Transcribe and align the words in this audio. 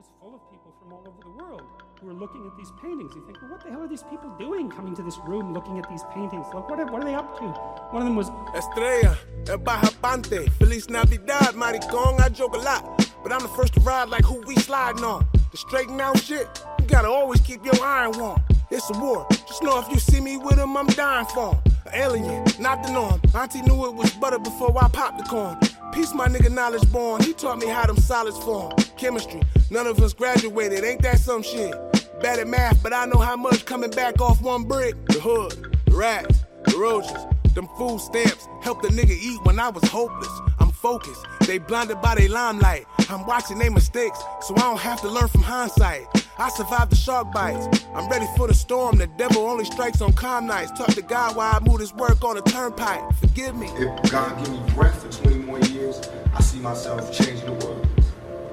was 0.00 0.08
full 0.18 0.34
of 0.34 0.40
people 0.50 0.72
from 0.80 0.94
all 0.94 1.04
over 1.06 1.20
the 1.20 1.28
world 1.28 1.60
who 2.00 2.06
were 2.06 2.14
looking 2.14 2.46
at 2.46 2.56
these 2.56 2.72
paintings. 2.80 3.12
You 3.14 3.22
think, 3.26 3.36
well, 3.42 3.50
what 3.50 3.62
the 3.62 3.70
hell 3.70 3.82
are 3.82 3.88
these 3.88 4.02
people 4.04 4.34
doing 4.38 4.70
coming 4.70 4.96
to 4.96 5.02
this 5.02 5.18
room 5.26 5.52
looking 5.52 5.78
at 5.78 5.86
these 5.90 6.02
paintings? 6.14 6.46
Like, 6.54 6.70
what 6.70 6.80
are, 6.80 6.86
what 6.86 7.02
are 7.02 7.04
they 7.04 7.14
up 7.14 7.38
to? 7.38 7.44
One 7.44 8.00
of 8.00 8.08
them 8.08 8.16
was 8.16 8.30
Estrella, 8.56 9.18
el 9.46 9.58
bajapante, 9.58 10.50
Feliz 10.52 10.88
Navidad, 10.88 11.54
maricón. 11.54 12.18
I 12.18 12.30
joke 12.30 12.54
a 12.54 12.58
lot, 12.60 12.82
but 13.22 13.30
I'm 13.30 13.42
the 13.42 13.48
first 13.48 13.74
to 13.74 13.80
ride 13.80 14.08
like 14.08 14.24
who 14.24 14.40
we 14.46 14.56
sliding 14.56 15.04
on. 15.04 15.28
To 15.50 15.56
straighten 15.58 16.00
out 16.00 16.18
shit, 16.18 16.48
you 16.78 16.86
gotta 16.86 17.08
always 17.08 17.42
keep 17.42 17.62
your 17.62 17.78
iron 17.84 18.18
warm. 18.18 18.42
It's 18.70 18.88
a 18.88 18.98
war. 18.98 19.26
Just 19.30 19.62
know 19.62 19.80
if 19.80 19.88
you 19.92 19.98
see 19.98 20.22
me 20.22 20.38
with 20.38 20.56
him, 20.56 20.78
I'm 20.78 20.86
dying 20.86 21.26
for. 21.26 21.60
An 21.84 21.92
alien, 21.92 22.44
not 22.58 22.82
the 22.82 22.90
norm. 22.90 23.20
Auntie 23.34 23.60
knew 23.60 23.84
it 23.84 23.94
was 23.94 24.10
butter 24.12 24.38
before 24.38 24.72
I 24.82 24.88
popped 24.88 25.18
the 25.18 25.24
corn. 25.24 25.58
Peace, 25.92 26.14
my 26.14 26.28
nigga, 26.28 26.50
knowledge 26.50 26.90
born. 26.90 27.20
He 27.22 27.34
taught 27.34 27.58
me 27.58 27.66
how 27.66 27.84
them 27.84 27.98
solids 27.98 28.38
form. 28.38 28.72
Chemistry, 29.00 29.40
none 29.70 29.86
of 29.86 29.98
us 30.02 30.12
graduated. 30.12 30.84
Ain't 30.84 31.00
that 31.00 31.18
some 31.18 31.42
shit? 31.42 31.72
Bad 32.20 32.38
at 32.38 32.46
math, 32.46 32.82
but 32.82 32.92
I 32.92 33.06
know 33.06 33.18
how 33.18 33.34
much 33.34 33.64
coming 33.64 33.90
back 33.90 34.20
off 34.20 34.42
one 34.42 34.64
brick. 34.64 34.94
The 35.06 35.18
hood, 35.18 35.74
the 35.86 35.96
rats, 35.96 36.44
the 36.66 36.76
roaches, 36.76 37.24
them 37.54 37.66
food 37.78 37.98
stamps 37.98 38.46
helped 38.62 38.82
the 38.82 38.88
nigga 38.88 39.18
eat 39.18 39.40
when 39.44 39.58
I 39.58 39.70
was 39.70 39.82
hopeless. 39.84 40.28
I'm 40.58 40.70
focused. 40.70 41.24
They 41.46 41.56
blinded 41.56 42.02
by 42.02 42.16
their 42.16 42.28
limelight. 42.28 42.84
I'm 43.08 43.24
watching 43.24 43.58
their 43.58 43.70
mistakes, 43.70 44.18
so 44.42 44.54
I 44.56 44.60
don't 44.60 44.78
have 44.78 45.00
to 45.00 45.08
learn 45.08 45.28
from 45.28 45.44
hindsight. 45.44 46.06
I 46.38 46.50
survived 46.50 46.92
the 46.92 46.96
shark 46.96 47.32
bites. 47.32 47.86
I'm 47.94 48.06
ready 48.10 48.26
for 48.36 48.48
the 48.48 48.54
storm. 48.54 48.98
The 48.98 49.06
devil 49.06 49.46
only 49.46 49.64
strikes 49.64 50.02
on 50.02 50.12
calm 50.12 50.46
nights. 50.46 50.72
Talk 50.72 50.88
to 50.88 51.02
God 51.02 51.36
while 51.36 51.56
I 51.56 51.66
move 51.66 51.78
this 51.78 51.94
work 51.94 52.22
on 52.22 52.36
the 52.36 52.42
turnpike. 52.42 53.00
Forgive 53.14 53.56
me. 53.56 53.68
If 53.76 54.10
God 54.10 54.44
give 54.44 54.52
me 54.52 54.60
breath 54.74 55.02
for 55.02 55.22
20 55.22 55.38
more 55.38 55.58
years, 55.60 56.06
I 56.34 56.42
see 56.42 56.58
myself 56.58 57.10
changing 57.14 57.46
the 57.46 57.64
world. 57.64 57.89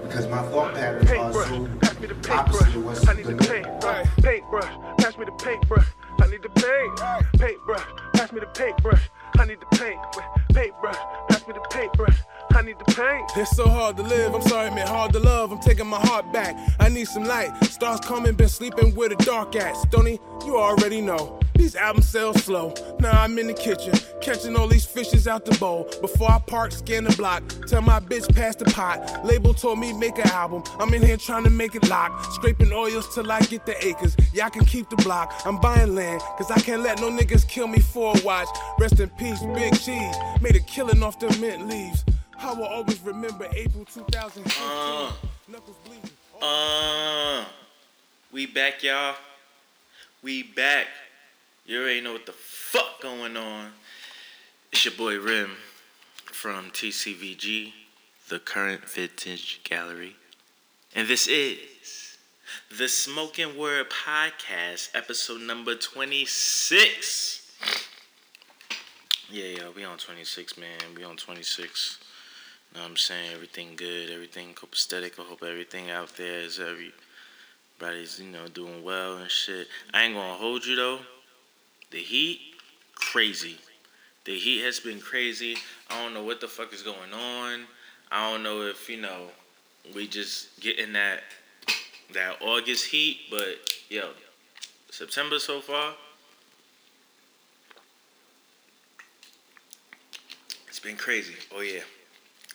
Because 0.08 0.28
my 0.28 0.42
thought 0.44 0.74
patterns 0.74 1.10
are 1.12 1.16
Paintbrush, 1.16 1.48
so 1.50 1.70
pass 1.82 2.00
me 2.00 2.08
the 2.08 2.34
opposite 2.34 2.68
of 2.68 2.74
paintbrush. 2.74 2.76
what's 2.78 3.08
I 3.08 3.14
need 3.14 3.26
the 3.26 3.34
the 3.34 3.46
paint. 3.46 3.68
Right. 3.84 4.08
Paintbrush, 4.22 4.74
pass 4.98 5.18
me 5.18 5.26
the 5.26 5.32
paintbrush. 5.34 5.88
I 6.20 6.28
need 6.28 6.42
the 6.42 6.50
paint. 6.50 7.40
Paintbrush, 7.40 7.86
pass 8.14 8.32
me 8.32 8.40
the 8.40 8.46
paintbrush. 8.48 9.10
I 9.38 9.46
need 9.46 9.60
the 9.60 9.78
paint. 9.78 10.00
Paintbrush, 10.54 10.98
pass 11.30 11.48
me 11.48 11.54
the 11.54 11.68
paintbrush. 11.70 12.18
I 12.52 12.62
need 12.62 12.80
the 12.80 12.86
paint. 12.86 13.30
It's 13.36 13.56
so 13.56 13.68
hard 13.68 13.98
to 13.98 14.04
live. 14.04 14.34
I'm 14.34 14.42
sorry, 14.42 14.72
man. 14.72 14.88
Hard 14.88 15.14
to 15.14 15.20
love. 15.20 15.52
I'm 15.52 15.60
taking 15.60 15.86
my 15.88 16.00
heart 16.00 16.32
back. 16.32 16.56
I 16.80 16.90
need 16.90 17.08
some 17.08 17.26
light. 17.26 17.52
Stars 17.66 18.00
coming, 18.00 18.34
been 18.34 18.50
sleeping 18.50 18.96
with 18.96 19.12
a 19.12 19.16
dark 19.24 19.56
at. 19.56 19.76
Stoney, 19.78 20.20
you 20.46 20.58
already 20.58 21.02
know. 21.02 21.40
These 21.58 21.76
albums 21.76 22.08
sell 22.08 22.34
slow. 22.36 22.74
Now 23.00 23.22
I'm 23.22 23.38
in 23.40 23.48
the 23.48 23.54
kitchen, 23.54 23.94
catching 24.22 24.56
all 24.56 24.68
these 24.68 24.86
fishes 24.86 25.28
out 25.28 25.44
the 25.44 25.58
bowl. 25.58 25.90
Before 26.02 26.30
I 26.30 26.40
park, 26.40 26.72
scan 26.72 27.04
the 27.06 27.16
block. 27.16 27.44
Tell 27.68 27.82
my 27.82 28.00
bitch 28.00 28.34
pass 28.36 28.56
the 28.56 28.66
pot. 28.66 29.26
Label 29.26 29.54
told 29.54 29.80
me 29.80 29.92
make 29.92 30.18
an 30.18 30.30
album. 30.30 30.64
I'm 30.80 30.94
in 30.94 31.02
here 31.02 31.18
trying 31.18 31.44
to 31.46 31.50
make 31.50 31.76
it 31.76 31.90
lock. 31.90 32.24
Scraping 32.34 32.72
oils 32.72 33.14
till 33.14 33.32
I 33.32 33.42
get 33.42 33.66
the 33.66 33.76
acres. 33.86 34.16
Y'all 34.34 34.50
can 34.50 34.66
keep 34.66 34.90
the 34.90 34.98
block. 34.98 35.34
I'm 35.46 35.60
buying 35.60 35.96
land, 35.96 36.22
cause 36.38 36.52
I 36.52 36.60
can't 36.60 36.84
let 36.84 37.02
no 37.02 37.10
niggas 37.10 37.48
kill 37.48 37.68
me 37.68 37.80
for 37.80 38.16
a 38.16 38.22
watch. 38.24 38.48
Rest 38.80 39.00
in 39.00 39.10
peace, 39.12 39.42
Big 39.56 39.74
Cheese. 39.80 40.16
Made 40.42 40.56
a 40.56 40.62
killing 40.62 41.02
off 41.02 41.20
the 41.20 41.36
mint 41.40 41.68
leaves. 41.68 42.06
I 42.40 42.54
will 42.54 42.66
always 42.66 43.00
remember 43.02 43.48
April 43.52 43.84
2015. 43.86 44.64
Uh. 44.64 45.12
Uh, 46.40 47.46
we 48.32 48.46
back, 48.46 48.84
y'all. 48.84 49.16
We 50.22 50.44
back. 50.44 50.86
You 51.68 51.82
already 51.82 52.00
know 52.00 52.14
what 52.14 52.26
the 52.26 52.32
fuck 52.32 53.02
going 53.02 53.36
on. 53.36 53.72
It's 54.72 54.86
your 54.86 54.94
boy 54.94 55.20
Rim 55.20 55.58
from 56.24 56.72
TCVG, 56.72 57.74
the 58.30 58.40
current 58.40 58.86
vintage 58.86 59.60
gallery. 59.66 60.16
And 60.96 61.10
this 61.10 61.28
is 61.28 61.58
the 62.72 62.88
Smoke-N-Word 62.88 63.88
Podcast, 63.90 64.96
episode 64.96 65.42
number 65.42 65.76
26. 65.76 67.52
Yeah, 69.30 69.44
yeah, 69.44 69.70
we 69.76 69.84
on 69.84 69.98
26, 69.98 70.58
man. 70.58 70.80
We 70.96 71.04
on 71.04 71.18
26. 71.18 71.98
You 72.72 72.78
Know 72.78 72.84
what 72.84 72.92
I'm 72.92 72.96
saying? 72.96 73.32
Everything 73.34 73.76
good, 73.76 74.10
everything 74.10 74.54
copacetic. 74.54 75.20
I 75.20 75.24
hope 75.24 75.44
everything 75.44 75.90
out 75.90 76.16
there 76.16 76.40
is 76.40 76.62
everybody's, 76.62 78.22
you 78.22 78.32
know, 78.32 78.48
doing 78.48 78.86
well 78.86 79.18
and 79.18 79.30
shit. 79.30 79.68
I 79.94 80.04
ain't 80.04 80.16
gonna 80.16 80.36
hold 80.36 80.66
you 80.66 80.78
though. 80.78 81.00
The 81.92 82.00
heat, 82.00 82.40
crazy. 82.96 83.58
The 84.26 84.38
heat 84.38 84.64
has 84.64 84.80
been 84.80 85.00
crazy. 85.00 85.56
I 85.90 86.04
don't 86.04 86.14
know 86.14 86.24
what 86.24 86.42
the 86.42 86.48
fuck 86.48 86.74
is 86.74 86.82
going 86.82 87.14
on. 87.14 87.62
I 88.12 88.30
don't 88.30 88.44
know 88.44 88.62
if, 88.64 88.90
you 88.90 89.00
know, 89.00 89.28
we 89.96 90.08
just 90.08 90.60
getting 90.60 90.94
that 90.94 91.22
that 92.14 92.42
August 92.42 92.86
heat, 92.86 93.20
but 93.30 93.58
yo, 93.90 94.10
September 94.90 95.40
so 95.40 95.60
far. 95.60 95.94
It's 100.68 100.80
been 100.80 100.96
crazy. 100.96 101.36
Oh 101.56 101.62
yeah. 101.62 101.82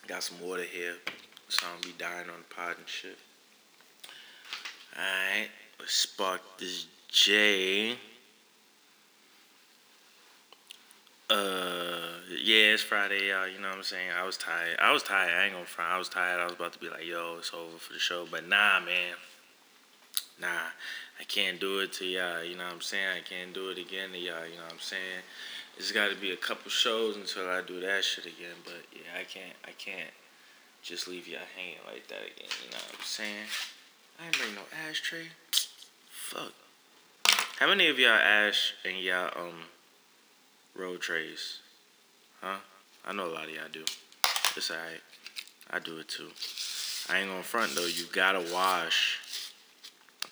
Got 0.06 0.22
some 0.22 0.40
water 0.40 0.62
here. 0.62 0.94
So 1.48 1.66
I'm 1.66 1.80
be 1.82 1.94
dying 1.98 2.28
on 2.30 2.36
the 2.48 2.54
pod 2.54 2.76
and 2.78 2.88
shit. 2.88 3.18
Alright. 4.96 5.48
Let's 5.78 5.94
spark 5.94 6.40
this 6.58 6.86
J. 7.08 7.96
Uh 11.32 12.12
yeah, 12.44 12.74
it's 12.74 12.82
Friday, 12.82 13.28
y'all. 13.28 13.48
You 13.48 13.58
know 13.58 13.68
what 13.68 13.78
I'm 13.78 13.82
saying? 13.82 14.10
I 14.14 14.26
was 14.26 14.36
tired. 14.36 14.76
I 14.78 14.92
was 14.92 15.02
tired. 15.02 15.32
I 15.32 15.44
ain't 15.44 15.54
gonna 15.54 15.64
front. 15.64 15.90
I 15.90 15.96
was 15.96 16.10
tired. 16.10 16.40
I 16.40 16.44
was 16.44 16.52
about 16.52 16.74
to 16.74 16.78
be 16.78 16.90
like, 16.90 17.06
yo, 17.06 17.36
it's 17.38 17.54
over 17.54 17.78
for 17.78 17.94
the 17.94 17.98
show. 17.98 18.26
But 18.30 18.46
nah, 18.46 18.80
man. 18.80 19.16
Nah. 20.38 20.68
I 21.18 21.24
can't 21.24 21.58
do 21.58 21.80
it 21.80 21.92
to 21.94 22.04
y'all. 22.04 22.44
You 22.44 22.56
know 22.56 22.64
what 22.64 22.74
I'm 22.74 22.80
saying? 22.82 23.06
I 23.16 23.20
can't 23.20 23.54
do 23.54 23.70
it 23.70 23.78
again 23.78 24.10
to 24.12 24.18
y'all. 24.18 24.44
You 24.44 24.56
know 24.56 24.64
what 24.64 24.74
I'm 24.74 24.80
saying? 24.80 25.22
It's 25.78 25.92
got 25.92 26.10
to 26.10 26.16
be 26.16 26.32
a 26.32 26.36
couple 26.36 26.70
shows 26.70 27.16
until 27.16 27.48
I 27.48 27.62
do 27.62 27.80
that 27.80 28.04
shit 28.04 28.26
again. 28.26 28.58
But 28.64 28.84
yeah, 28.92 29.18
I 29.18 29.24
can't. 29.24 29.56
I 29.64 29.70
can't 29.78 30.10
just 30.82 31.08
leave 31.08 31.26
y'all 31.26 31.40
hanging 31.56 31.80
like 31.86 32.08
that 32.08 32.20
again. 32.20 32.50
You 32.62 32.70
know 32.72 32.82
what 32.90 32.96
I'm 32.98 33.04
saying? 33.04 33.48
I 34.20 34.26
ain't 34.26 34.36
bring 34.36 34.54
no 34.54 34.62
ashtray. 34.88 35.28
Fuck. 36.10 36.52
How 37.58 37.68
many 37.68 37.88
of 37.88 37.98
y'all 37.98 38.10
ash 38.10 38.74
in 38.84 38.96
y'all 38.98 39.30
um 39.36 39.71
road 40.74 41.00
trays? 41.00 41.58
Huh? 42.40 42.56
I 43.04 43.12
know 43.12 43.26
a 43.26 43.32
lot 43.32 43.44
of 43.44 43.50
y'all 43.50 43.64
do. 43.72 43.84
It's 44.56 44.70
alright. 44.70 45.00
I 45.70 45.78
do 45.78 45.98
it 45.98 46.08
too. 46.08 46.28
I 47.08 47.20
ain't 47.20 47.28
gonna 47.28 47.42
front 47.42 47.74
though. 47.74 47.86
You 47.86 48.04
gotta 48.12 48.44
wash 48.52 49.20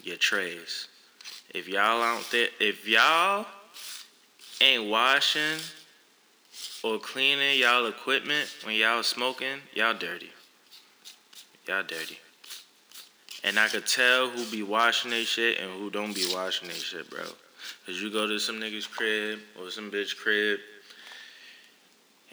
your 0.03 0.17
trays. 0.17 0.89
If 1.55 1.69
y'all 1.69 2.03
out 2.03 2.25
there, 2.31 2.49
if 2.61 2.87
y'all 2.87 3.47
ain't 4.61 4.91
washing 4.91 5.59
or 6.83 6.99
cleaning 6.99 7.59
y'all 7.59 7.87
equipment 7.87 8.49
when 8.65 8.77
y'all 8.77 9.03
smoking, 9.03 9.59
y'all 9.75 9.95
dirty. 9.95 10.31
Y'all 11.67 11.83
dirty. 11.83 12.19
And 13.43 13.59
I 13.59 13.69
could 13.69 13.87
tell 13.87 14.28
who 14.28 14.45
be 14.51 14.62
washing 14.62 15.11
their 15.11 15.25
shit 15.25 15.59
and 15.61 15.71
who 15.72 15.91
don't 15.91 16.15
be 16.15 16.27
washing 16.33 16.69
their 16.69 16.77
shit, 16.77 17.09
bro. 17.11 17.25
Cause 17.87 18.01
you 18.01 18.11
go 18.11 18.27
to 18.27 18.39
some 18.39 18.61
nigga's 18.61 18.87
crib 18.87 19.41
or 19.59 19.71
some 19.71 19.91
bitch 19.91 20.17
crib 20.17 20.61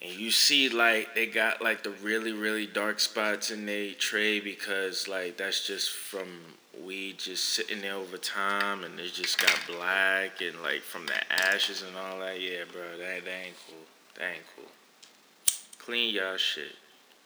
and 0.02 0.12
you 0.12 0.30
see 0.30 0.70
like 0.70 1.16
they 1.16 1.26
got 1.26 1.62
like 1.62 1.84
the 1.84 1.90
really, 2.04 2.32
really 2.32 2.68
dark 2.68 3.00
spots 3.00 3.52
in 3.52 3.66
their 3.66 3.94
tray 3.94 4.40
because 4.40 5.08
like 5.08 5.38
that's 5.38 5.66
just 5.66 5.90
from 5.90 6.28
weed 6.86 7.18
just 7.18 7.44
sitting 7.44 7.82
there 7.82 7.96
over 7.96 8.18
time 8.18 8.84
and 8.84 9.00
it 9.00 9.12
just 9.12 9.42
got 9.42 9.60
black 9.68 10.42
and 10.42 10.62
like 10.62 10.82
from 10.82 11.08
the 11.08 11.34
ashes 11.34 11.82
and 11.82 11.96
all 11.98 12.20
that. 12.20 12.40
Yeah, 12.40 12.64
bro, 12.72 12.98
that, 12.98 13.26
that 13.26 13.46
ain't 13.46 13.56
cool. 13.68 13.78
That 14.16 14.36
ain't 14.36 14.46
cool. 14.56 14.70
Clean 15.80 16.14
y'all 16.14 16.38
shit. 16.38 16.76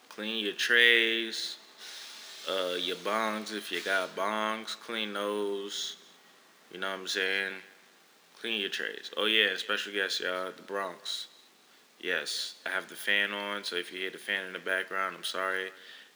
Clean 0.08 0.44
your 0.44 0.54
trays, 0.54 1.58
uh, 2.50 2.76
your 2.76 2.98
bongs 2.98 3.54
if 3.54 3.72
you 3.72 3.82
got 3.82 4.16
bongs. 4.16 4.78
Clean 4.80 5.12
those. 5.12 5.98
You 6.72 6.80
know 6.80 6.90
what 6.90 7.00
I'm 7.00 7.08
saying? 7.08 7.54
Clean 8.42 8.60
your 8.60 8.70
trays. 8.72 9.12
Oh 9.18 9.26
yeah, 9.26 9.56
special 9.56 9.94
guest, 9.94 10.20
y'all, 10.20 10.52
the 10.56 10.64
Bronx. 10.64 11.28
Yes, 12.00 12.56
I 12.66 12.70
have 12.70 12.90
the 12.90 12.96
fan 12.96 13.34
on, 13.34 13.64
so 13.64 13.76
if 13.76 13.94
you 13.94 14.00
hear 14.00 14.10
the 14.10 14.18
fan 14.18 14.48
in 14.48 14.54
the 14.54 14.60
background, 14.60 15.16
I'm 15.16 15.24
sorry. 15.24 15.68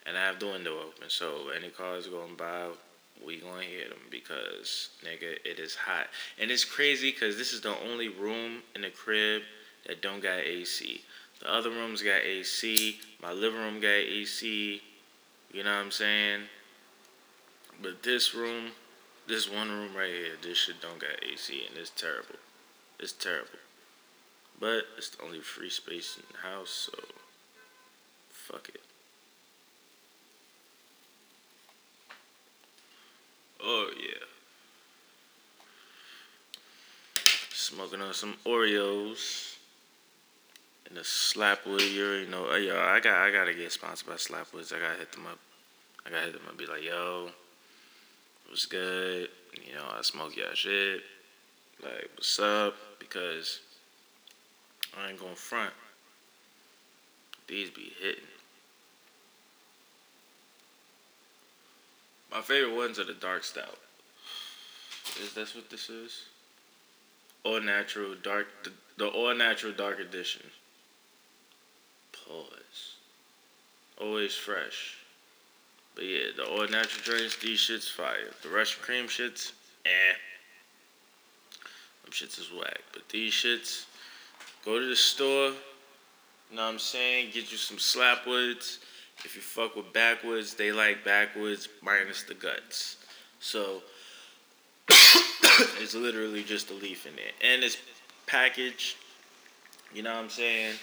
And 0.07 0.17
I 0.17 0.21
have 0.21 0.39
the 0.39 0.47
window 0.47 0.75
open, 0.79 1.07
so 1.07 1.49
any 1.55 1.69
cars 1.69 2.07
going 2.07 2.35
by, 2.35 2.69
we 3.23 3.37
gonna 3.37 3.61
hear 3.61 3.89
them 3.89 3.99
because 4.09 4.89
nigga, 5.03 5.37
it 5.45 5.59
is 5.59 5.75
hot. 5.75 6.07
And 6.39 6.49
it's 6.49 6.65
crazy 6.65 7.11
because 7.11 7.37
this 7.37 7.53
is 7.53 7.61
the 7.61 7.75
only 7.87 8.09
room 8.09 8.63
in 8.73 8.81
the 8.81 8.89
crib 8.89 9.43
that 9.85 10.01
don't 10.01 10.23
got 10.23 10.39
AC. 10.39 11.01
The 11.41 11.53
other 11.53 11.69
rooms 11.69 12.01
got 12.01 12.23
AC. 12.23 12.99
My 13.21 13.33
living 13.33 13.59
room 13.59 13.79
got 13.79 13.89
AC. 13.89 14.81
You 15.53 15.63
know 15.63 15.69
what 15.69 15.77
I'm 15.77 15.91
saying? 15.91 16.41
But 17.83 18.01
this 18.01 18.33
room, 18.33 18.71
this 19.27 19.51
one 19.51 19.69
room 19.69 19.95
right 19.95 20.09
here, 20.09 20.33
this 20.41 20.57
shit 20.57 20.81
don't 20.81 20.99
got 20.99 21.23
AC 21.23 21.65
and 21.67 21.77
it's 21.77 21.89
terrible. 21.89 22.35
It's 22.99 23.11
terrible. 23.11 23.59
But 24.59 24.83
it's 24.97 25.09
the 25.09 25.23
only 25.23 25.39
free 25.39 25.69
space 25.69 26.17
in 26.17 26.23
the 26.31 26.47
house, 26.47 26.91
so 26.91 27.03
fuck 28.29 28.69
it. 28.69 28.81
Oh 33.61 33.89
yeah. 33.97 34.25
Smoking 37.51 38.01
on 38.01 38.13
some 38.13 38.35
Oreos 38.45 39.55
and 40.87 40.99
a 40.99 41.01
Slapwood. 41.01 41.93
You 41.93 42.05
already 42.05 42.27
know. 42.27 42.55
Yo, 42.55 42.79
I 42.79 42.99
got 42.99 43.15
I 43.17 43.31
gotta 43.31 43.55
get 43.55 43.71
sponsored 43.71 44.07
by 44.07 44.15
Slapwoods. 44.15 44.71
I 44.71 44.79
gotta 44.79 44.99
hit 44.99 45.11
them 45.11 45.25
up. 45.25 45.39
I 46.05 46.11
gotta 46.11 46.25
hit 46.25 46.33
them 46.33 46.43
up. 46.47 46.57
Be 46.57 46.67
like, 46.67 46.83
yo 46.83 47.29
what's 48.47 48.65
good? 48.65 49.29
You 49.67 49.75
know, 49.75 49.85
I 49.97 50.01
smoke 50.01 50.35
y'all 50.35 50.53
shit. 50.53 51.01
Like, 51.83 52.09
what's 52.15 52.39
up? 52.39 52.75
Because 52.99 53.59
I 54.97 55.09
ain't 55.09 55.19
gonna 55.19 55.35
front. 55.35 55.73
These 57.47 57.69
be 57.69 57.91
hitting. 58.01 58.23
My 62.31 62.41
favorite 62.41 62.75
ones 62.75 62.99
are 62.99 63.05
the 63.05 63.13
dark 63.13 63.43
stout. 63.43 63.77
Is 65.21 65.33
that 65.33 65.55
what 65.55 65.69
this 65.69 65.89
is? 65.89 66.23
All 67.43 67.61
natural 67.61 68.15
dark, 68.21 68.47
the, 68.63 68.71
the 68.97 69.07
all 69.07 69.33
natural 69.35 69.71
dark 69.71 69.99
edition. 69.99 70.41
Pause. 72.11 72.95
Always 74.01 74.35
fresh. 74.35 74.97
But 75.95 76.03
yeah, 76.03 76.25
the 76.35 76.45
all 76.45 76.67
natural 76.67 77.03
drinks, 77.03 77.37
these 77.37 77.59
shits 77.59 77.89
fire. 77.89 78.31
The 78.43 78.49
Russian 78.49 78.83
cream 78.83 79.07
shits, 79.07 79.53
eh. 79.85 79.89
Them 82.03 82.11
shits 82.11 82.39
is 82.39 82.51
whack. 82.51 82.81
But 82.91 83.07
these 83.09 83.33
shits, 83.33 83.85
go 84.65 84.79
to 84.79 84.85
the 84.85 84.95
store, 84.95 85.53
you 86.51 86.57
know 86.57 86.65
what 86.65 86.73
I'm 86.73 86.79
saying? 86.79 87.31
Get 87.33 87.51
you 87.51 87.57
some 87.57 87.77
slapwoods. 87.77 88.79
If 89.23 89.35
you 89.35 89.41
fuck 89.41 89.75
with 89.75 89.91
backwoods, 89.93 90.53
they 90.53 90.71
like 90.71 91.03
backwoods 91.03 91.69
minus 91.81 92.23
the 92.23 92.33
guts. 92.33 92.97
So 93.39 93.81
it's 94.89 95.95
literally 95.95 96.43
just 96.43 96.69
a 96.69 96.73
leaf 96.73 97.05
in 97.05 97.15
there. 97.15 97.53
And 97.53 97.63
it's 97.63 97.77
packaged, 98.27 98.97
you 99.93 100.03
know 100.03 100.13
what 100.13 100.23
I'm 100.23 100.29
saying? 100.29 100.75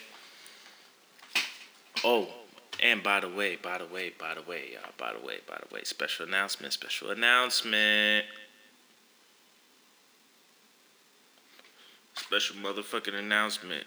Oh, 2.02 2.28
and 2.82 3.02
by 3.02 3.20
the 3.20 3.28
way, 3.28 3.56
by 3.56 3.78
the 3.78 3.86
way, 3.86 4.12
by 4.18 4.34
the 4.34 4.42
way, 4.42 4.70
y'all, 4.72 4.90
by 4.98 5.12
the 5.12 5.24
way, 5.24 5.36
by 5.48 5.56
the 5.56 5.72
way, 5.72 5.82
special 5.84 6.26
announcement, 6.26 6.72
special 6.72 7.10
announcement. 7.10 8.26
Special 12.14 12.56
motherfucking 12.56 13.14
announcement. 13.14 13.84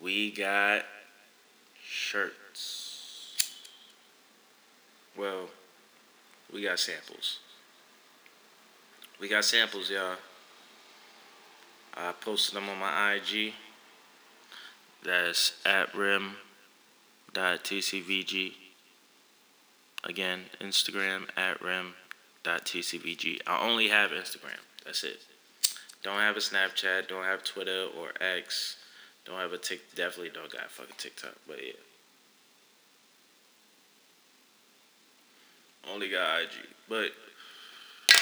We 0.00 0.30
got 0.30 0.84
shirts. 1.82 3.56
Well, 5.16 5.48
we 6.52 6.62
got 6.62 6.78
samples. 6.78 7.38
We 9.20 9.28
got 9.28 9.44
samples, 9.44 9.90
y'all. 9.90 10.16
I 11.94 12.12
posted 12.12 12.56
them 12.56 12.68
on 12.68 12.78
my 12.78 13.14
IG. 13.14 13.52
That's 15.04 15.52
at 15.64 15.94
rim.tcvg. 15.94 16.34
Again, 20.04 20.40
Instagram 20.60 21.28
at 21.36 21.60
rim.tcvg. 21.62 23.38
I 23.46 23.60
only 23.66 23.88
have 23.88 24.10
Instagram. 24.10 24.58
That's 24.84 25.04
it. 25.04 25.20
Don't 26.02 26.20
have 26.20 26.36
a 26.36 26.40
Snapchat. 26.40 27.08
Don't 27.08 27.24
have 27.24 27.44
Twitter 27.44 27.86
or 27.98 28.12
X. 28.20 28.76
Don't 29.24 29.38
have 29.38 29.52
a 29.52 29.58
tick. 29.58 29.80
Definitely 29.94 30.30
don't 30.30 30.50
got 30.50 30.70
fucking 30.70 30.94
TikTok. 30.96 31.34
But 31.46 31.62
yeah. 31.64 31.72
Only 35.92 36.08
got 36.08 36.42
IG. 36.42 36.48
But 36.88 37.10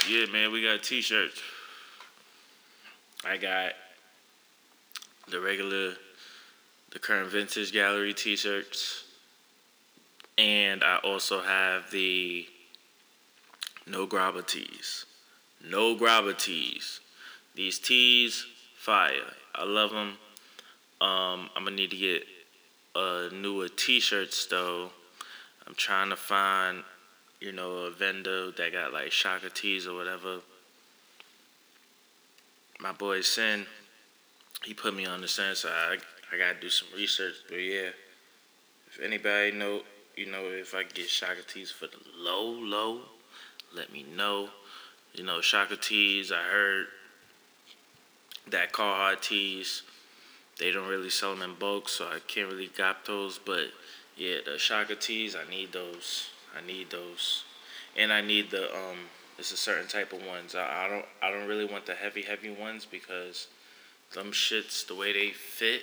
yeah, 0.09 0.27
man, 0.27 0.53
we 0.53 0.63
got 0.63 0.83
t-shirts. 0.83 1.41
I 3.25 3.37
got 3.37 3.73
the 5.29 5.41
regular, 5.41 5.95
the 6.93 6.99
current 6.99 7.31
vintage 7.31 7.73
gallery 7.73 8.15
t-shirts, 8.15 9.05
and 10.37 10.83
I 10.85 10.99
also 10.99 11.41
have 11.41 11.91
the 11.91 12.47
no 13.87 14.07
grabber 14.07 14.43
tees. 14.43 15.07
No 15.65 15.95
grabber 15.95 16.35
tees. 16.35 17.01
These 17.55 17.79
tees, 17.79 18.47
fire. 18.77 19.33
I 19.55 19.65
love 19.65 19.91
them. 19.91 20.19
Um, 21.01 21.51
I'm 21.57 21.65
gonna 21.65 21.77
need 21.77 21.91
to 21.91 21.97
get 21.97 22.25
a 22.95 23.29
newer 23.33 23.69
t-shirts 23.69 24.47
though. 24.47 24.91
I'm 25.67 25.75
trying 25.75 26.11
to 26.11 26.17
find 26.17 26.85
you 27.41 27.53
know, 27.53 27.73
a 27.79 27.91
vendor 27.91 28.51
that 28.51 28.73
got 28.73 28.93
like 28.93 29.13
Shaka 29.13 29.51
tees 29.51 29.87
or 29.87 29.95
whatever. 29.95 30.39
My 32.81 32.93
boy 32.93 33.21
Sin, 33.21 33.67
he 34.65 34.75
put 34.75 34.95
me 34.95 35.07
on 35.07 35.21
the 35.21 35.29
sense 35.29 35.65
I 35.65 35.99
I 36.33 36.39
gotta 36.39 36.61
do 36.61 36.69
some 36.69 36.89
research. 36.95 37.35
But 37.49 37.57
yeah, 37.57 37.91
if 38.87 39.01
anybody 39.03 39.53
know, 39.53 39.83
you 40.17 40.31
know, 40.31 40.45
if 40.45 40.75
I 40.75 40.83
get 40.83 41.09
Shaka 41.09 41.43
tees 41.43 41.71
for 41.71 41.87
the 41.87 41.99
low 42.17 42.51
low, 42.51 43.01
let 43.75 43.93
me 43.93 44.05
know. 44.17 44.51
You 45.15 45.25
know, 45.25 45.41
Shaka 45.41 45.77
tees. 45.77 46.33
I 46.33 46.43
heard 46.43 46.87
that 48.51 48.73
Carhartt 48.73 49.23
tees. 49.23 49.83
They 50.59 50.73
don't 50.73 50.89
really 50.89 51.11
sell 51.11 51.35
them 51.35 51.49
in 51.49 51.57
bulk, 51.57 51.89
so 51.89 52.07
I 52.07 52.19
can't 52.27 52.51
really 52.51 52.71
got 52.77 53.07
those. 53.07 53.39
But 53.39 53.67
yeah, 54.17 54.39
the 54.45 54.59
Shaka 54.59 54.97
tees, 54.97 55.37
I 55.37 55.49
need 55.49 55.73
those. 55.73 56.31
I 56.57 56.67
need 56.67 56.91
those, 56.91 57.45
and 57.97 58.13
I 58.13 58.21
need 58.21 58.51
the 58.51 58.75
um. 58.75 58.99
It's 59.39 59.53
a 59.53 59.57
certain 59.57 59.87
type 59.87 60.13
of 60.13 60.27
ones. 60.27 60.57
I, 60.57 60.87
I 60.87 60.89
don't. 60.89 61.05
I 61.23 61.31
don't 61.31 61.47
really 61.47 61.65
want 61.65 61.87
the 61.87 61.95
heavy, 61.95 62.23
heavy 62.23 62.51
ones 62.51 62.85
because 62.85 63.47
them 64.13 64.33
shits, 64.33 64.87
the 64.87 64.95
way 64.95 65.13
they 65.13 65.31
fit, 65.31 65.83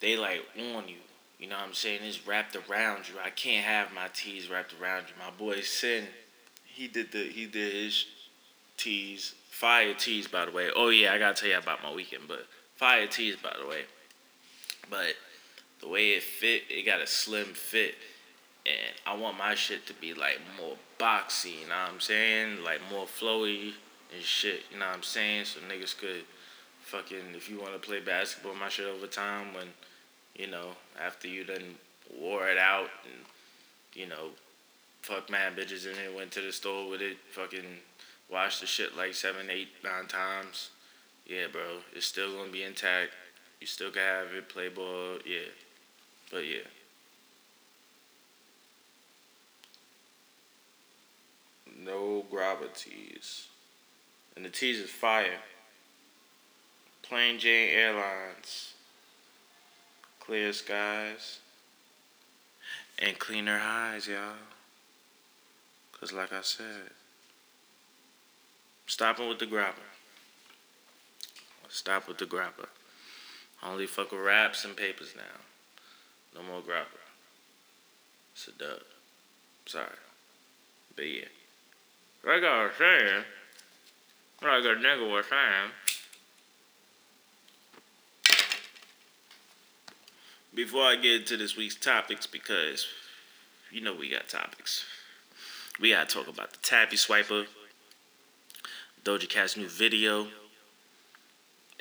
they 0.00 0.16
like 0.16 0.44
on 0.74 0.88
you. 0.88 0.96
You 1.38 1.48
know 1.48 1.56
what 1.56 1.68
I'm 1.68 1.74
saying? 1.74 2.00
It's 2.02 2.26
wrapped 2.26 2.56
around 2.56 3.08
you. 3.08 3.14
I 3.24 3.30
can't 3.30 3.64
have 3.64 3.94
my 3.94 4.08
tees 4.12 4.50
wrapped 4.50 4.74
around 4.80 5.04
you. 5.08 5.14
My 5.18 5.30
boy 5.30 5.60
Sin, 5.60 6.04
he 6.64 6.86
did 6.86 7.12
the 7.12 7.24
he 7.24 7.46
did 7.46 7.72
his 7.72 8.06
tees, 8.76 9.34
fire 9.50 9.94
tees 9.94 10.26
by 10.26 10.44
the 10.44 10.50
way. 10.50 10.70
Oh 10.74 10.88
yeah, 10.88 11.12
I 11.12 11.18
gotta 11.18 11.34
tell 11.34 11.50
you 11.50 11.58
about 11.58 11.82
my 11.82 11.92
weekend, 11.92 12.24
but 12.28 12.46
fire 12.76 13.06
tees 13.06 13.36
by 13.36 13.54
the 13.60 13.66
way. 13.66 13.82
But 14.90 15.14
the 15.80 15.88
way 15.88 16.10
it 16.10 16.22
fit, 16.22 16.64
it 16.68 16.84
got 16.84 17.00
a 17.00 17.06
slim 17.06 17.46
fit 17.54 17.94
and 18.66 18.94
I 19.06 19.16
want 19.16 19.38
my 19.38 19.54
shit 19.54 19.86
to 19.86 19.94
be 19.94 20.12
like 20.12 20.38
more 20.58 20.76
boxy, 20.98 21.60
you 21.62 21.68
know 21.68 21.74
what 21.84 21.94
I'm 21.94 22.00
saying? 22.00 22.62
Like 22.62 22.80
more 22.90 23.06
flowy 23.06 23.72
and 24.14 24.22
shit, 24.22 24.62
you 24.72 24.78
know 24.78 24.86
what 24.86 24.96
I'm 24.96 25.02
saying? 25.02 25.46
So 25.46 25.60
niggas 25.60 25.96
could 25.96 26.24
fucking 26.82 27.34
if 27.34 27.48
you 27.48 27.60
want 27.60 27.72
to 27.72 27.78
play 27.78 28.00
basketball, 28.00 28.54
my 28.54 28.68
shit 28.68 28.86
over 28.86 29.06
time 29.06 29.54
when, 29.54 29.68
you 30.40 30.46
know, 30.46 30.70
after 30.98 31.28
you 31.28 31.44
done 31.44 31.74
wore 32.18 32.48
it 32.48 32.56
out 32.56 32.88
and, 33.04 33.24
you 33.92 34.06
know, 34.06 34.30
fuck 35.02 35.28
mad 35.28 35.54
bitches 35.54 35.86
and 35.86 35.96
then 35.96 36.14
went 36.14 36.30
to 36.32 36.40
the 36.40 36.52
store 36.52 36.88
with 36.88 37.02
it, 37.02 37.18
fucking 37.30 37.78
washed 38.32 38.60
the 38.60 38.66
shit 38.66 38.96
like 38.96 39.12
seven, 39.12 39.50
eight, 39.50 39.68
nine 39.84 40.06
times. 40.06 40.70
Yeah, 41.26 41.46
bro, 41.52 41.80
it's 41.94 42.06
still 42.06 42.36
gonna 42.36 42.50
be 42.50 42.62
intact. 42.62 43.12
You 43.60 43.66
still 43.66 43.90
can 43.90 44.00
have 44.00 44.32
it, 44.32 44.48
play 44.48 44.68
ball, 44.68 45.18
yeah. 45.26 45.50
But 46.30 46.46
yeah. 46.46 46.60
no 51.84 52.24
grabber 52.30 52.68
tees. 52.74 53.46
And 54.36 54.44
the 54.44 54.50
tees 54.50 54.78
is 54.78 54.90
fire. 54.90 55.40
Plain 57.02 57.38
Jane 57.38 57.70
Airlines. 57.70 58.74
Clear 60.20 60.52
skies. 60.52 61.40
And 62.98 63.18
cleaner 63.18 63.58
highs, 63.58 64.06
y'all. 64.06 64.36
Cause 65.98 66.12
like 66.12 66.32
I 66.32 66.40
said, 66.40 66.92
stopping 68.86 69.28
with 69.28 69.38
the 69.38 69.46
grabber. 69.46 69.76
Stop 71.68 72.08
with 72.08 72.18
the 72.18 72.26
grabber. 72.26 72.68
Only 73.62 73.86
fuck 73.86 74.12
with 74.12 74.20
wraps 74.20 74.64
and 74.64 74.76
papers 74.76 75.14
now. 75.14 75.40
No 76.34 76.46
more 76.46 76.62
grabber. 76.62 76.86
It's 78.32 78.48
a 78.48 78.52
dub. 78.52 78.80
Sorry. 79.66 79.86
But 80.96 81.04
yeah. 81.08 81.24
Like 82.26 82.42
I 82.42 82.64
was 82.64 82.72
saying, 82.78 83.24
like 84.42 84.64
a 84.64 84.78
nigga 84.78 85.10
was 85.10 85.26
saying, 85.28 85.70
before 90.54 90.84
I 90.84 90.96
get 90.96 91.20
into 91.20 91.36
this 91.36 91.56
week's 91.56 91.76
topics, 91.76 92.26
because 92.26 92.86
you 93.70 93.80
know 93.80 93.94
we 93.94 94.10
got 94.10 94.28
topics, 94.28 94.84
we 95.80 95.90
gotta 95.90 96.06
talk 96.06 96.28
about 96.28 96.52
the 96.52 96.58
Tabi 96.62 96.96
Swiper, 96.96 97.46
Doja 99.04 99.28
Cat's 99.28 99.56
new 99.56 99.68
video, 99.68 100.26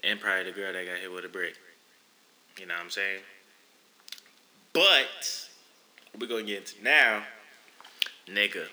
and 0.04 0.20
probably 0.20 0.46
the 0.46 0.52
girl 0.52 0.74
that 0.74 0.86
got 0.86 0.98
hit 0.98 1.12
with 1.12 1.26
a 1.26 1.30
brick. 1.30 1.56
You 2.60 2.66
know 2.66 2.74
what 2.76 2.84
I'm 2.84 2.90
saying? 2.90 3.22
But 4.74 5.48
we're 6.20 6.28
gonna 6.28 6.44
get 6.44 6.58
into 6.58 6.84
now, 6.84 7.24
nigga. 8.28 8.66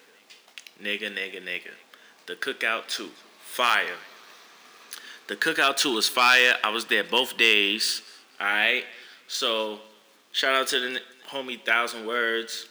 Nigga, 0.82 1.10
nigga, 1.10 1.42
nigga. 1.42 1.70
The 2.26 2.34
Cookout 2.34 2.86
2. 2.88 3.08
Fire. 3.40 3.96
The 5.28 5.34
cookout 5.36 5.76
too 5.76 5.94
was 5.94 6.08
fire. 6.08 6.54
I 6.62 6.70
was 6.70 6.84
there 6.84 7.02
both 7.02 7.36
days. 7.36 8.02
All 8.40 8.46
right. 8.46 8.84
So 9.28 9.80
shout 10.32 10.54
out 10.54 10.68
to 10.68 10.80
the 10.80 11.00
homie 11.28 11.60
Thousand 11.60 12.06
Words. 12.06 12.68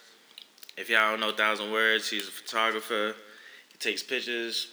If 0.78 0.90
y'all 0.90 1.12
don't 1.12 1.20
know 1.20 1.32
Thousand 1.32 1.72
Words, 1.72 2.10
he's 2.10 2.28
a 2.28 2.32
photographer. 2.32 3.16
He 3.72 3.78
takes 3.78 4.04
pictures, 4.04 4.68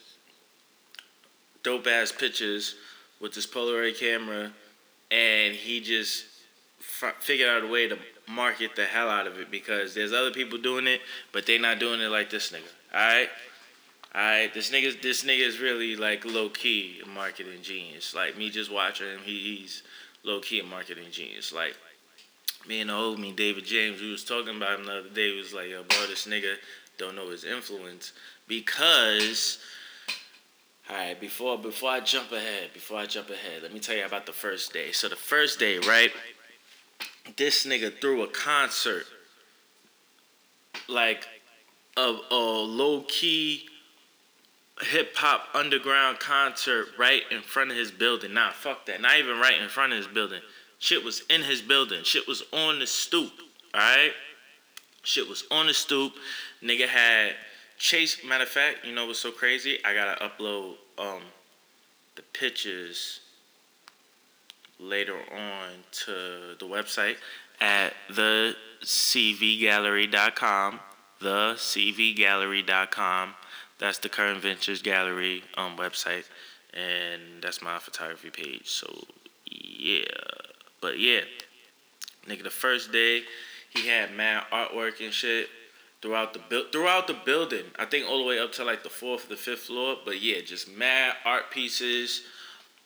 dope 1.63 1.87
ass 1.87 2.13
pictures 2.13 2.77
with 3.21 3.35
this 3.35 3.47
Polaroid 3.47 3.99
camera, 3.99 4.53
and 5.11 5.55
he 5.55 5.81
just 5.81 6.25
f- 6.81 7.15
figured 7.21 7.49
out 7.49 7.63
a 7.63 7.69
way 7.69 7.89
to 7.89 7.99
market 8.29 8.75
the 8.77 8.85
hell 8.85 9.09
out 9.09 9.27
of 9.27 9.39
it 9.39 9.51
because 9.51 9.95
there's 9.95 10.13
other 10.13 10.31
people 10.31 10.59
doing 10.59 10.87
it, 10.87 11.01
but 11.33 11.47
they 11.47 11.59
not 11.59 11.79
doing 11.79 12.01
it 12.01 12.09
like 12.09 12.31
this 12.31 12.51
nigga. 12.53 12.61
All 12.95 13.01
right. 13.01 13.29
Alright, 14.15 14.53
this 14.53 14.71
nigga, 14.71 15.01
this 15.01 15.25
nigga 15.25 15.47
is 15.47 15.59
really 15.59 15.97
like 15.97 16.27
low 16.27 16.51
key 16.51 17.01
marketing 17.15 17.63
genius. 17.63 18.15
Like 18.15 18.37
me 18.37 18.51
just 18.51 18.71
watching 18.71 19.07
him, 19.07 19.21
he, 19.25 19.57
he's 19.57 19.83
low 20.25 20.41
key 20.41 20.61
a 20.61 20.65
marketing 20.65 21.11
genius. 21.11 21.53
Like 21.53 21.77
me 22.69 22.81
and 22.81 22.91
the 22.91 22.95
old 22.95 23.19
me, 23.19 23.33
David 23.33 23.65
James, 23.65 24.01
we 24.01 24.11
was 24.11 24.25
talking 24.25 24.57
about 24.57 24.79
him 24.79 24.87
the 24.87 24.99
other 24.99 25.09
day. 25.09 25.37
Was 25.37 25.53
like, 25.53 25.71
yo, 25.71 25.83
bro, 25.83 26.07
this 26.07 26.27
nigga 26.27 26.55
don't 26.99 27.17
know 27.17 27.31
his 27.31 27.45
influence 27.45 28.13
because. 28.47 29.59
All 30.91 30.97
right, 30.97 31.19
before 31.19 31.57
before 31.57 31.91
I 31.91 32.01
jump 32.01 32.33
ahead, 32.33 32.73
before 32.75 32.99
I 32.99 33.07
jump 33.07 33.31
ahead, 33.31 33.63
let 33.63 33.73
me 33.73 33.79
tell 33.79 33.97
you 33.97 34.05
about 34.05 34.27
the 34.27 34.33
first 34.33 34.73
day. 34.73 34.91
So 34.91 35.09
the 35.09 35.17
first 35.17 35.61
day, 35.61 35.79
right? 35.79 36.11
This 37.37 37.65
nigga 37.65 37.99
threw 38.01 38.23
a 38.23 38.27
concert, 38.27 39.05
like 40.89 41.27
a, 41.97 42.17
a 42.31 42.35
low 42.35 43.05
key 43.07 43.69
hip 44.85 45.17
hop 45.17 45.49
underground 45.55 46.19
concert 46.19 46.89
right 46.99 47.23
in 47.31 47.41
front 47.41 47.71
of 47.71 47.77
his 47.77 47.91
building. 47.91 48.35
Nah, 48.35 48.53
fuck 48.53 48.87
that. 48.87 49.01
Not 49.01 49.19
even 49.19 49.39
right 49.39 49.61
in 49.61 49.69
front 49.69 49.93
of 49.93 49.99
his 49.99 50.07
building. 50.07 50.41
Shit 50.79 51.05
was 51.05 51.23
in 51.31 51.43
his 51.43 51.63
building. 51.63 52.03
Shit 52.03 52.27
was 52.27 52.43
on 52.53 52.79
the 52.81 52.87
stoop. 52.87 53.33
Alright? 53.75 54.13
Shit 55.05 55.29
was 55.29 55.45
on 55.51 55.67
the 55.67 55.75
stoop. 55.75 56.13
Nigga 56.63 56.87
had 56.87 57.35
Chase. 57.79 58.25
Matter 58.25 58.45
of 58.45 58.51
fact, 58.51 58.85
you 58.85 58.95
know 58.95 59.07
what's 59.07 59.19
so 59.21 59.31
crazy? 59.31 59.79
I 59.85 59.95
gotta 59.95 60.25
upload 60.25 60.75
um 60.99 61.23
the 62.17 62.23
pictures 62.33 63.21
later 64.79 65.17
on 65.17 65.71
to 66.05 66.57
the 66.59 66.67
website 66.67 67.17
at 67.61 67.95
the 68.11 68.57
cvgallery.com. 68.83 70.81
That's 73.83 73.99
the 73.99 74.09
Current 74.09 74.41
Vintage 74.41 74.85
Gallery 74.85 75.43
um, 75.57 75.77
website, 75.77 76.27
and 76.73 77.43
that's 77.43 77.61
my 77.61 77.81
photography 77.81 78.31
page. 78.31 78.69
So 78.69 78.87
yeah, 79.45 80.05
but 80.81 81.01
yeah, 81.01 81.23
nigga, 82.29 82.45
the 82.45 82.51
first 82.51 82.93
day 82.93 83.23
he 83.71 83.89
had 83.89 84.15
mad 84.15 84.45
artwork 84.53 85.05
and 85.05 85.13
shit 85.13 85.49
throughout 86.01 86.33
the 86.33 86.39
bu- 86.49 86.71
throughout 86.71 87.09
the 87.09 87.17
building. 87.27 87.65
I 87.77 87.87
think 87.87 88.09
all 88.09 88.19
the 88.19 88.25
way 88.25 88.39
up 88.39 88.53
to 88.53 88.65
like 88.65 88.85
the 88.85 88.89
fourth, 88.89 89.29
the 89.29 89.35
fifth 89.35 89.63
floor. 89.63 89.97
But 90.05 90.23
yeah, 90.23 90.43
just 90.43 90.71
mad 90.71 91.15
art 91.25 91.51
pieces. 91.51 92.23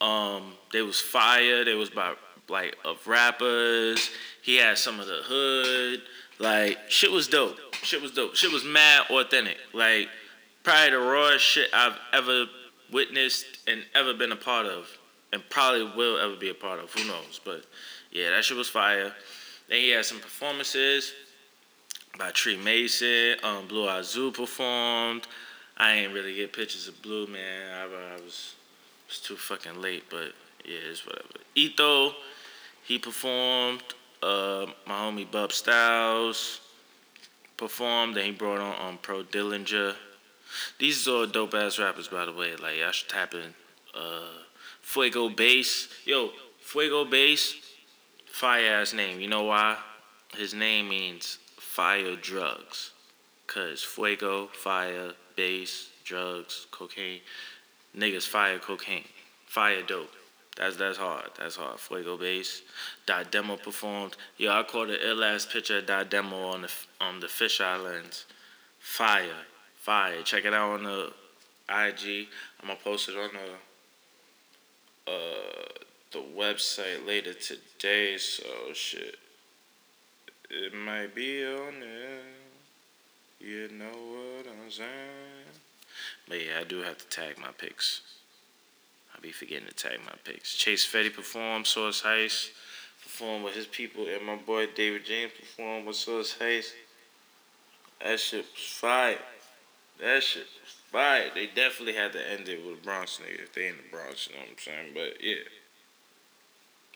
Um, 0.00 0.54
they 0.72 0.80
was 0.80 0.98
fire. 0.98 1.62
They 1.62 1.74
was 1.74 1.90
about 1.90 2.16
like 2.48 2.74
of 2.86 3.06
rappers. 3.06 4.08
He 4.40 4.56
had 4.56 4.78
some 4.78 4.98
of 4.98 5.08
the 5.08 5.20
hood. 5.22 6.00
Like 6.38 6.78
shit 6.88 7.12
was 7.12 7.28
dope. 7.28 7.58
Shit 7.82 8.00
was 8.00 8.12
dope. 8.12 8.34
Shit 8.34 8.50
was 8.50 8.64
mad 8.64 9.10
authentic. 9.10 9.58
Like 9.74 10.08
probably 10.66 10.90
the 10.90 10.98
rawest 10.98 11.44
shit 11.44 11.70
I've 11.72 11.96
ever 12.12 12.46
witnessed 12.92 13.46
and 13.68 13.84
ever 13.94 14.12
been 14.12 14.32
a 14.32 14.36
part 14.36 14.66
of, 14.66 14.88
and 15.32 15.40
probably 15.48 15.84
will 15.96 16.18
ever 16.18 16.34
be 16.34 16.50
a 16.50 16.54
part 16.54 16.80
of. 16.80 16.92
Who 16.92 17.06
knows? 17.06 17.40
But 17.44 17.64
yeah, 18.10 18.30
that 18.30 18.44
shit 18.44 18.56
was 18.56 18.68
fire. 18.68 19.12
Then 19.68 19.78
he 19.78 19.90
had 19.90 20.04
some 20.04 20.18
performances 20.18 21.12
by 22.18 22.32
Tree 22.32 22.56
Mason. 22.56 23.36
Um, 23.44 23.68
Blue 23.68 23.88
Azul 23.88 24.32
performed. 24.32 25.28
I 25.76 25.92
ain't 25.92 26.12
really 26.12 26.34
get 26.34 26.52
pictures 26.52 26.88
of 26.88 27.00
Blue 27.00 27.28
man. 27.28 27.72
I, 27.72 28.14
I 28.14 28.20
was 28.20 28.56
was 29.06 29.20
too 29.20 29.36
fucking 29.36 29.80
late, 29.80 30.02
but 30.10 30.32
yeah, 30.64 30.78
it's 30.90 31.06
whatever. 31.06 31.28
Etho, 31.54 32.12
he 32.82 32.98
performed. 32.98 33.84
Uh, 34.20 34.66
my 34.84 34.94
homie 34.94 35.30
Bub 35.30 35.52
Styles 35.52 36.60
performed. 37.56 38.16
Then 38.16 38.24
he 38.24 38.32
brought 38.32 38.58
on 38.58 38.88
um, 38.88 38.98
Pro 39.00 39.22
Dillinger. 39.22 39.94
These 40.78 41.06
are 41.08 41.26
dope 41.26 41.54
ass 41.54 41.78
rappers, 41.78 42.08
by 42.08 42.24
the 42.24 42.32
way. 42.32 42.56
Like 42.56 42.80
I 42.86 42.90
should 42.90 43.08
tap 43.08 43.34
in. 43.34 43.54
Uh, 43.94 44.42
Fuego 44.80 45.28
Bass, 45.28 45.88
yo, 46.04 46.30
Fuego 46.60 47.04
Bass, 47.04 47.54
fire 48.26 48.74
ass 48.74 48.92
name. 48.94 49.20
You 49.20 49.28
know 49.28 49.44
why? 49.44 49.76
His 50.36 50.54
name 50.54 50.88
means 50.90 51.38
fire 51.58 52.14
drugs, 52.14 52.92
cause 53.46 53.82
Fuego, 53.82 54.46
fire, 54.46 55.12
bass, 55.34 55.88
drugs, 56.04 56.66
cocaine. 56.70 57.20
Niggas 57.96 58.28
fire 58.28 58.58
cocaine, 58.58 59.04
fire 59.46 59.82
dope. 59.82 60.12
That's 60.56 60.76
that's 60.76 60.98
hard. 60.98 61.30
That's 61.38 61.56
hard. 61.56 61.78
Fuego 61.78 62.16
bass. 62.16 62.62
Dot 63.04 63.30
demo 63.30 63.56
performed. 63.56 64.16
Yo, 64.38 64.50
I 64.52 64.62
caught 64.62 64.88
an 64.88 64.98
ill 65.02 65.22
ass 65.22 65.44
picture 65.44 65.78
of 65.78 65.86
Dot 65.86 66.10
demo 66.10 66.48
on 66.48 66.62
the 66.62 66.72
on 67.00 67.20
the 67.20 67.26
fisheye 67.26 67.82
lens. 67.82 68.24
Fire 68.78 69.44
fire. 69.86 70.20
Check 70.22 70.44
it 70.44 70.52
out 70.52 70.72
on 70.72 70.82
the 70.82 71.12
IG. 71.68 72.26
I'm 72.60 72.66
gonna 72.66 72.80
post 72.82 73.08
it 73.08 73.14
on 73.16 73.30
the 75.06 75.12
uh 75.12 75.68
the 76.10 76.24
website 76.36 77.06
later 77.06 77.32
today. 77.32 78.18
So 78.18 78.42
shit, 78.74 79.14
it 80.50 80.74
might 80.74 81.14
be 81.14 81.44
on 81.46 81.78
there. 81.78 82.24
You 83.38 83.68
know 83.78 83.84
what 83.84 84.46
I'm 84.48 84.70
saying? 84.72 85.54
But 86.26 86.44
yeah, 86.44 86.60
I 86.62 86.64
do 86.64 86.82
have 86.82 86.98
to 86.98 87.06
tag 87.06 87.38
my 87.38 87.52
pics. 87.56 88.00
I 89.16 89.20
be 89.20 89.30
forgetting 89.30 89.68
to 89.68 89.74
tag 89.74 90.00
my 90.04 90.16
pics. 90.24 90.56
Chase 90.56 90.84
Fetty 90.84 91.14
performed. 91.14 91.68
Source 91.68 92.02
Heist 92.02 92.48
performed 93.04 93.44
with 93.44 93.54
his 93.54 93.66
people, 93.66 94.08
and 94.08 94.26
my 94.26 94.34
boy 94.34 94.66
David 94.66 95.04
James 95.04 95.30
performed 95.38 95.86
with 95.86 95.94
Source 95.94 96.36
Heist. 96.40 96.72
That 98.02 98.18
shit 98.18 98.44
was 98.52 98.64
fire. 98.64 99.18
That 100.00 100.22
shit 100.22 100.46
was 100.62 100.74
fire. 100.92 101.30
They 101.34 101.46
definitely 101.46 101.94
had 101.94 102.12
to 102.12 102.30
end 102.30 102.48
it 102.48 102.64
with 102.66 102.82
Bronx 102.82 103.18
nigga 103.22 103.42
if 103.42 103.52
they 103.52 103.68
in 103.68 103.76
the 103.76 103.90
Bronx, 103.90 104.28
you 104.28 104.34
know 104.34 104.42
what 104.42 104.50
I'm 104.50 104.58
saying? 104.58 104.92
But 104.94 105.22
yeah. 105.22 105.34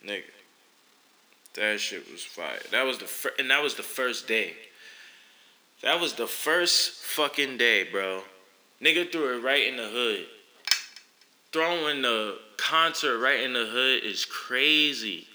Nigga. 0.07 0.23
That 1.55 1.81
shit 1.81 2.11
was 2.11 2.23
fire. 2.23 2.61
That 2.71 2.85
was 2.85 2.99
the 2.99 3.07
fir- 3.07 3.35
and 3.39 3.51
that 3.51 3.63
was 3.63 3.75
the 3.75 3.83
first 3.83 4.29
day. 4.29 4.55
That 5.83 6.01
was 6.01 6.15
the 6.15 6.27
first 6.27 6.93
fucking 7.03 7.57
day, 7.57 7.85
bro. 7.91 8.23
Nigga 8.83 9.11
threw 9.11 9.37
it 9.37 9.43
right 9.43 9.67
in 9.67 9.77
the 9.77 9.89
hood. 9.89 10.27
Throwing 11.53 12.03
the 12.03 12.39
concert 12.57 13.19
right 13.19 13.41
in 13.41 13.53
the 13.53 13.67
hood 13.67 14.05
is 14.05 14.25
crazy. 14.25 15.27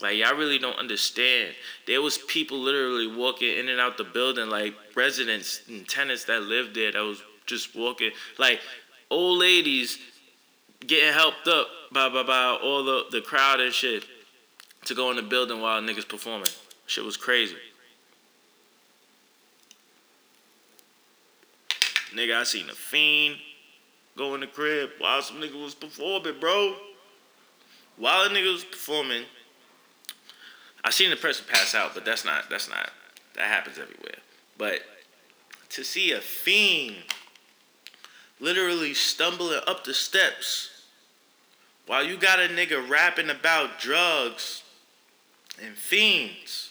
Like 0.00 0.16
y'all 0.16 0.34
really 0.34 0.58
don't 0.58 0.78
understand. 0.78 1.54
There 1.86 2.02
was 2.02 2.18
people 2.18 2.58
literally 2.58 3.06
walking 3.06 3.56
in 3.56 3.68
and 3.68 3.80
out 3.80 3.96
the 3.96 4.04
building, 4.04 4.48
like 4.48 4.74
residents 4.94 5.62
and 5.68 5.88
tenants 5.88 6.24
that 6.24 6.42
lived 6.42 6.74
there 6.74 6.92
that 6.92 7.00
was 7.00 7.22
just 7.46 7.76
walking, 7.76 8.10
like 8.38 8.60
old 9.10 9.38
ladies 9.38 9.98
getting 10.86 11.12
helped 11.12 11.46
up 11.46 11.68
by 11.92 12.08
by, 12.08 12.22
by 12.22 12.58
all 12.62 12.84
the, 12.84 13.04
the 13.12 13.20
crowd 13.20 13.60
and 13.60 13.72
shit 13.72 14.04
to 14.84 14.94
go 14.94 15.10
in 15.10 15.16
the 15.16 15.22
building 15.22 15.60
while 15.60 15.80
niggas 15.80 16.08
performing. 16.08 16.48
Shit 16.86 17.04
was 17.04 17.16
crazy. 17.16 17.56
Nigga, 22.14 22.36
I 22.36 22.44
seen 22.44 22.68
a 22.68 22.74
fiend 22.74 23.36
go 24.16 24.34
in 24.34 24.40
the 24.40 24.46
crib 24.46 24.90
while 24.98 25.22
some 25.22 25.40
nigga 25.40 25.60
was 25.62 25.74
performing, 25.74 26.38
bro. 26.38 26.76
While 27.96 28.26
a 28.26 28.28
nigga 28.28 28.52
was 28.52 28.64
performing, 28.64 29.24
I 30.84 30.90
seen 30.90 31.08
the 31.08 31.16
person 31.16 31.46
pass 31.48 31.74
out, 31.74 31.94
but 31.94 32.04
that's 32.04 32.24
not 32.24 32.50
that's 32.50 32.68
not 32.68 32.90
that 33.34 33.46
happens 33.48 33.78
everywhere. 33.78 34.18
But 34.58 34.80
to 35.70 35.82
see 35.82 36.12
a 36.12 36.20
fiend 36.20 36.96
literally 38.38 38.92
stumbling 38.92 39.60
up 39.66 39.84
the 39.84 39.94
steps 39.94 40.70
while 41.86 42.04
you 42.04 42.16
got 42.16 42.38
a 42.38 42.48
nigga 42.48 42.88
rapping 42.88 43.30
about 43.30 43.78
drugs 43.78 44.62
and 45.62 45.74
fiends 45.74 46.70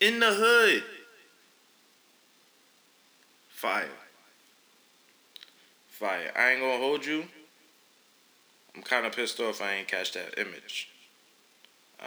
in 0.00 0.20
the 0.20 0.32
hood. 0.32 0.84
Fire. 3.48 3.88
Fire. 5.88 6.32
I 6.36 6.50
ain't 6.50 6.60
gonna 6.60 6.76
hold 6.76 7.06
you. 7.06 7.24
I'm 8.76 8.82
kind 8.82 9.06
of 9.06 9.14
pissed 9.14 9.40
off 9.40 9.62
I 9.62 9.74
ain't 9.74 9.88
catch 9.88 10.12
that 10.12 10.38
image. 10.38 10.90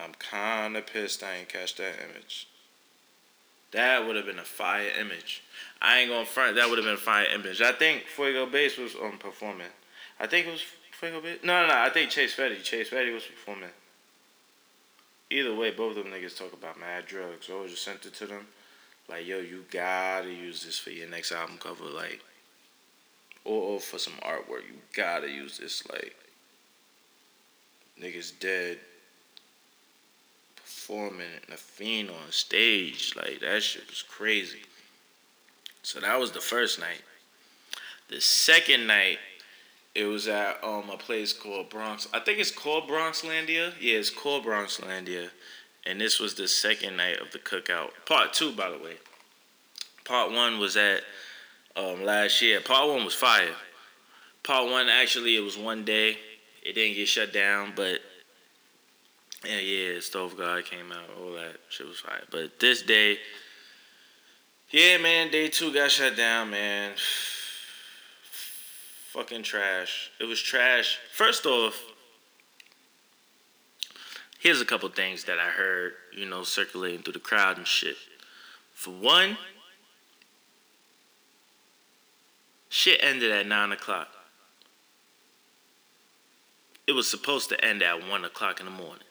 I'm 0.04 0.14
kind 0.14 0.78
of 0.78 0.86
pissed 0.86 1.24
I 1.24 1.38
ain't 1.38 1.50
catch 1.50 1.76
that 1.76 1.96
image. 2.10 2.48
That 3.72 4.06
would 4.06 4.16
have 4.16 4.26
been 4.26 4.40
a 4.40 4.46
fire 4.46 4.90
image. 5.00 5.44
I 5.82 6.00
ain't 6.00 6.10
gonna 6.10 6.26
front. 6.26 6.56
That 6.56 6.70
would 6.70 6.78
have 6.78 6.86
been 6.86 6.96
a 6.96 6.98
fire 6.98 7.28
image. 7.34 7.62
I 7.62 7.74
think 7.74 8.04
Fuego 8.04 8.46
Bass 8.46 8.78
was 8.78 8.96
um, 8.96 9.18
performing. 9.18 9.68
I 10.20 10.28
think 10.28 10.48
it 10.48 10.52
was 10.52 10.64
Fuego 10.92 11.22
Baby? 11.22 11.40
No, 11.44 11.62
no, 11.62 11.68
no. 11.68 11.78
I 11.78 11.90
think 11.90 12.10
Chase 12.10 12.36
Fetty. 12.36 12.64
Chase 12.64 12.90
Fetty 12.90 13.14
was 13.14 13.24
performing. 13.24 13.70
Either 15.30 15.54
way, 15.54 15.72
both 15.72 15.98
of 15.98 16.04
them 16.04 16.14
niggas 16.14 16.38
talk 16.38 16.54
about 16.54 16.80
mad 16.80 17.06
drugs. 17.06 17.50
I 17.52 17.68
just 17.68 17.84
sent 17.84 18.06
it 18.06 18.14
to 18.16 18.26
them. 18.26 18.48
Like, 19.10 19.28
yo, 19.28 19.40
you 19.40 19.66
gotta 19.72 20.30
use 20.30 20.66
this 20.66 20.80
for 20.80 20.90
your 20.90 21.08
next 21.08 21.32
album 21.32 21.58
cover, 21.60 21.86
like, 21.86 22.22
or, 23.46 23.74
or 23.74 23.80
for 23.80 24.00
some 24.00 24.14
artwork. 24.24 24.66
You 24.68 24.80
gotta 24.94 25.30
use 25.30 25.58
this, 25.58 25.88
like, 25.88 26.16
niggas 28.02 28.38
dead 28.40 28.80
performing 30.88 31.28
in 31.48 31.54
a 31.54 31.58
fiend 31.58 32.10
on 32.10 32.32
stage. 32.32 33.14
Like, 33.16 33.40
that 33.42 33.64
shit 33.64 33.88
was 33.90 34.04
crazy. 34.04 34.62
So 35.84 36.00
that 36.00 36.20
was 36.20 36.32
the 36.32 36.40
first 36.40 36.80
night. 36.80 37.02
The 38.10 38.22
second 38.22 38.88
night, 38.88 39.20
it 39.96 40.06
was 40.06 40.28
at 40.28 40.64
um 40.64 40.90
a 40.92 40.98
place 40.98 41.34
called 41.34 41.70
Bronx. 41.70 42.08
I 42.14 42.20
think 42.20 42.40
it's 42.40 42.52
called 42.52 42.88
Bronxlandia. 42.88 43.74
Yeah, 43.80 43.98
it's 43.98 44.10
called 44.10 44.46
Bronxlandia. 44.46 45.30
And 45.86 46.00
this 46.00 46.20
was 46.20 46.36
the 46.36 46.48
second 46.48 46.98
night 46.98 47.20
of 47.20 47.32
the 47.32 47.40
cookout. 47.40 47.92
Part 48.06 48.34
two, 48.34 48.52
by 48.52 48.70
the 48.70 48.78
way. 48.78 48.98
Part 50.06 50.32
one 50.32 50.60
was 50.60 50.78
at 50.78 51.02
um, 51.76 52.04
last 52.04 52.42
year. 52.42 52.62
Part 52.62 52.90
one 52.90 53.04
was 53.04 53.14
fire. 53.14 53.56
Part 54.44 54.70
one 54.70 54.88
actually 54.88 55.36
it 55.36 55.42
was 55.42 55.58
one 55.58 55.84
day. 55.84 56.18
It 56.64 56.74
didn't 56.74 56.96
get 56.96 57.08
shut 57.08 57.34
down, 57.34 57.74
but 57.76 58.00
yeah, 59.46 59.60
yeah, 59.60 60.00
Stove 60.00 60.38
God 60.38 60.66
came 60.66 60.92
out, 60.92 61.10
all 61.20 61.34
that 61.34 61.58
shit 61.70 61.88
was 61.88 62.00
fire. 62.00 62.24
But 62.32 62.60
this 62.60 62.82
day, 62.82 63.18
yeah, 64.72 64.98
man, 64.98 65.32
day 65.32 65.48
two 65.48 65.74
got 65.74 65.92
shut 65.92 66.18
down, 66.18 66.50
man. 66.50 66.94
Fucking 69.12 69.44
trash. 69.44 70.12
It 70.20 70.26
was 70.26 70.42
trash. 70.42 71.00
First 71.14 71.46
off, 71.46 71.82
here's 74.40 74.62
a 74.62 74.66
couple 74.66 74.90
things 74.90 75.24
that 75.26 75.40
I 75.40 75.50
heard, 75.50 75.94
you 76.16 76.26
know, 76.26 76.44
circulating 76.44 77.02
through 77.02 77.14
the 77.14 77.20
crowd 77.20 77.58
and 77.58 77.68
shit. 77.68 77.96
For 78.74 78.92
one, 78.92 79.38
shit 82.70 83.00
ended 83.02 83.32
at 83.32 83.48
9 83.48 83.72
o'clock. 83.72 84.10
It 86.86 86.92
was 86.92 87.10
supposed 87.10 87.50
to 87.50 87.66
end 87.66 87.82
at 87.82 88.08
1 88.08 88.26
o'clock 88.26 88.60
in 88.60 88.66
the 88.66 88.72
morning. 88.72 89.04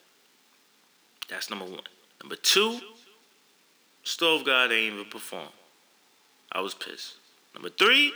That's 1.28 1.50
number 1.50 1.64
one. 1.64 1.80
Number 2.22 2.36
two, 2.36 2.80
Stove 4.04 4.44
God 4.44 4.70
ain't 4.72 4.94
even 4.94 5.04
perform. 5.06 5.48
I 6.52 6.60
was 6.60 6.74
pissed. 6.74 7.14
Number 7.54 7.70
three, 7.70 8.12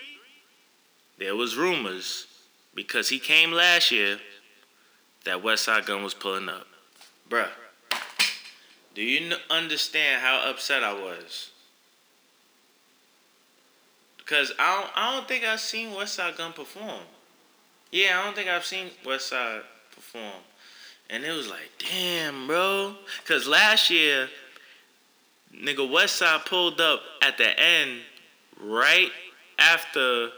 there 1.18 1.34
was 1.34 1.56
rumors 1.56 2.26
because 2.74 3.08
he 3.08 3.18
came 3.18 3.52
last 3.52 3.90
year 3.90 4.18
that 5.24 5.42
Westside 5.42 5.86
Gunn 5.86 6.02
was 6.02 6.14
pulling 6.14 6.48
up. 6.48 6.66
Bruh, 7.28 7.48
do 8.94 9.02
you 9.02 9.34
understand 9.50 10.22
how 10.22 10.48
upset 10.48 10.82
I 10.82 10.92
was? 10.92 11.50
Because 14.18 14.52
I 14.58 14.80
don't, 14.80 14.90
I 14.94 15.14
don't 15.14 15.28
think 15.28 15.44
I've 15.44 15.60
seen 15.60 15.90
Westside 15.90 16.38
Gunn 16.38 16.52
perform. 16.52 17.00
Yeah, 17.90 18.20
I 18.20 18.24
don't 18.24 18.36
think 18.36 18.48
I've 18.48 18.64
seen 18.64 18.90
Westside 19.04 19.62
perform. 19.94 20.42
And 21.10 21.24
it 21.24 21.32
was 21.32 21.48
like, 21.48 21.70
damn, 21.78 22.46
bro. 22.46 22.94
Because 23.22 23.46
last 23.48 23.90
year, 23.90 24.28
nigga 25.54 25.78
Westside 25.78 26.46
pulled 26.46 26.80
up 26.80 27.00
at 27.20 27.36
the 27.36 27.58
end 27.58 28.00
right 28.62 29.10
after 29.58 30.28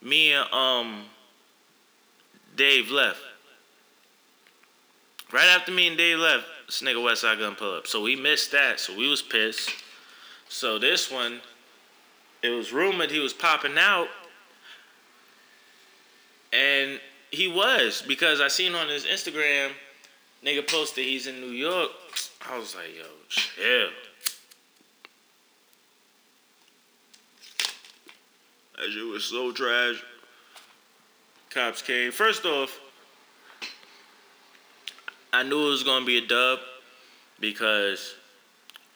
me 0.00 0.32
and 0.32 0.50
um 0.52 1.04
Dave 2.56 2.90
left. 2.90 3.20
Right 5.30 5.48
after 5.48 5.70
me 5.70 5.88
and 5.88 5.96
Dave 5.96 6.18
left, 6.18 6.46
this 6.66 6.80
nigga 6.80 6.96
Westside 6.96 7.38
Gunn 7.38 7.54
pull 7.54 7.74
up. 7.74 7.86
So 7.86 8.02
we 8.02 8.16
missed 8.16 8.50
that, 8.52 8.80
so 8.80 8.96
we 8.96 9.08
was 9.08 9.20
pissed. 9.20 9.70
So 10.48 10.78
this 10.78 11.10
one, 11.10 11.40
it 12.42 12.48
was 12.48 12.72
rumored 12.72 13.10
he 13.10 13.20
was 13.20 13.34
popping 13.34 13.76
out. 13.76 14.08
And 16.52 16.98
he 17.30 17.46
was, 17.46 18.02
because 18.08 18.40
I 18.40 18.48
seen 18.48 18.74
on 18.74 18.88
his 18.88 19.04
Instagram, 19.04 19.70
nigga 20.44 20.68
posted 20.68 21.04
he's 21.04 21.26
in 21.26 21.40
New 21.40 21.50
York. 21.50 21.90
I 22.48 22.58
was 22.58 22.74
like, 22.74 22.96
yo, 22.96 23.04
chill. 23.28 23.88
That 28.76 28.90
shit 28.92 29.04
was 29.04 29.24
so 29.24 29.52
trash. 29.52 30.02
Cops 31.50 31.82
came. 31.82 32.12
First 32.12 32.44
off, 32.44 32.78
I 35.32 35.42
knew 35.42 35.66
it 35.66 35.70
was 35.70 35.82
gonna 35.82 36.04
be 36.04 36.18
a 36.18 36.26
dub 36.26 36.60
because 37.40 38.14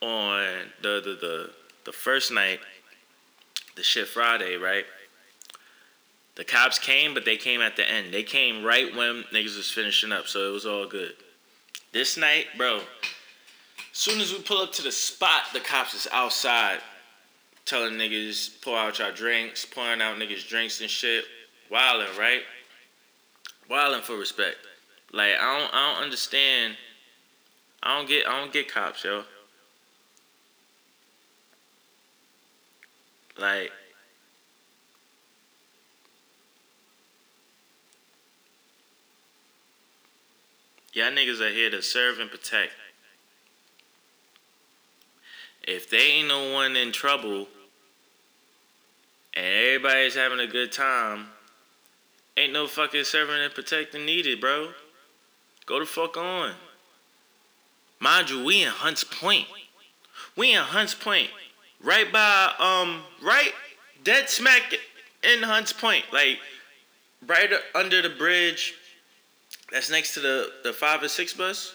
on 0.00 0.44
the 0.82 1.00
the 1.04 1.18
the, 1.20 1.50
the 1.86 1.92
first 1.92 2.32
night, 2.32 2.60
the 3.76 3.82
shit 3.82 4.06
Friday, 4.06 4.56
right? 4.56 4.84
The 6.34 6.44
cops 6.44 6.78
came, 6.78 7.12
but 7.12 7.24
they 7.24 7.36
came 7.36 7.60
at 7.60 7.76
the 7.76 7.88
end. 7.88 8.14
They 8.14 8.22
came 8.22 8.64
right 8.64 8.94
when 8.94 9.24
niggas 9.32 9.56
was 9.56 9.70
finishing 9.70 10.12
up, 10.12 10.26
so 10.26 10.48
it 10.48 10.52
was 10.52 10.64
all 10.64 10.86
good. 10.86 11.14
This 11.92 12.16
night, 12.16 12.46
bro, 12.56 12.80
soon 13.92 14.20
as 14.20 14.32
we 14.32 14.40
pull 14.40 14.62
up 14.62 14.72
to 14.72 14.82
the 14.82 14.92
spot, 14.92 15.42
the 15.52 15.60
cops 15.60 15.92
is 15.94 16.08
outside 16.10 16.78
telling 17.66 17.94
niggas 17.94 18.60
pour 18.62 18.78
out 18.78 18.98
your 18.98 19.12
drinks, 19.12 19.64
pouring 19.64 20.00
out 20.00 20.18
niggas 20.18 20.48
drinks 20.48 20.80
and 20.80 20.90
shit. 20.90 21.24
Wildin', 21.70 22.18
right? 22.18 22.42
Wildin' 23.70 24.00
for 24.00 24.16
respect. 24.16 24.56
Like 25.12 25.34
I 25.38 25.58
don't 25.58 25.74
I 25.74 25.94
don't 25.94 26.04
understand. 26.04 26.76
I 27.82 27.98
don't 27.98 28.08
get 28.08 28.26
I 28.26 28.40
don't 28.40 28.52
get 28.52 28.72
cops, 28.72 29.04
yo. 29.04 29.24
Like 33.38 33.70
Y'all 40.92 41.10
niggas 41.10 41.40
are 41.40 41.52
here 41.52 41.70
to 41.70 41.80
serve 41.80 42.18
and 42.18 42.30
protect. 42.30 42.72
If 45.62 45.88
they 45.88 45.98
ain't 45.98 46.28
no 46.28 46.52
one 46.52 46.76
in 46.76 46.92
trouble 46.92 47.46
and 49.34 49.46
everybody's 49.46 50.14
having 50.14 50.40
a 50.40 50.46
good 50.46 50.70
time, 50.70 51.28
ain't 52.36 52.52
no 52.52 52.66
fucking 52.66 53.04
serving 53.04 53.42
and 53.42 53.54
protecting 53.54 54.04
needed, 54.04 54.40
bro. 54.40 54.72
Go 55.64 55.78
the 55.78 55.86
fuck 55.86 56.16
on. 56.16 56.52
Mind 57.98 58.28
you, 58.28 58.44
we 58.44 58.62
in 58.62 58.68
Hunts 58.68 59.04
Point. 59.04 59.46
We 60.36 60.52
in 60.52 60.60
Hunts 60.60 60.94
Point. 60.94 61.28
Right 61.82 62.12
by 62.12 62.52
um 62.58 63.02
right 63.22 63.52
dead 64.04 64.28
smack 64.28 64.74
in 65.22 65.42
Hunts 65.42 65.72
Point. 65.72 66.04
Like 66.12 66.38
right 67.26 67.50
under 67.74 68.02
the 68.02 68.10
bridge 68.10 68.74
that's 69.72 69.90
next 69.90 70.14
to 70.14 70.20
the, 70.20 70.50
the 70.64 70.72
five 70.72 71.02
or 71.02 71.08
six 71.08 71.32
bus. 71.32 71.74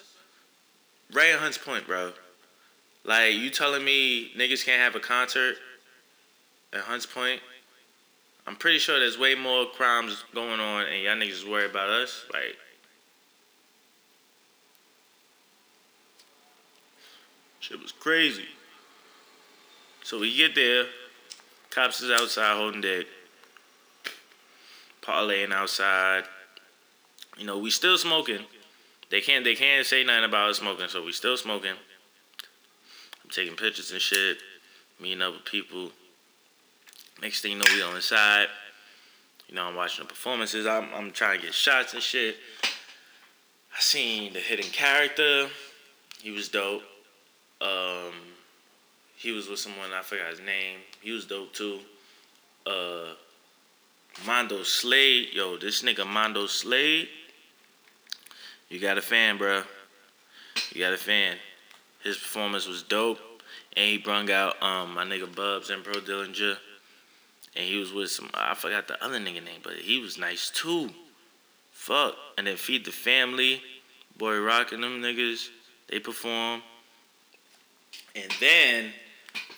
Right 1.13 1.31
in 1.31 1.39
Hunts 1.39 1.57
Point, 1.57 1.87
bro. 1.87 2.11
Like 3.03 3.33
you 3.33 3.49
telling 3.49 3.83
me 3.83 4.31
niggas 4.37 4.63
can't 4.63 4.81
have 4.81 4.95
a 4.95 4.99
concert 4.99 5.55
at 6.73 6.81
Hunts 6.81 7.05
Point? 7.05 7.41
I'm 8.45 8.55
pretty 8.55 8.79
sure 8.79 8.97
there's 8.97 9.17
way 9.17 9.35
more 9.35 9.65
crimes 9.65 10.23
going 10.33 10.61
on, 10.61 10.85
and 10.85 11.03
y'all 11.03 11.15
niggas 11.15 11.49
worry 11.49 11.65
about 11.65 11.89
us. 11.89 12.23
Like, 12.31 12.55
shit 17.59 17.81
was 17.81 17.91
crazy. 17.91 18.45
So 20.03 20.17
we 20.17 20.33
get 20.33 20.55
there, 20.55 20.85
cops 21.71 21.99
is 21.99 22.09
outside 22.09 22.55
holding 22.55 22.79
dead, 22.79 23.05
parlaying 25.01 25.51
outside. 25.51 26.23
You 27.37 27.45
know, 27.45 27.57
we 27.57 27.69
still 27.69 27.97
smoking. 27.97 28.39
They 29.09 29.21
can't 29.21 29.43
they 29.43 29.55
can't 29.55 29.85
say 29.85 30.03
nothing 30.03 30.25
about 30.25 30.49
us 30.49 30.57
smoking, 30.57 30.87
so 30.87 31.03
we 31.03 31.11
still 31.11 31.37
smoking. 31.37 31.71
I'm 31.71 33.29
taking 33.29 33.55
pictures 33.55 33.91
and 33.91 34.01
shit, 34.01 34.37
meeting 35.01 35.21
up 35.21 35.33
with 35.33 35.45
people. 35.45 35.91
Next 37.21 37.41
thing 37.41 37.53
you 37.53 37.57
know, 37.57 37.65
we 37.73 37.81
on 37.81 37.93
the 37.93 38.01
side. 38.01 38.47
You 39.47 39.55
know, 39.55 39.65
I'm 39.65 39.75
watching 39.75 40.03
the 40.05 40.09
performances. 40.09 40.67
I'm, 40.67 40.89
I'm 40.93 41.11
trying 41.11 41.39
to 41.39 41.45
get 41.45 41.53
shots 41.53 41.93
and 41.93 42.03
shit. 42.03 42.35
I 42.63 43.79
seen 43.79 44.33
the 44.33 44.39
hidden 44.39 44.69
character. 44.71 45.47
He 46.21 46.31
was 46.31 46.49
dope. 46.49 46.83
Um, 47.61 48.13
he 49.15 49.31
was 49.31 49.47
with 49.47 49.59
someone 49.59 49.91
I 49.97 50.01
forgot 50.01 50.29
his 50.29 50.39
name. 50.39 50.79
He 51.01 51.11
was 51.11 51.25
dope 51.25 51.53
too. 51.53 51.79
Uh, 52.65 53.13
Mondo 54.25 54.63
Slade, 54.63 55.29
yo, 55.33 55.57
this 55.57 55.83
nigga 55.83 56.05
Mondo 56.05 56.47
Slade. 56.47 57.07
You 58.69 58.79
got 58.79 58.97
a 58.97 59.01
fan, 59.01 59.37
bro. 59.37 59.63
You 60.73 60.81
got 60.81 60.93
a 60.93 60.97
fan. 60.97 61.37
His 62.03 62.17
performance 62.17 62.67
was 62.67 62.83
dope, 62.83 63.19
and 63.75 63.85
he 63.85 63.97
brung 63.97 64.29
out 64.31 64.61
um 64.61 64.93
my 64.93 65.03
nigga 65.03 65.33
Bubs 65.33 65.69
and 65.69 65.83
Pro 65.83 65.95
Dillinger 65.95 66.57
and 67.57 67.65
he 67.65 67.77
was 67.77 67.91
with 67.91 68.11
some 68.11 68.29
I 68.33 68.53
forgot 68.53 68.87
the 68.87 69.03
other 69.03 69.17
nigga 69.17 69.43
name, 69.43 69.61
but 69.63 69.73
he 69.73 69.99
was 69.99 70.17
nice 70.17 70.49
too. 70.49 70.89
fuck. 71.71 72.15
And 72.37 72.47
then 72.47 72.55
Feed 72.55 72.85
the 72.85 72.91
Family, 72.91 73.61
Boy 74.17 74.39
Rockin' 74.39 74.81
them 74.81 75.01
niggas, 75.01 75.49
they 75.89 75.99
perform. 75.99 76.61
And 78.15 78.31
then 78.39 78.91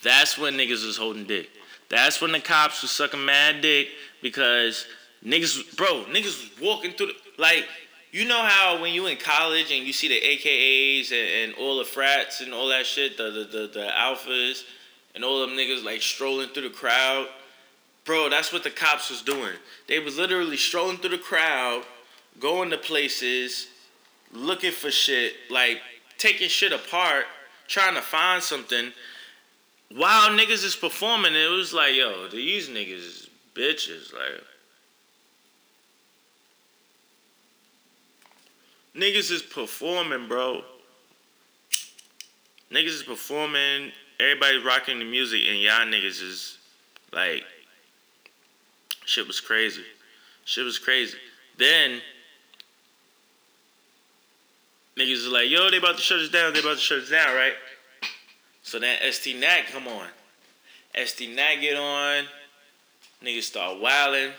that's 0.02 0.38
when 0.38 0.54
niggas 0.54 0.86
was 0.86 0.98
holding 0.98 1.26
dick. 1.26 1.50
That's 1.90 2.22
when 2.22 2.32
the 2.32 2.40
cops 2.40 2.82
was 2.82 2.92
sucking 2.92 3.24
mad 3.24 3.62
dick 3.62 3.88
because 4.22 4.86
niggas, 5.26 5.76
bro, 5.76 6.06
niggas 6.10 6.26
was 6.26 6.50
walking 6.62 6.92
through 6.92 7.08
the, 7.08 7.14
like, 7.38 7.66
you 8.12 8.28
know 8.28 8.42
how 8.42 8.82
when 8.82 8.94
you 8.94 9.06
in 9.08 9.18
college 9.18 9.72
and 9.72 9.86
you 9.86 9.94
see 9.94 10.08
the 10.08 10.20
AKAs 10.20 11.12
and, 11.12 11.52
and 11.52 11.54
all 11.60 11.78
the 11.78 11.86
frats 11.86 12.42
and 12.42 12.54
all 12.54 12.68
that 12.70 12.86
shit, 12.86 13.18
the, 13.18 13.32
the, 13.32 13.44
the, 13.44 13.68
the 13.68 13.90
alphas 13.96 14.64
and 15.14 15.24
all 15.24 15.42
them 15.42 15.52
niggas 15.52 15.84
like 15.84 16.02
strolling 16.02 16.50
through 16.50 16.64
the 16.64 16.76
crowd? 16.76 17.28
Bro, 18.06 18.30
that's 18.30 18.52
what 18.52 18.64
the 18.64 18.72
cops 18.72 19.12
was 19.12 19.22
doing. 19.22 19.54
They 19.88 20.00
was 20.00 20.18
literally 20.18 20.58
strolling 20.58 20.98
through 20.98 21.12
the 21.12 21.18
crowd, 21.20 21.84
going 22.40 22.72
to 22.72 22.78
places, 22.78 23.68
looking 24.34 24.72
for 24.72 24.90
shit, 24.90 25.34
like 25.52 25.80
taking 26.18 26.50
shit 26.50 26.74
apart, 26.74 27.26
trying 27.68 27.94
to 27.94 28.02
find 28.02 28.42
something. 28.42 28.92
While 29.96 30.30
niggas 30.32 30.64
is 30.64 30.76
performing, 30.76 31.36
it 31.36 31.50
was 31.50 31.74
like, 31.74 31.96
yo, 31.96 32.28
these 32.28 32.70
niggas 32.70 32.98
is 32.98 33.30
bitches. 33.54 34.14
Like, 34.14 34.44
niggas 38.96 39.32
is 39.32 39.42
performing, 39.42 40.28
bro. 40.28 40.62
Niggas 42.72 42.88
is 42.88 43.04
performing. 43.04 43.92
Everybody's 44.20 44.64
rocking 44.64 45.00
the 45.00 45.06
music, 45.06 45.42
and 45.50 45.60
y'all 45.60 45.86
niggas 45.86 46.22
is 46.22 46.58
like, 47.14 47.44
shit 49.06 49.26
was 49.26 49.40
crazy. 49.40 49.84
Shit 50.46 50.66
was 50.66 50.78
crazy. 50.78 51.18
Then 51.58 52.02
niggas 54.98 55.14
is 55.14 55.28
like, 55.28 55.50
yo, 55.50 55.70
they 55.70 55.78
about 55.78 55.96
to 55.96 56.02
shut 56.02 56.20
us 56.20 56.30
down. 56.30 56.54
They 56.54 56.60
about 56.60 56.76
to 56.76 56.82
shut 56.82 57.00
us 57.00 57.10
down, 57.10 57.36
right? 57.36 57.54
So 58.62 58.78
then 58.78 59.00
ST 59.12 59.38
Nat 59.38 59.64
come 59.72 59.88
on. 59.88 60.08
ST 61.06 61.36
Nat 61.36 61.56
get 61.62 61.78
on. 61.78 62.26
Niggas 63.24 63.44
start 63.44 63.82
wilding, 63.82 64.32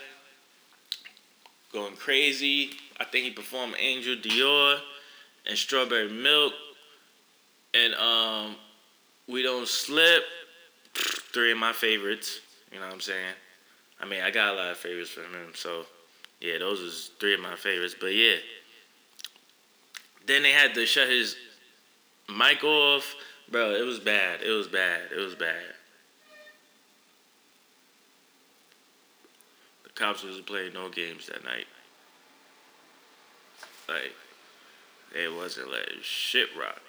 going 1.71 1.95
crazy. 1.95 2.71
I 2.99 3.05
think 3.05 3.25
he 3.25 3.31
performed 3.31 3.75
Angel 3.79 4.15
Dior 4.15 4.77
and 5.47 5.57
Strawberry 5.57 6.09
Milk 6.09 6.53
and 7.73 7.93
um 7.95 8.55
We 9.27 9.43
Don't 9.43 9.67
Slip. 9.67 10.23
Three 10.93 11.53
of 11.53 11.57
my 11.57 11.71
favorites. 11.71 12.41
You 12.71 12.79
know 12.79 12.85
what 12.85 12.93
I'm 12.93 13.01
saying? 13.01 13.33
I 14.01 14.05
mean, 14.05 14.21
I 14.21 14.31
got 14.31 14.53
a 14.53 14.57
lot 14.57 14.71
of 14.71 14.77
favorites 14.77 15.11
from 15.11 15.23
him, 15.23 15.51
so 15.53 15.85
yeah, 16.41 16.57
those 16.57 16.79
is 16.79 17.11
three 17.19 17.33
of 17.33 17.39
my 17.39 17.55
favorites. 17.55 17.95
But 17.99 18.13
yeah. 18.13 18.37
Then 20.25 20.43
they 20.43 20.51
had 20.51 20.73
to 20.75 20.85
shut 20.85 21.07
his 21.07 21.35
mic 22.29 22.63
off. 22.63 23.15
Bro, 23.49 23.75
it 23.75 23.85
was 23.85 23.99
bad. 23.99 24.41
It 24.41 24.51
was 24.51 24.67
bad. 24.67 25.01
It 25.11 25.19
was 25.19 25.35
bad. 25.35 25.63
Cops 30.01 30.23
wasn't 30.23 30.47
playing 30.47 30.73
no 30.73 30.89
games 30.89 31.27
that 31.27 31.43
night. 31.43 31.67
Like, 33.87 34.13
they 35.13 35.27
wasn't 35.27 35.69
letting 35.69 36.01
shit 36.01 36.47
rock. 36.57 36.81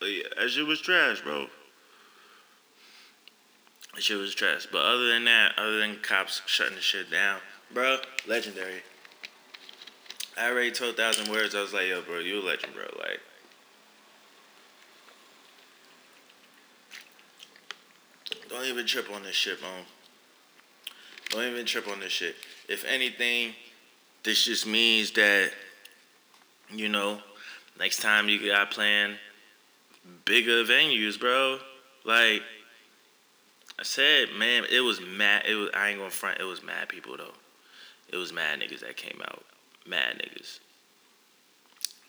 But 0.00 0.06
yeah, 0.06 0.22
that 0.38 0.48
shit 0.48 0.66
was 0.66 0.80
trash, 0.80 1.20
bro. 1.20 1.48
That 3.94 4.02
shit 4.02 4.16
was 4.16 4.34
trash. 4.34 4.66
But 4.72 4.82
other 4.82 5.08
than 5.08 5.26
that, 5.26 5.58
other 5.58 5.78
than 5.78 5.96
cops 5.96 6.40
shutting 6.46 6.76
the 6.76 6.80
shit 6.80 7.10
down, 7.10 7.40
bro, 7.74 7.98
legendary. 8.26 8.82
I 10.38 10.50
already 10.50 10.70
told 10.70 10.96
thousand 10.96 11.30
words. 11.30 11.54
I 11.54 11.60
was 11.60 11.74
like, 11.74 11.88
yo, 11.88 12.00
bro, 12.00 12.20
you 12.20 12.40
a 12.40 12.42
legend, 12.42 12.72
bro. 12.74 12.84
Like, 12.98 13.20
don't 18.48 18.64
even 18.64 18.86
trip 18.86 19.10
on 19.12 19.22
this 19.22 19.34
shit, 19.34 19.60
man. 19.60 19.84
Don't 21.30 21.44
even 21.44 21.66
trip 21.66 21.88
on 21.88 22.00
this 22.00 22.12
shit. 22.12 22.36
If 22.68 22.84
anything, 22.84 23.52
this 24.22 24.44
just 24.44 24.66
means 24.66 25.10
that, 25.12 25.50
you 26.72 26.88
know, 26.88 27.18
next 27.78 28.00
time 28.00 28.28
you 28.28 28.44
got 28.50 28.70
plan 28.70 29.16
bigger 30.24 30.64
venues, 30.64 31.18
bro. 31.18 31.58
Like 32.04 32.42
I 33.78 33.82
said, 33.82 34.28
man, 34.36 34.64
it 34.70 34.80
was 34.80 35.00
mad. 35.00 35.44
It 35.46 35.54
was 35.54 35.70
I 35.74 35.90
ain't 35.90 35.98
gonna 35.98 36.10
front. 36.10 36.40
It 36.40 36.44
was 36.44 36.62
mad 36.62 36.88
people 36.88 37.16
though. 37.16 37.34
It 38.12 38.16
was 38.16 38.32
mad 38.32 38.60
niggas 38.60 38.80
that 38.80 38.96
came 38.96 39.20
out. 39.22 39.44
Mad 39.86 40.18
niggas. 40.18 40.60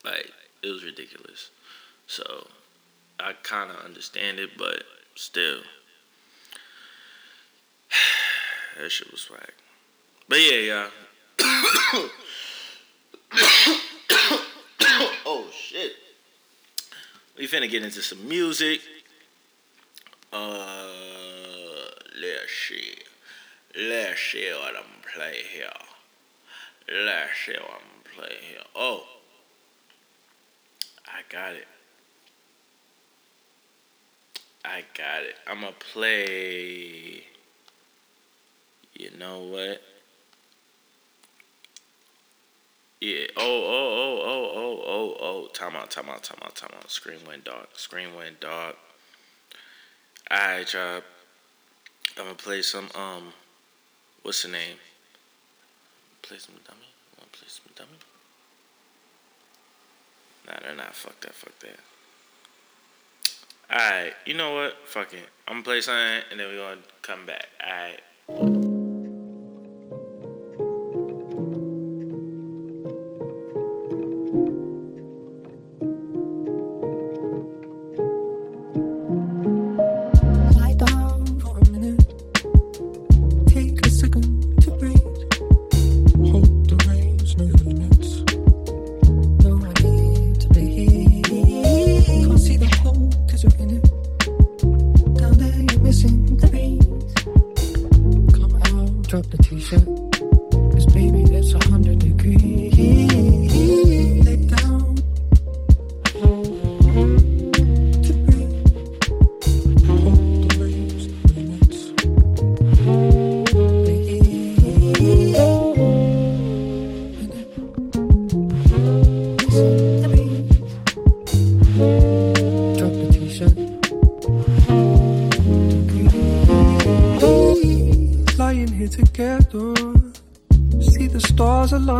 Like 0.06 0.32
it 0.62 0.70
was 0.70 0.84
ridiculous. 0.84 1.50
So 2.08 2.48
I 3.20 3.34
kind 3.44 3.72
of 3.72 3.78
understand 3.84 4.40
it, 4.40 4.52
but 4.58 4.84
still, 5.16 5.60
that 8.80 8.92
shit 8.92 9.12
was 9.12 9.22
swag. 9.22 9.54
But 10.30 10.40
yeah, 10.40 10.58
yeah. 10.58 10.90
oh 15.26 15.48
shit. 15.52 15.94
We 17.38 17.48
finna 17.48 17.70
get 17.70 17.84
into 17.84 18.02
some 18.02 18.28
music. 18.28 18.82
Uh, 20.34 20.88
let's 22.20 22.52
see. 22.68 22.96
Let's 23.76 24.20
see 24.20 24.52
what 24.52 24.76
I'm 24.76 25.02
playing 25.14 25.46
here. 25.54 25.70
Let's 26.90 27.32
see 27.46 27.54
what 27.54 27.72
I'm 27.72 28.16
playing 28.16 28.42
here. 28.42 28.64
Oh, 28.76 29.04
I 31.06 31.22
got 31.30 31.54
it. 31.54 31.68
I 34.66 34.84
got 34.98 35.24
it. 35.24 35.36
I'm 35.48 35.62
gonna 35.62 35.74
play. 35.94 37.24
You 38.98 39.12
know 39.20 39.42
what? 39.42 39.80
Yeah. 43.00 43.28
Oh, 43.38 43.44
oh, 43.44 43.94
oh, 43.94 44.22
oh, 44.26 44.52
oh, 44.56 44.84
oh, 44.88 45.18
oh. 45.20 45.48
Time 45.54 45.76
out, 45.76 45.92
time 45.92 46.10
out, 46.10 46.24
time 46.24 46.40
out, 46.44 46.56
time 46.56 46.72
out. 46.76 46.90
Screen 46.90 47.20
went 47.28 47.44
dark. 47.44 47.70
Screen 47.74 48.16
went 48.16 48.40
dark. 48.40 48.76
Alright, 50.32 50.74
y'all. 50.74 51.02
I'm 52.18 52.24
gonna 52.24 52.34
play 52.34 52.64
some, 52.64 52.90
um, 52.96 53.32
what's 54.24 54.42
the 54.42 54.50
name? 54.50 54.78
Play 56.24 56.40
some 56.40 56.56
dummy? 56.66 56.88
Wanna 57.20 57.30
play 57.32 57.48
some 57.48 57.72
dummy? 57.76 58.00
Nah, 60.48 60.60
they're 60.64 60.76
not. 60.76 60.96
Fuck 60.96 61.20
that, 61.22 61.36
fuck 61.36 61.54
that. 61.60 61.80
Alright, 63.72 64.14
you 64.26 64.34
know 64.34 64.56
what? 64.56 64.76
Fuck 64.86 65.14
it. 65.14 65.30
I'm 65.48 65.56
gonna 65.56 65.64
play 65.64 65.82
something 65.82 66.24
and 66.32 66.40
then 66.40 66.48
we're 66.48 66.68
gonna 66.68 66.82
come 67.04 67.28
back. 67.28 67.48
Alright. 67.64 68.67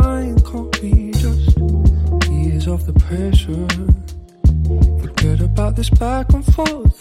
Can't 0.02 0.82
we 0.82 1.10
just 1.10 1.58
ease 2.30 2.68
off 2.68 2.86
the 2.86 2.92
pressure? 3.06 3.66
Forget 5.02 5.40
about 5.40 5.76
this 5.76 5.90
back 5.90 6.32
and 6.32 6.44
forth. 6.54 6.96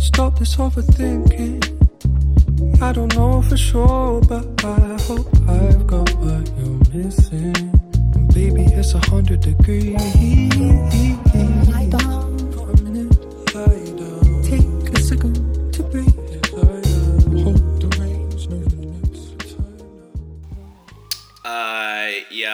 Stop 0.00 0.38
this 0.38 0.56
overthinking. 0.56 1.60
I 2.80 2.92
don't 2.92 3.14
know 3.16 3.42
for 3.42 3.56
sure, 3.56 4.20
but 4.22 4.64
I 4.64 4.96
hope 5.06 5.28
I've 5.48 5.86
got 5.86 6.14
what 6.14 6.50
you're 6.56 6.80
missing. 6.94 7.72
Baby, 8.32 8.64
it's 8.74 8.94
a 8.94 9.00
hundred 9.10 9.40
degrees. 9.40 10.00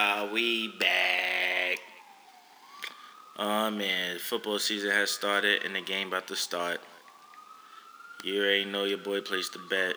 Yeah, 0.05 0.31
we 0.31 0.69
back. 0.69 1.79
Oh 3.39 3.71
man, 3.71 4.19
football 4.19 4.59
season 4.59 4.91
has 4.91 5.11
started 5.11 5.65
and 5.65 5.75
the 5.75 5.81
game 5.81 6.09
about 6.09 6.27
to 6.27 6.37
start. 6.37 6.81
You 8.23 8.43
already 8.43 8.67
know 8.67 8.85
your 8.85 8.99
boy 8.99 9.23
placed 9.23 9.55
the 9.55 9.61
bet. 9.71 9.95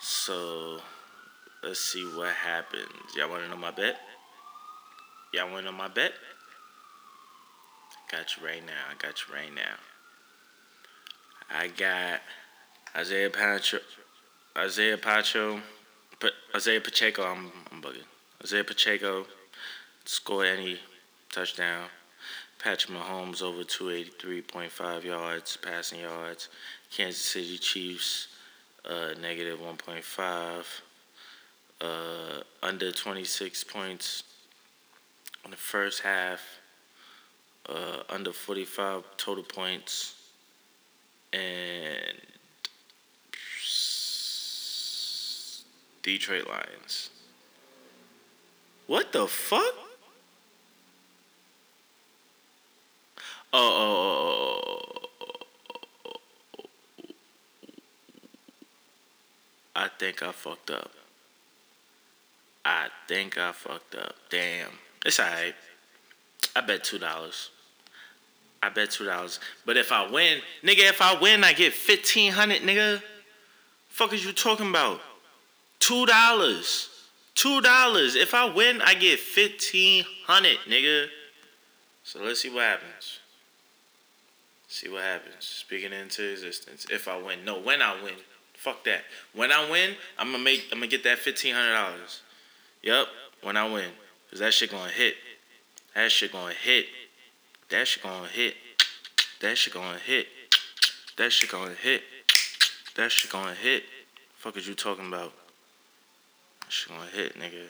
So 0.00 0.78
let's 1.64 1.80
see 1.80 2.04
what 2.04 2.34
happens. 2.34 2.86
Y'all 3.16 3.28
wanna 3.28 3.48
know 3.48 3.56
my 3.56 3.72
bet? 3.72 3.96
Y'all 5.34 5.50
wanna 5.50 5.64
know 5.64 5.76
my 5.76 5.88
bet? 5.88 6.12
Got 8.12 8.36
you 8.36 8.46
right 8.46 8.64
now. 8.64 8.84
I 8.92 8.94
got 8.94 9.26
you 9.26 9.34
right 9.34 9.52
now. 9.52 9.76
I 11.50 11.66
got 11.66 12.20
Isaiah 12.94 13.28
Pacho 13.28 13.78
Isaiah 14.56 14.98
Pacho 14.98 15.60
Isaiah 16.54 16.80
Pacheco, 16.80 17.24
I'm, 17.24 17.50
I'm 17.72 17.82
bugging. 17.82 18.11
Isaiah 18.42 18.64
Pacheco 18.64 19.24
score 20.04 20.44
any 20.44 20.80
touchdown. 21.30 21.86
Patrick 22.58 22.96
Mahomes 22.96 23.40
over 23.40 23.62
283.5 23.62 25.04
yards, 25.04 25.56
passing 25.56 26.00
yards. 26.00 26.48
Kansas 26.90 27.20
City 27.20 27.56
Chiefs 27.58 28.28
uh, 28.84 29.14
negative 29.20 29.60
1.5. 29.60 30.64
Uh, 31.80 32.42
under 32.62 32.90
26 32.90 33.64
points 33.64 34.24
in 35.44 35.52
the 35.52 35.56
first 35.56 36.02
half. 36.02 36.40
Uh, 37.68 38.02
under 38.08 38.32
45 38.32 39.04
total 39.16 39.44
points. 39.44 40.16
And 41.32 42.18
Detroit 46.02 46.48
Lions. 46.48 47.10
What 48.92 49.10
the 49.10 49.26
fuck? 49.26 49.74
Oh, 53.54 54.92
I 59.74 59.88
think 59.98 60.22
I 60.22 60.30
fucked 60.32 60.72
up. 60.72 60.90
I 62.66 62.88
think 63.08 63.38
I 63.38 63.52
fucked 63.52 63.94
up. 63.94 64.14
Damn. 64.28 64.68
It's 65.06 65.18
alright. 65.18 65.54
I 66.54 66.60
bet 66.60 66.84
two 66.84 66.98
dollars. 66.98 67.48
I 68.62 68.68
bet 68.68 68.90
two 68.90 69.06
dollars. 69.06 69.40
But 69.64 69.78
if 69.78 69.90
I 69.90 70.10
win, 70.10 70.40
nigga, 70.62 70.90
if 70.90 71.00
I 71.00 71.18
win, 71.18 71.44
I 71.44 71.54
get 71.54 71.72
fifteen 71.72 72.30
hundred, 72.30 72.60
nigga. 72.60 73.00
Fuck 73.88 74.12
is 74.12 74.22
you 74.22 74.34
talking 74.34 74.68
about? 74.68 75.00
Two 75.78 76.04
dollars. 76.04 76.90
Two 77.34 77.60
dollars. 77.60 78.14
If 78.14 78.34
I 78.34 78.44
win, 78.44 78.82
I 78.82 78.94
get 78.94 79.18
fifteen 79.18 80.04
hundred, 80.26 80.58
nigga. 80.68 81.06
So 82.04 82.22
let's 82.22 82.40
see 82.40 82.50
what 82.50 82.64
happens. 82.64 83.20
See 84.68 84.88
what 84.88 85.02
happens. 85.02 85.34
Speaking 85.40 85.92
into 85.92 86.30
existence. 86.30 86.86
If 86.90 87.08
I 87.08 87.20
win. 87.20 87.44
No, 87.44 87.60
when 87.60 87.82
I 87.82 87.94
win. 88.02 88.14
Fuck 88.54 88.84
that. 88.84 89.02
When 89.34 89.50
I 89.50 89.68
win, 89.70 89.96
I'm 90.18 90.30
gonna 90.30 90.42
make 90.42 90.64
I'm 90.72 90.78
gonna 90.78 90.86
get 90.86 91.04
that 91.04 91.18
fifteen 91.18 91.54
hundred 91.54 91.74
dollars. 91.74 92.22
Yup, 92.82 93.08
when 93.42 93.56
I 93.56 93.70
win. 93.70 93.90
Cause 94.30 94.38
that 94.38 94.54
shit 94.54 94.70
gonna 94.70 94.90
hit. 94.90 95.14
That 95.94 96.10
shit 96.10 96.32
gonna 96.32 96.54
hit. 96.54 96.86
That 97.68 97.86
shit 97.86 98.02
gonna 98.02 98.28
hit. 98.28 98.56
That 99.40 99.58
shit 99.58 99.74
gonna 99.74 99.98
hit. 99.98 100.26
That 101.16 101.32
shit 101.32 101.50
gonna 101.50 101.74
hit. 101.74 102.02
That 102.94 103.12
shit 103.12 103.30
gonna 103.30 103.54
hit. 103.54 103.84
Fuck 104.36 104.56
is 104.56 104.66
you 104.66 104.74
talking 104.74 105.06
about? 105.06 105.32
Shit 106.72 106.88
gonna 106.88 107.10
hit, 107.10 107.38
nigga. 107.38 107.66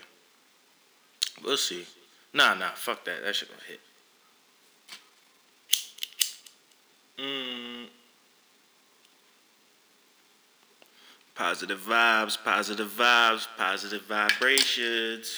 We'll 1.43 1.57
see. 1.57 1.85
Nah, 2.33 2.55
nah, 2.55 2.71
fuck 2.71 3.05
that. 3.05 3.25
That 3.25 3.35
shit 3.35 3.49
gonna 3.49 3.61
hit. 3.67 3.81
Mm. 7.19 7.87
Positive 11.35 11.81
vibes, 11.81 12.39
positive 12.45 12.91
vibes, 12.91 13.49
positive 13.59 14.03
vibrations. 14.03 15.35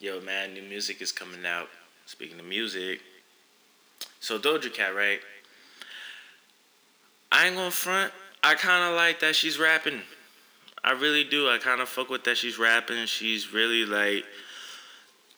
Yo, 0.00 0.22
man, 0.22 0.54
new 0.54 0.62
music 0.62 1.02
is 1.02 1.12
coming 1.12 1.44
out. 1.44 1.68
Speaking 2.06 2.40
of 2.40 2.46
music, 2.46 3.00
so 4.20 4.38
Doja 4.38 4.72
Cat, 4.72 4.96
right? 4.96 5.20
I 7.30 7.46
ain't 7.46 7.56
gonna 7.56 7.70
front. 7.70 8.10
I 8.42 8.54
kind 8.54 8.90
of 8.90 8.96
like 8.96 9.20
that 9.20 9.36
she's 9.36 9.58
rapping. 9.58 10.00
I 10.84 10.92
really 10.92 11.24
do. 11.24 11.48
I 11.48 11.58
kind 11.58 11.80
of 11.80 11.88
fuck 11.88 12.10
with 12.10 12.24
that 12.24 12.36
she's 12.36 12.58
rapping. 12.58 13.06
She's 13.06 13.52
really 13.52 13.84
like 13.84 14.24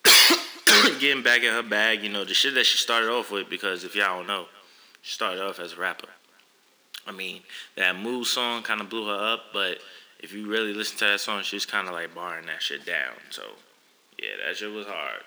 getting 1.00 1.22
back 1.22 1.42
in 1.42 1.52
her 1.52 1.62
bag. 1.62 2.02
You 2.02 2.08
know, 2.08 2.24
the 2.24 2.34
shit 2.34 2.54
that 2.54 2.64
she 2.64 2.78
started 2.78 3.10
off 3.10 3.30
with. 3.30 3.50
Because 3.50 3.84
if 3.84 3.94
y'all 3.94 4.18
don't 4.18 4.26
know, 4.26 4.46
she 5.02 5.12
started 5.12 5.42
off 5.42 5.60
as 5.60 5.74
a 5.74 5.76
rapper. 5.76 6.08
I 7.06 7.12
mean, 7.12 7.42
that 7.76 7.96
Move 7.96 8.26
song 8.26 8.62
kind 8.62 8.80
of 8.80 8.88
blew 8.88 9.06
her 9.06 9.34
up. 9.34 9.52
But 9.52 9.78
if 10.20 10.32
you 10.32 10.48
really 10.48 10.72
listen 10.72 10.96
to 10.98 11.04
that 11.04 11.20
song, 11.20 11.42
she's 11.42 11.66
kind 11.66 11.88
of 11.88 11.92
like 11.92 12.14
barring 12.14 12.46
that 12.46 12.62
shit 12.62 12.86
down. 12.86 13.12
So 13.28 13.42
yeah, 14.18 14.46
that 14.46 14.56
shit 14.56 14.72
was 14.72 14.86
hard. 14.86 15.20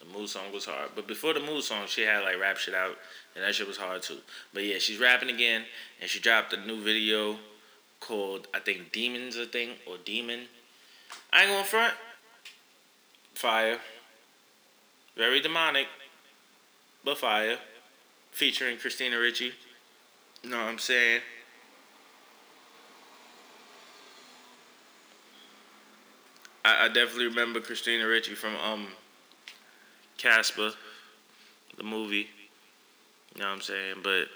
The 0.00 0.18
Move 0.18 0.28
song 0.28 0.52
was 0.52 0.66
hard. 0.66 0.90
But 0.94 1.06
before 1.06 1.32
the 1.32 1.40
Move 1.40 1.64
song, 1.64 1.84
she 1.86 2.02
had 2.02 2.22
like 2.24 2.38
rap 2.38 2.58
shit 2.58 2.74
out, 2.74 2.96
and 3.34 3.42
that 3.42 3.54
shit 3.54 3.66
was 3.66 3.78
hard 3.78 4.02
too. 4.02 4.18
But 4.52 4.64
yeah, 4.64 4.76
she's 4.78 4.98
rapping 4.98 5.30
again, 5.30 5.64
and 6.00 6.10
she 6.10 6.20
dropped 6.20 6.52
a 6.52 6.66
new 6.66 6.82
video 6.82 7.38
called 8.00 8.48
I 8.54 8.58
think 8.58 8.92
Demons, 8.92 9.36
a 9.36 9.46
thing 9.46 9.70
or 9.86 9.96
Demon. 10.04 10.40
I 11.32 11.42
ain't 11.42 11.50
going 11.50 11.64
front. 11.64 11.94
Fire. 13.34 13.78
Very 15.16 15.40
demonic, 15.40 15.86
but 17.04 17.18
fire. 17.18 17.58
Featuring 18.32 18.78
Christina 18.78 19.18
Ricci. 19.18 19.52
You 20.42 20.50
know 20.50 20.58
what 20.58 20.66
I'm 20.66 20.78
saying? 20.78 21.20
I, 26.64 26.84
I 26.84 26.88
definitely 26.88 27.26
remember 27.26 27.60
Christina 27.60 28.06
Ricci 28.06 28.34
from 28.34 28.56
um 28.56 28.88
Casper, 30.16 30.72
the 31.76 31.82
movie. 31.82 32.28
You 33.34 33.40
know 33.40 33.48
what 33.48 33.54
I'm 33.54 33.60
saying? 33.60 33.96
But 34.02 34.28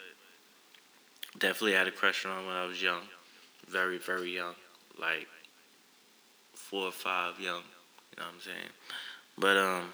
definitely 1.38 1.72
had 1.72 1.86
a 1.86 1.90
crush 1.90 2.24
on 2.24 2.46
when 2.46 2.56
I 2.56 2.64
was 2.64 2.82
young. 2.82 3.02
Very, 3.68 3.98
very 3.98 4.34
young. 4.34 4.54
Like 5.00 5.26
four 6.54 6.86
or 6.86 6.92
five 6.92 7.38
young. 7.38 7.62
You 8.10 8.18
know 8.18 8.24
what 8.24 8.34
I'm 8.34 8.40
saying? 8.40 8.70
But 9.38 9.56
um 9.56 9.92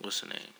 what's 0.00 0.20
her 0.20 0.28
name? 0.28 0.52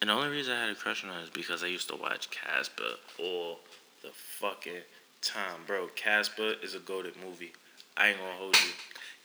And 0.00 0.10
the 0.10 0.14
only 0.14 0.30
reason 0.30 0.54
I 0.54 0.60
had 0.60 0.70
a 0.70 0.74
crush 0.74 1.04
on 1.04 1.10
her 1.10 1.20
is 1.20 1.30
because 1.30 1.62
I 1.62 1.68
used 1.68 1.88
to 1.88 1.96
watch 1.96 2.28
Casper 2.30 2.82
all 3.20 3.60
the 4.02 4.10
fucking 4.12 4.82
time. 5.20 5.60
Bro, 5.64 5.90
Casper 5.94 6.54
is 6.60 6.74
a 6.74 6.80
goaded 6.80 7.14
movie. 7.24 7.52
I 7.96 8.08
ain't 8.08 8.18
gonna 8.18 8.32
hold 8.32 8.56
you. 8.56 8.72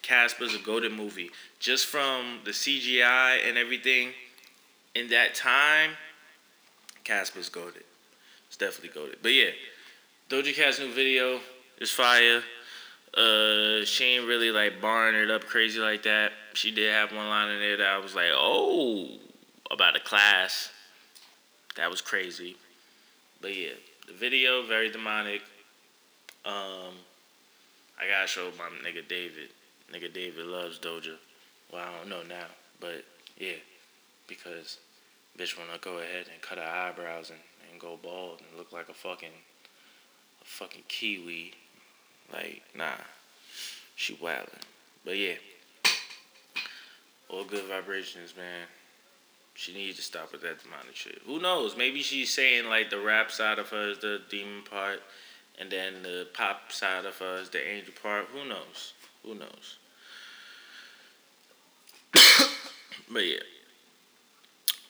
Casper's 0.03 0.53
a 0.53 0.59
goaded 0.59 0.93
movie. 0.93 1.31
Just 1.59 1.87
from 1.87 2.39
the 2.45 2.51
CGI 2.51 3.39
and 3.47 3.57
everything 3.57 4.09
in 4.93 5.09
that 5.09 5.33
time, 5.33 5.91
Casper's 7.03 7.49
goaded. 7.49 7.83
It's 8.57 8.75
definitely 8.75 8.99
goaded. 8.99 9.19
But 9.21 9.33
yeah, 9.33 9.51
Doja 10.29 10.53
Cat's 10.55 10.79
new 10.79 10.91
video 10.91 11.39
is 11.79 11.91
fire. 11.91 12.41
Uh, 13.15 13.85
she 13.85 14.03
ain't 14.15 14.27
really 14.27 14.49
like 14.49 14.81
barring 14.81 15.15
it 15.15 15.29
up 15.29 15.45
crazy 15.45 15.79
like 15.79 16.03
that. 16.03 16.31
She 16.53 16.71
did 16.71 16.91
have 16.91 17.11
one 17.11 17.29
line 17.29 17.51
in 17.51 17.59
there 17.59 17.77
that 17.77 17.87
I 17.87 17.97
was 17.99 18.15
like, 18.15 18.31
oh, 18.31 19.09
about 19.69 19.95
a 19.95 19.99
class. 19.99 20.71
That 21.75 21.91
was 21.91 22.01
crazy. 22.01 22.57
But 23.41 23.55
yeah, 23.55 23.73
the 24.07 24.13
video 24.13 24.63
very 24.63 24.89
demonic. 24.89 25.41
Um, 26.43 26.95
I 28.01 28.07
gotta 28.09 28.27
show 28.27 28.49
my 28.57 28.89
nigga 28.89 29.07
David. 29.07 29.49
Nigga 29.93 30.11
David 30.11 30.45
loves 30.47 30.79
Doja. 30.79 31.15
Well, 31.71 31.83
I 31.83 31.99
don't 31.99 32.09
know 32.09 32.23
now, 32.27 32.47
but 32.79 33.03
yeah, 33.37 33.59
because 34.27 34.79
bitch 35.37 35.57
wanna 35.57 35.77
go 35.79 35.99
ahead 35.99 36.25
and 36.33 36.41
cut 36.41 36.57
her 36.57 36.63
eyebrows 36.63 37.29
and, 37.29 37.39
and 37.77 37.81
go 37.81 37.99
bald 38.01 38.39
and 38.39 38.57
look 38.57 38.71
like 38.71 38.89
a 38.89 38.93
fucking 38.93 39.29
a 40.41 40.45
fucking 40.45 40.83
kiwi. 40.87 41.53
Like, 42.33 42.63
nah. 42.75 42.91
She 43.95 44.15
wildin'. 44.15 44.61
But 45.05 45.17
yeah. 45.17 45.35
All 47.29 47.43
good 47.43 47.65
vibrations, 47.65 48.33
man. 48.35 48.65
She 49.53 49.73
needs 49.73 49.97
to 49.97 50.03
stop 50.03 50.31
with 50.31 50.41
that 50.41 50.63
demonic 50.63 50.95
shit. 50.95 51.21
Who 51.25 51.39
knows? 51.39 51.75
Maybe 51.77 52.01
she's 52.01 52.33
saying 52.33 52.67
like 52.67 52.89
the 52.89 52.99
rap 52.99 53.31
side 53.31 53.59
of 53.59 53.69
her 53.69 53.91
is 53.91 53.99
the 53.99 54.21
demon 54.29 54.63
part, 54.69 55.01
and 55.59 55.71
then 55.71 56.03
the 56.03 56.27
pop 56.33 56.71
side 56.71 57.05
of 57.05 57.17
her 57.17 57.37
is 57.37 57.49
the 57.49 57.67
angel 57.67 57.93
part. 58.01 58.25
Who 58.33 58.47
knows? 58.47 58.93
Who 59.23 59.35
knows? 59.35 59.77
but 63.11 63.25
yeah, 63.25 63.39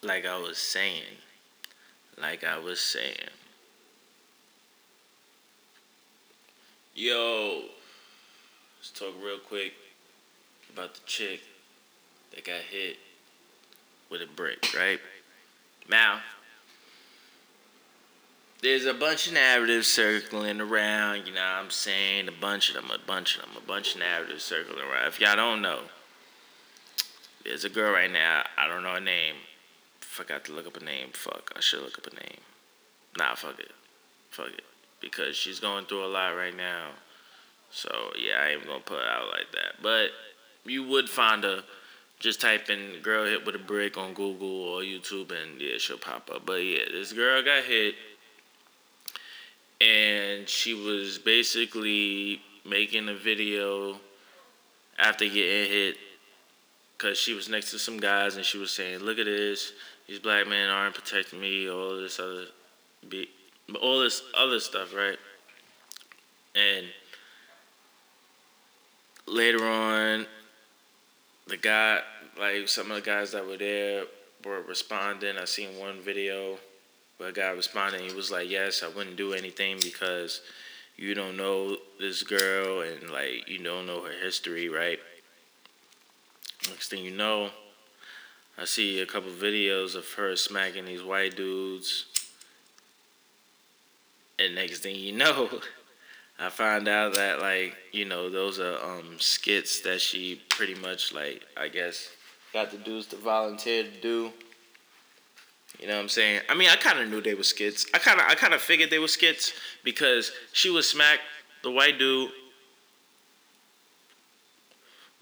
like 0.03 0.25
I 0.25 0.37
was 0.37 0.57
saying, 0.57 1.03
like 2.19 2.43
I 2.43 2.57
was 2.57 2.79
saying, 2.79 3.15
yo, 6.95 7.61
let's 8.79 8.91
talk 8.91 9.13
real 9.23 9.39
quick 9.39 9.73
about 10.73 10.95
the 10.95 11.01
chick 11.05 11.41
that 12.33 12.45
got 12.45 12.61
hit 12.61 12.97
with 14.09 14.21
a 14.21 14.27
brick, 14.35 14.73
right? 14.75 14.99
Now, 15.89 16.21
there's 18.61 18.85
a 18.85 18.93
bunch 18.93 19.27
of 19.27 19.33
narratives 19.33 19.87
circling 19.87 20.59
around, 20.59 21.27
you 21.27 21.33
know 21.33 21.41
what 21.41 21.63
I'm 21.63 21.69
saying? 21.69 22.27
A 22.27 22.31
bunch 22.31 22.69
of 22.69 22.75
them, 22.75 22.91
a 22.91 22.97
bunch 23.05 23.37
of 23.37 23.43
them, 23.43 23.51
a 23.55 23.65
bunch 23.65 23.93
of 23.93 23.99
narratives 23.99 24.43
circling 24.43 24.79
around. 24.79 25.07
If 25.07 25.19
y'all 25.19 25.35
don't 25.35 25.61
know, 25.61 25.81
there's 27.45 27.63
a 27.63 27.69
girl 27.69 27.93
right 27.93 28.11
now, 28.11 28.43
I 28.57 28.67
don't 28.67 28.83
know 28.83 28.93
her 28.95 28.99
name. 28.99 29.35
I 30.17 30.23
forgot 30.23 30.45
to 30.45 30.51
look 30.51 30.65
up 30.65 30.77
a 30.77 30.83
name. 30.83 31.09
Fuck, 31.13 31.51
I 31.55 31.59
should 31.59 31.83
look 31.83 31.99
up 31.99 32.07
a 32.07 32.15
name. 32.15 32.39
Nah, 33.19 33.35
fuck 33.35 33.59
it. 33.59 33.71
Fuck 34.31 34.47
it. 34.47 34.63
Because 34.99 35.35
she's 35.35 35.59
going 35.59 35.85
through 35.85 36.05
a 36.05 36.07
lot 36.07 36.29
right 36.29 36.57
now. 36.57 36.87
So, 37.69 37.89
yeah, 38.19 38.41
I 38.41 38.49
ain't 38.49 38.65
gonna 38.65 38.79
put 38.79 38.97
it 38.97 39.07
out 39.07 39.27
like 39.27 39.51
that. 39.51 39.83
But 39.83 40.09
you 40.65 40.87
would 40.87 41.07
find 41.07 41.43
her 41.43 41.61
just 42.19 42.41
type 42.41 42.67
in 42.71 42.99
girl 43.03 43.25
hit 43.25 43.45
with 43.45 43.53
a 43.53 43.59
brick 43.59 43.95
on 43.95 44.15
Google 44.15 44.47
or 44.47 44.81
YouTube 44.81 45.31
and 45.31 45.61
yeah, 45.61 45.77
she'll 45.77 45.99
pop 45.99 46.31
up. 46.33 46.47
But 46.47 46.63
yeah, 46.63 46.85
this 46.91 47.13
girl 47.13 47.43
got 47.43 47.63
hit 47.63 47.93
and 49.79 50.49
she 50.49 50.73
was 50.73 51.19
basically 51.19 52.41
making 52.65 53.07
a 53.07 53.13
video 53.13 53.99
after 54.97 55.25
getting 55.25 55.71
hit 55.71 55.97
because 56.97 57.19
she 57.19 57.33
was 57.33 57.47
next 57.47 57.69
to 57.71 57.77
some 57.77 57.99
guys 57.99 58.35
and 58.35 58.43
she 58.43 58.57
was 58.57 58.71
saying, 58.71 58.99
"Look 58.99 59.19
at 59.19 59.25
this, 59.25 59.73
these 60.07 60.19
black 60.19 60.47
men 60.47 60.69
aren't 60.69 60.95
protecting 60.95 61.39
me, 61.39 61.69
all 61.69 61.97
this 61.97 62.19
other, 62.19 62.45
be, 63.07 63.29
all 63.81 63.99
this 63.99 64.21
other 64.35 64.59
stuff, 64.59 64.93
right?" 64.93 65.19
And 66.55 66.87
later 69.25 69.65
on, 69.65 70.25
the 71.47 71.57
guy, 71.57 72.01
like 72.39 72.67
some 72.67 72.89
of 72.91 72.95
the 72.95 73.01
guys 73.01 73.31
that 73.31 73.45
were 73.45 73.57
there, 73.57 74.05
were 74.45 74.61
responding. 74.61 75.37
I 75.37 75.45
seen 75.45 75.77
one 75.77 75.99
video 75.99 76.57
where 77.17 77.29
a 77.29 77.33
guy 77.33 77.49
responded. 77.49 78.01
He 78.01 78.13
was 78.13 78.31
like, 78.31 78.49
"Yes, 78.49 78.83
I 78.83 78.87
wouldn't 78.87 79.17
do 79.17 79.33
anything 79.33 79.77
because 79.81 80.41
you 80.95 81.13
don't 81.13 81.37
know 81.37 81.77
this 81.99 82.23
girl 82.23 82.81
and 82.81 83.09
like 83.09 83.47
you 83.47 83.59
don't 83.59 83.85
know 83.85 84.01
her 84.03 84.13
history, 84.13 84.69
right?" 84.69 84.99
Next 86.69 86.89
thing 86.89 87.03
you 87.03 87.11
know, 87.11 87.51
I 88.57 88.65
see 88.65 89.01
a 89.01 89.05
couple 89.05 89.31
videos 89.31 89.95
of 89.95 90.11
her 90.13 90.35
smacking 90.35 90.85
these 90.85 91.03
white 91.03 91.35
dudes. 91.35 92.05
And 94.39 94.55
next 94.55 94.79
thing 94.79 94.95
you 94.95 95.13
know, 95.13 95.49
I 96.39 96.49
find 96.49 96.87
out 96.87 97.13
that 97.15 97.39
like, 97.39 97.75
you 97.91 98.05
know, 98.05 98.29
those 98.29 98.59
are 98.59 98.77
um 98.83 99.17
skits 99.19 99.81
that 99.81 100.01
she 100.01 100.41
pretty 100.49 100.75
much 100.75 101.13
like 101.13 101.43
I 101.55 101.67
guess 101.67 102.09
got 102.53 102.71
the 102.71 102.77
dudes 102.77 103.07
to 103.07 103.15
volunteer 103.15 103.83
to 103.83 104.01
do. 104.01 104.31
You 105.79 105.87
know 105.87 105.95
what 105.95 106.01
I'm 106.01 106.09
saying? 106.09 106.41
I 106.49 106.55
mean, 106.55 106.69
I 106.69 106.75
kind 106.75 106.99
of 106.99 107.07
knew 107.09 107.21
they 107.21 107.35
were 107.35 107.43
skits. 107.43 107.85
I 107.93 107.99
kind 107.99 108.19
of 108.19 108.25
I 108.27 108.33
kind 108.35 108.53
of 108.53 108.61
figured 108.61 108.89
they 108.89 108.99
were 108.99 109.07
skits 109.07 109.53
because 109.83 110.31
she 110.53 110.71
would 110.71 110.83
smack 110.83 111.19
the 111.63 111.69
white 111.69 111.99
dude 111.99 112.31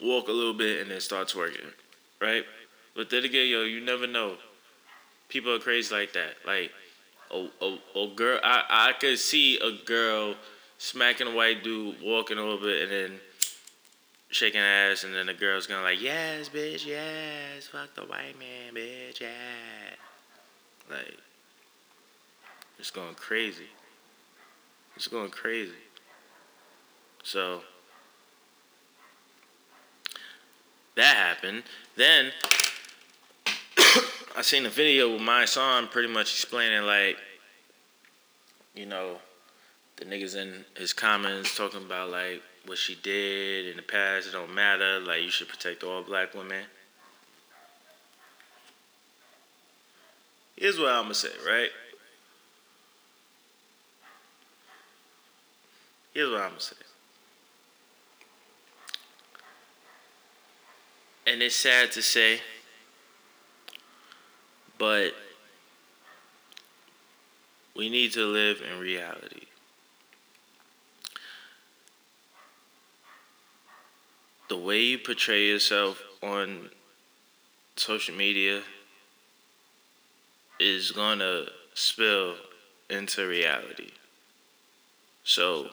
walk 0.01 0.27
a 0.27 0.31
little 0.31 0.53
bit 0.53 0.81
and 0.81 0.91
then 0.91 0.99
start 0.99 1.27
twerking, 1.27 1.71
right? 2.19 2.45
But 2.95 3.09
then 3.09 3.25
again, 3.25 3.47
yo, 3.47 3.63
you 3.63 3.81
never 3.81 4.07
know. 4.07 4.35
People 5.27 5.53
are 5.53 5.59
crazy 5.59 5.93
like 5.93 6.13
that. 6.13 6.35
Like, 6.45 6.71
a, 7.31 7.47
a, 7.61 7.99
a 7.99 8.07
girl, 8.15 8.39
I, 8.43 8.63
I 8.69 8.93
could 8.93 9.19
see 9.19 9.59
a 9.59 9.71
girl 9.85 10.35
smacking 10.77 11.27
a 11.27 11.31
white 11.31 11.63
dude, 11.63 12.01
walking 12.01 12.37
bit, 12.37 12.83
and 12.83 12.91
then 12.91 13.19
shaking 14.29 14.61
ass, 14.61 15.03
and 15.03 15.13
then 15.13 15.25
the 15.25 15.33
girl's 15.33 15.67
gonna 15.67 15.81
like, 15.81 16.01
yes, 16.01 16.49
bitch, 16.49 16.85
yes, 16.85 17.67
fuck 17.67 17.93
the 17.95 18.01
white 18.01 18.37
man, 18.37 18.73
bitch, 18.73 19.21
yeah. 19.21 19.29
Like, 20.89 21.17
it's 22.77 22.91
going 22.91 23.15
crazy. 23.15 23.69
It's 24.95 25.07
going 25.07 25.31
crazy. 25.31 25.71
So, 27.23 27.61
that 30.95 31.15
happened. 31.15 31.63
Then 31.95 32.31
I 34.37 34.41
seen 34.41 34.65
a 34.65 34.69
video 34.69 35.13
with 35.13 35.21
my 35.21 35.45
son 35.45 35.87
pretty 35.87 36.09
much 36.11 36.31
explaining 36.33 36.83
like, 36.85 37.17
you 38.73 38.85
know, 38.85 39.17
the 39.95 40.05
niggas 40.05 40.35
in 40.35 40.65
his 40.75 40.91
comments 40.91 41.55
talking 41.55 41.81
about 41.81 42.09
like 42.09 42.41
what 42.65 42.77
she 42.77 42.95
did 42.95 43.67
in 43.67 43.77
the 43.77 43.81
past. 43.81 44.27
It 44.27 44.31
don't 44.31 44.53
matter. 44.53 44.99
Like 44.99 45.23
you 45.23 45.29
should 45.29 45.47
protect 45.47 45.83
all 45.83 46.03
black 46.03 46.33
women. 46.33 46.65
Here's 50.57 50.77
what 50.77 50.89
I'm 50.89 51.03
gonna 51.03 51.13
say, 51.13 51.29
right? 51.45 51.69
Here's 56.13 56.29
what 56.29 56.41
I'm 56.41 56.49
gonna 56.49 56.59
say. 56.59 56.75
and 61.27 61.41
it's 61.41 61.55
sad 61.55 61.91
to 61.91 62.01
say, 62.01 62.39
but 64.77 65.13
we 67.75 67.89
need 67.89 68.13
to 68.13 68.25
live 68.25 68.61
in 68.61 68.79
reality. 68.79 69.45
The 74.47 74.57
way 74.57 74.81
you 74.81 74.99
portray 74.99 75.47
yourself 75.47 76.01
on 76.21 76.69
social 77.75 78.15
media 78.15 78.61
is 80.59 80.91
going 80.91 81.19
to 81.19 81.47
spill 81.73 82.35
into 82.89 83.27
reality. 83.27 83.89
So, 85.23 85.69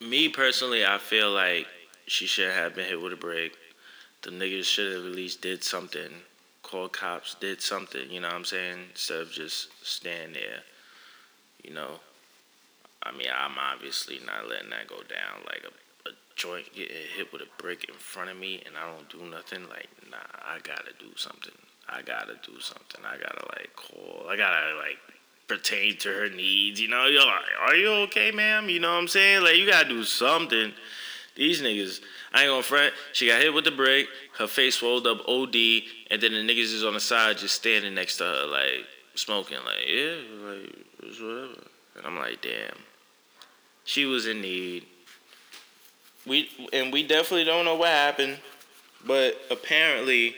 me 0.00 0.28
personally, 0.28 0.84
I 0.84 0.98
feel 0.98 1.30
like 1.30 1.66
she 2.06 2.26
should 2.26 2.52
have 2.52 2.74
been 2.74 2.86
hit 2.86 3.00
with 3.00 3.12
a 3.12 3.16
brick. 3.16 3.52
The 4.22 4.30
niggas 4.30 4.64
should 4.64 4.92
have 4.92 5.04
at 5.06 5.12
least 5.12 5.40
did 5.40 5.64
something. 5.64 6.10
Called 6.62 6.92
cops, 6.92 7.36
did 7.40 7.60
something, 7.60 8.10
you 8.10 8.20
know 8.20 8.28
what 8.28 8.36
I'm 8.36 8.44
saying? 8.44 8.78
Instead 8.90 9.20
of 9.20 9.32
just 9.32 9.68
standing 9.84 10.34
there. 10.34 10.60
You 11.64 11.74
know. 11.74 12.00
I 13.02 13.12
mean, 13.12 13.28
I'm 13.34 13.56
obviously 13.58 14.20
not 14.26 14.48
letting 14.48 14.70
that 14.70 14.86
go 14.86 14.96
down. 14.96 15.42
Like 15.46 15.64
a, 15.64 16.10
a 16.10 16.12
joint 16.36 16.66
getting 16.74 16.96
hit 17.16 17.32
with 17.32 17.42
a 17.42 17.62
brick 17.62 17.84
in 17.88 17.94
front 17.94 18.30
of 18.30 18.36
me 18.36 18.62
and 18.66 18.76
I 18.76 18.86
don't 18.86 19.08
do 19.08 19.24
nothing. 19.24 19.66
Like, 19.68 19.88
nah, 20.10 20.18
I 20.44 20.58
gotta 20.62 20.92
do 20.98 21.16
something. 21.16 21.54
I 21.88 22.02
gotta 22.02 22.34
do 22.46 22.60
something. 22.60 23.00
I 23.04 23.16
gotta 23.16 23.46
like 23.56 23.70
call. 23.74 24.28
I 24.28 24.36
gotta 24.36 24.76
like 24.76 24.98
pertain 25.48 25.96
to 25.98 26.08
her 26.08 26.28
needs. 26.28 26.80
You 26.80 26.88
know, 26.88 27.06
you're 27.06 27.26
like, 27.26 27.42
are 27.60 27.74
you 27.74 27.88
okay, 28.04 28.30
ma'am? 28.30 28.68
You 28.68 28.80
know 28.80 28.92
what 28.92 29.00
I'm 29.00 29.08
saying? 29.08 29.42
Like, 29.42 29.56
you 29.56 29.66
gotta 29.66 29.88
do 29.88 30.04
something. 30.04 30.72
These 31.36 31.62
niggas, 31.62 32.00
I 32.32 32.42
ain't 32.42 32.50
gonna 32.50 32.62
front. 32.62 32.92
She 33.12 33.28
got 33.28 33.40
hit 33.40 33.54
with 33.54 33.64
the 33.64 33.70
brick. 33.70 34.08
Her 34.38 34.46
face 34.46 34.82
rolled 34.82 35.06
up 35.06 35.26
OD, 35.28 35.54
and 36.10 36.20
then 36.20 36.32
the 36.32 36.44
niggas 36.46 36.72
is 36.74 36.84
on 36.84 36.94
the 36.94 37.00
side 37.00 37.38
just 37.38 37.54
standing 37.54 37.94
next 37.94 38.16
to 38.18 38.24
her, 38.24 38.46
like 38.46 38.86
smoking, 39.14 39.58
like 39.64 39.86
yeah, 39.86 40.16
like 40.44 40.74
it's 41.02 41.20
whatever. 41.20 41.66
And 41.96 42.06
I'm 42.06 42.16
like, 42.16 42.40
damn. 42.40 42.76
She 43.84 44.04
was 44.04 44.26
in 44.26 44.40
need. 44.40 44.86
We 46.26 46.48
and 46.72 46.92
we 46.92 47.02
definitely 47.02 47.44
don't 47.44 47.64
know 47.64 47.76
what 47.76 47.88
happened, 47.88 48.38
but 49.06 49.40
apparently, 49.50 50.34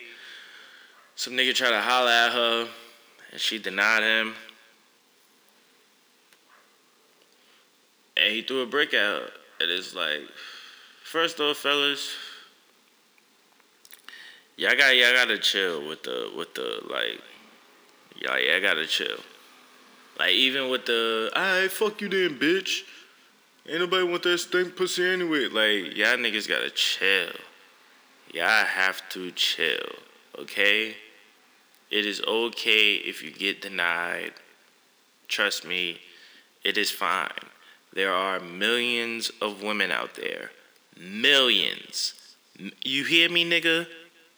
some 1.16 1.34
nigga 1.34 1.54
tried 1.54 1.70
to 1.70 1.80
holler 1.80 2.10
at 2.10 2.32
her, 2.32 2.68
and 3.30 3.40
she 3.40 3.58
denied 3.58 4.02
him. 4.02 4.34
And 8.16 8.32
he 8.32 8.42
threw 8.42 8.62
a 8.62 8.66
brick 8.66 8.94
at 8.94 9.00
her. 9.00 9.30
It 9.60 9.70
is 9.70 9.94
like 9.94 10.22
First 11.12 11.40
off, 11.40 11.58
fellas, 11.58 12.08
y'all 14.56 14.74
got 14.74 14.96
y'all 14.96 15.12
gotta 15.12 15.36
chill 15.36 15.86
with 15.86 16.04
the 16.04 16.32
with 16.34 16.54
the 16.54 16.80
like 16.88 17.20
y'all 18.16 18.40
y'all 18.40 18.62
gotta 18.62 18.86
chill. 18.86 19.18
Like 20.18 20.30
even 20.30 20.70
with 20.70 20.86
the 20.86 21.30
I 21.36 21.68
fuck 21.68 22.00
you 22.00 22.08
then, 22.08 22.38
bitch. 22.38 22.84
Ain't 23.68 23.80
nobody 23.80 24.04
want 24.04 24.22
that 24.22 24.38
stink 24.38 24.74
pussy 24.74 25.04
anyway. 25.04 25.48
Like 25.48 25.94
y'all 25.94 26.16
niggas 26.16 26.48
gotta 26.48 26.70
chill. 26.70 27.28
Y'all 28.32 28.64
have 28.64 29.06
to 29.10 29.32
chill. 29.32 29.92
Okay? 30.38 30.96
It 31.90 32.06
is 32.06 32.22
okay 32.26 32.94
if 32.94 33.22
you 33.22 33.30
get 33.32 33.60
denied. 33.60 34.32
Trust 35.28 35.66
me, 35.66 36.00
it 36.64 36.78
is 36.78 36.90
fine. 36.90 37.28
There 37.92 38.14
are 38.14 38.40
millions 38.40 39.30
of 39.42 39.62
women 39.62 39.92
out 39.92 40.14
there. 40.14 40.52
Millions. 40.98 42.14
You 42.84 43.04
hear 43.04 43.28
me, 43.28 43.48
nigga? 43.48 43.86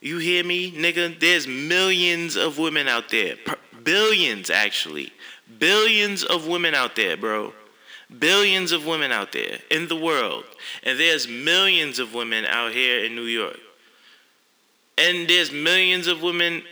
You 0.01 0.19
hear 0.19 0.45
me, 0.45 0.71
nigga? 0.71 1.19
There's 1.19 1.47
millions 1.47 2.37
of 2.37 2.59
women 2.59 2.89
out 2.89 3.09
there. 3.09 3.37
Billions, 3.83 4.51
actually. 4.51 5.13
Billions 5.59 6.23
of 6.23 6.47
women 6.47 6.75
out 6.75 6.97
there, 6.97 7.17
bro. 7.17 7.53
Billions 8.19 8.73
of 8.73 8.87
women 8.87 9.13
out 9.13 9.33
there 9.33 9.59
in 9.71 9.89
the 9.89 9.97
world. 9.97 10.45
And 10.83 10.99
there's 10.99 11.27
millions 11.27 11.99
of 11.99 12.15
women 12.15 12.45
out 12.45 12.73
here 12.73 13.05
in 13.05 13.15
New 13.15 13.23
York. 13.23 13.59
And 14.97 15.29
there's 15.29 15.51
millions 15.51 16.07
of 16.07 16.23
women 16.23 16.63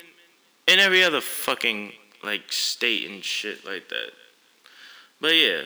in 0.69 0.79
every 0.79 1.03
other 1.03 1.21
fucking 1.21 1.93
like 2.23 2.53
state 2.53 3.11
and 3.11 3.25
shit 3.25 3.65
like 3.65 3.89
that. 3.89 4.11
But 5.21 5.35
yeah. 5.35 5.63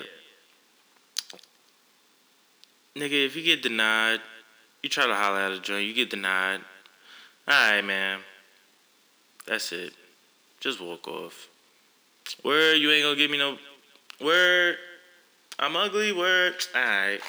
Nigga, 2.97 3.27
if 3.27 3.37
you 3.37 3.43
get 3.43 3.63
denied, 3.63 4.21
you 4.83 4.89
try 4.89 5.07
to 5.07 5.15
holler 5.15 5.41
at 5.41 5.53
a 5.53 5.61
joint, 5.61 5.87
you 5.87 5.93
get 5.93 6.09
denied. 6.09 6.61
Alright, 7.47 7.85
man. 7.85 8.21
That's 9.47 9.71
it. 9.73 9.93
Just 10.61 10.81
walk 10.81 11.07
off. 11.07 11.49
Word, 12.43 12.75
you 12.75 12.91
ain't 12.91 13.05
gonna 13.05 13.17
give 13.17 13.31
me 13.31 13.37
no 13.37 13.59
word. 14.19 14.77
I'm 15.59 15.77
ugly, 15.77 16.13
word. 16.13 16.55
Alright. 16.75 17.21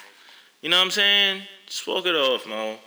You 0.61 0.69
know 0.69 0.77
what 0.77 0.85
I'm 0.85 0.91
saying? 0.91 1.41
Just 1.65 1.85
walk 1.85 2.05
it 2.05 2.15
off, 2.15 2.47
Mo. 2.47 2.77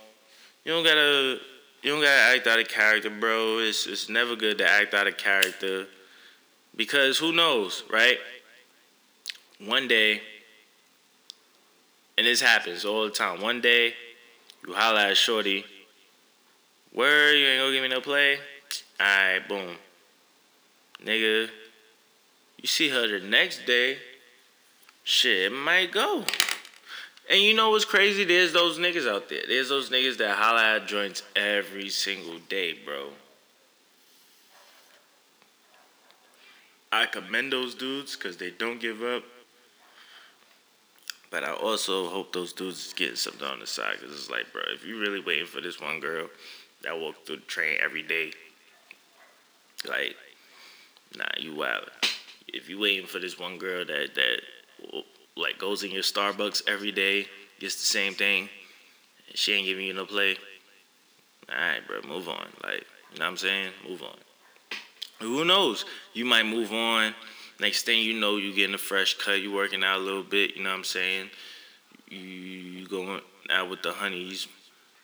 You 0.65 0.71
don't 0.71 0.83
gotta 0.83 1.39
you 1.83 1.91
don't 1.91 2.01
gotta 2.01 2.35
act 2.35 2.47
out 2.47 2.59
of 2.59 2.67
character, 2.67 3.11
bro. 3.11 3.59
It's 3.59 3.85
it's 3.85 4.09
never 4.09 4.35
good 4.35 4.57
to 4.57 4.67
act 4.67 4.95
out 4.95 5.07
of 5.07 5.17
character. 5.17 5.85
Because 6.75 7.19
who 7.19 7.31
knows, 7.31 7.83
right? 7.91 8.17
One 9.59 9.87
day, 9.87 10.21
and 12.21 12.27
this 12.27 12.39
happens 12.39 12.85
all 12.85 13.05
the 13.05 13.09
time. 13.09 13.41
One 13.41 13.61
day, 13.61 13.95
you 14.67 14.75
holla 14.75 15.09
at 15.09 15.17
Shorty, 15.17 15.65
where 16.93 17.35
you 17.35 17.47
ain't 17.47 17.59
gonna 17.59 17.73
give 17.73 17.81
me 17.81 17.89
no 17.89 17.99
play? 17.99 18.37
Alright, 19.01 19.49
boom. 19.49 19.75
Nigga, 21.03 21.49
you 22.61 22.67
see 22.67 22.89
her 22.89 23.07
the 23.07 23.25
next 23.25 23.65
day, 23.65 23.97
shit, 25.03 25.51
it 25.51 25.51
might 25.51 25.91
go. 25.91 26.23
And 27.27 27.41
you 27.41 27.55
know 27.55 27.71
what's 27.71 27.85
crazy? 27.85 28.23
There's 28.23 28.53
those 28.53 28.77
niggas 28.77 29.09
out 29.09 29.27
there. 29.27 29.41
There's 29.47 29.69
those 29.69 29.89
niggas 29.89 30.17
that 30.17 30.37
holla 30.37 30.75
at 30.75 30.87
joints 30.87 31.23
every 31.35 31.89
single 31.89 32.37
day, 32.47 32.77
bro. 32.85 33.07
I 36.91 37.07
commend 37.07 37.51
those 37.51 37.73
dudes 37.73 38.15
because 38.15 38.37
they 38.37 38.51
don't 38.51 38.79
give 38.79 39.01
up. 39.01 39.23
But 41.31 41.45
I 41.45 41.53
also 41.53 42.09
hope 42.09 42.33
those 42.33 42.51
dudes 42.51 42.93
getting 42.93 43.15
something 43.15 43.47
on 43.47 43.59
the 43.59 43.67
side 43.67 43.95
because 43.99 44.13
it's 44.13 44.29
like, 44.29 44.51
bro, 44.51 44.61
if 44.75 44.85
you 44.85 44.99
really 44.99 45.21
waiting 45.21 45.47
for 45.47 45.61
this 45.61 45.79
one 45.79 46.01
girl 46.01 46.27
that 46.83 46.99
walk 46.99 47.25
through 47.25 47.37
the 47.37 47.41
train 47.43 47.77
every 47.81 48.03
day, 48.03 48.33
like, 49.87 50.15
nah, 51.17 51.25
you 51.37 51.55
wild. 51.55 51.89
If 52.49 52.69
you 52.69 52.79
waiting 52.79 53.07
for 53.07 53.19
this 53.19 53.39
one 53.39 53.57
girl 53.57 53.85
that 53.85 54.13
that 54.13 54.41
like 55.37 55.57
goes 55.57 55.83
in 55.83 55.91
your 55.91 56.03
Starbucks 56.03 56.63
every 56.67 56.91
day, 56.91 57.25
gets 57.59 57.75
the 57.75 57.85
same 57.85 58.13
thing, 58.13 58.49
she 59.33 59.53
ain't 59.53 59.65
giving 59.65 59.85
you 59.85 59.93
no 59.93 60.05
play, 60.05 60.35
all 61.49 61.55
right, 61.55 61.87
bro, 61.87 62.01
move 62.07 62.27
on. 62.27 62.47
Like, 62.63 62.85
you 63.13 63.19
know 63.19 63.25
what 63.25 63.31
I'm 63.31 63.37
saying? 63.37 63.71
Move 63.87 64.03
on. 64.03 64.17
Who 65.19 65.45
knows? 65.45 65.85
You 66.13 66.25
might 66.25 66.45
move 66.45 66.73
on. 66.73 67.13
Next 67.61 67.83
thing 67.83 68.03
you 68.03 68.19
know, 68.19 68.37
you 68.37 68.55
getting 68.55 68.73
a 68.73 68.79
fresh 68.79 69.15
cut. 69.19 69.39
You 69.39 69.53
working 69.53 69.83
out 69.83 69.99
a 69.99 70.03
little 70.03 70.23
bit. 70.23 70.55
You 70.55 70.63
know 70.63 70.71
what 70.71 70.77
I'm 70.77 70.83
saying? 70.83 71.29
You, 72.09 72.17
you 72.17 72.87
going 72.87 73.21
out 73.51 73.69
with 73.69 73.83
the 73.83 73.91
honeys. 73.91 74.47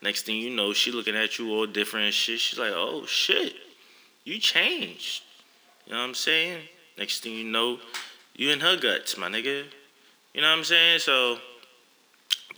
Next 0.01 0.26
thing 0.26 0.38
you 0.38 0.49
know, 0.49 0.74
she 0.74 0.91
looking 0.91 1.16
at 1.16 1.38
you 1.38 1.51
all 1.51 1.68
different 1.68 2.16
shit. 2.16 2.39
She's 2.39 2.58
like, 2.58 2.74
oh 2.74 3.05
shit, 3.05 3.53
you 4.24 4.39
changed. 4.39 5.22
You 5.86 5.93
know 5.93 5.99
what 5.99 6.05
I'm 6.05 6.16
saying? 6.16 6.62
Next 6.97 7.22
thing 7.22 7.34
you 7.34 7.43
know, 7.43 7.78
you 8.36 8.49
in 8.49 8.60
her 8.60 8.76
guts, 8.76 9.20
my 9.20 9.30
nigga. 9.30 9.66
You 10.34 10.41
know 10.41 10.49
what 10.49 10.58
I'm 10.58 10.64
saying? 10.64 10.99
So 10.99 11.38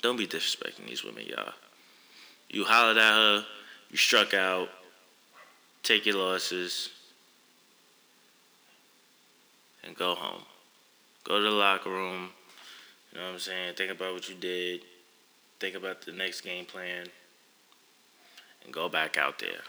don't 0.01 0.17
be 0.17 0.27
disrespecting 0.27 0.87
these 0.87 1.03
women, 1.03 1.25
y'all. 1.27 1.53
You 2.49 2.63
hollered 2.63 2.97
at 2.97 3.13
her, 3.13 3.45
you 3.91 3.97
struck 3.97 4.33
out, 4.33 4.69
take 5.83 6.05
your 6.05 6.15
losses, 6.15 6.89
and 9.83 9.95
go 9.95 10.15
home. 10.15 10.43
Go 11.23 11.37
to 11.37 11.43
the 11.43 11.51
locker 11.51 11.89
room. 11.89 12.29
You 13.11 13.19
know 13.19 13.27
what 13.27 13.33
I'm 13.33 13.39
saying? 13.39 13.75
Think 13.75 13.91
about 13.91 14.13
what 14.13 14.29
you 14.29 14.35
did. 14.35 14.81
Think 15.59 15.75
about 15.75 16.01
the 16.01 16.11
next 16.11 16.41
game 16.41 16.65
plan. 16.65 17.07
And 18.63 18.73
go 18.73 18.89
back 18.89 19.17
out 19.17 19.39
there. 19.39 19.61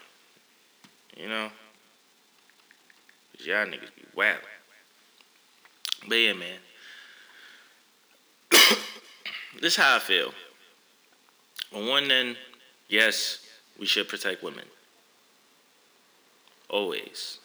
You 1.16 1.28
know? 1.28 1.50
Cause 3.36 3.46
y'all 3.46 3.66
niggas 3.66 3.94
be 3.96 4.04
wild. 4.14 4.38
But 6.08 6.14
yeah, 6.14 6.32
man. 6.32 6.58
this 9.60 9.72
is 9.72 9.76
how 9.76 9.96
I 9.96 9.98
feel. 9.98 10.32
On 11.74 11.86
one 11.86 12.10
end, 12.10 12.36
yes, 12.88 13.46
we 13.78 13.86
should 13.86 14.08
protect 14.08 14.42
women. 14.42 14.64
Always. 16.68 17.38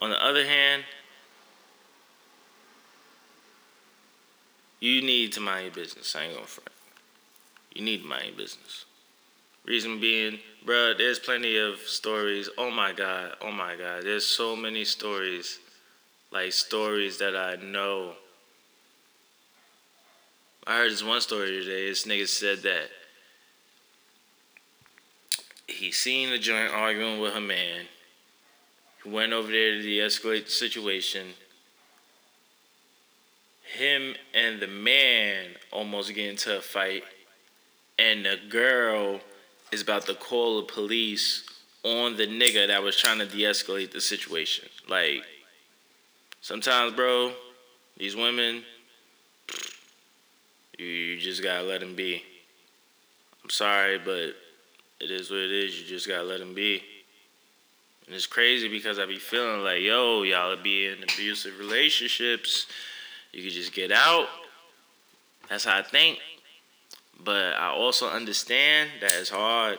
On 0.00 0.10
the 0.10 0.24
other 0.24 0.46
hand, 0.46 0.84
you 4.80 5.02
need 5.02 5.32
to 5.32 5.40
mind 5.40 5.66
your 5.66 5.74
business. 5.74 6.16
I 6.16 6.24
ain't 6.24 6.34
gonna 6.34 6.46
front. 6.46 6.70
You 7.74 7.84
need 7.84 8.02
to 8.02 8.08
mind 8.08 8.28
your 8.28 8.36
business. 8.36 8.86
Reason 9.66 10.00
being, 10.00 10.38
bruh, 10.64 10.96
there's 10.96 11.18
plenty 11.18 11.58
of 11.58 11.78
stories. 11.80 12.48
Oh 12.56 12.70
my 12.70 12.92
God, 12.92 13.34
oh 13.42 13.52
my 13.52 13.76
God. 13.76 14.04
There's 14.04 14.24
so 14.24 14.56
many 14.56 14.84
stories, 14.84 15.58
like 16.32 16.52
stories 16.52 17.18
that 17.18 17.36
I 17.36 17.56
know. 17.56 18.14
I 20.66 20.78
heard 20.78 20.92
this 20.92 21.04
one 21.04 21.20
story 21.20 21.50
today. 21.50 21.88
This 21.88 22.06
nigga 22.06 22.26
said 22.26 22.62
that 22.62 22.88
he 25.66 25.90
seen 25.90 26.30
a 26.30 26.38
joint 26.38 26.72
arguing 26.72 27.20
with 27.20 27.34
her 27.34 27.40
man. 27.40 27.86
He 29.02 29.10
went 29.10 29.32
over 29.32 29.50
there 29.50 29.72
to 29.72 29.82
de-escalate 29.82 30.44
the 30.46 30.50
situation. 30.50 31.28
Him 33.62 34.14
and 34.34 34.60
the 34.60 34.66
man 34.66 35.46
almost 35.70 36.14
get 36.14 36.28
into 36.28 36.56
a 36.56 36.60
fight, 36.60 37.04
and 37.98 38.24
the 38.24 38.38
girl 38.48 39.20
is 39.72 39.82
about 39.82 40.06
to 40.06 40.14
call 40.14 40.60
the 40.60 40.66
police 40.66 41.44
on 41.82 42.16
the 42.16 42.26
nigga 42.26 42.66
that 42.66 42.82
was 42.82 42.96
trying 42.96 43.18
to 43.18 43.26
de-escalate 43.26 43.92
the 43.92 44.00
situation. 44.00 44.68
Like, 44.88 45.24
sometimes, 46.40 46.94
bro, 46.94 47.32
these 47.96 48.16
women, 48.16 48.64
you, 50.78 50.86
you 50.86 51.20
just 51.20 51.42
gotta 51.42 51.62
let 51.62 51.80
them 51.80 51.94
be. 51.94 52.22
I'm 53.44 53.50
sorry, 53.50 53.98
but 53.98 54.34
it 55.00 55.10
is 55.10 55.30
what 55.30 55.40
it 55.40 55.52
is. 55.52 55.80
You 55.80 55.86
just 55.86 56.08
gotta 56.08 56.24
let 56.24 56.40
them 56.40 56.54
be. 56.54 56.82
And 58.10 58.16
it's 58.16 58.26
crazy 58.26 58.66
because 58.66 58.98
I 58.98 59.06
be 59.06 59.20
feeling 59.20 59.62
like, 59.62 59.82
yo, 59.82 60.22
y'all 60.22 60.56
be 60.56 60.88
in 60.88 61.00
abusive 61.00 61.56
relationships. 61.60 62.66
You 63.32 63.40
could 63.40 63.52
just 63.52 63.72
get 63.72 63.92
out. 63.92 64.26
That's 65.48 65.64
how 65.64 65.78
I 65.78 65.82
think. 65.82 66.18
But 67.22 67.54
I 67.54 67.68
also 67.68 68.08
understand 68.08 68.90
that 69.00 69.12
it's 69.12 69.30
hard. 69.30 69.78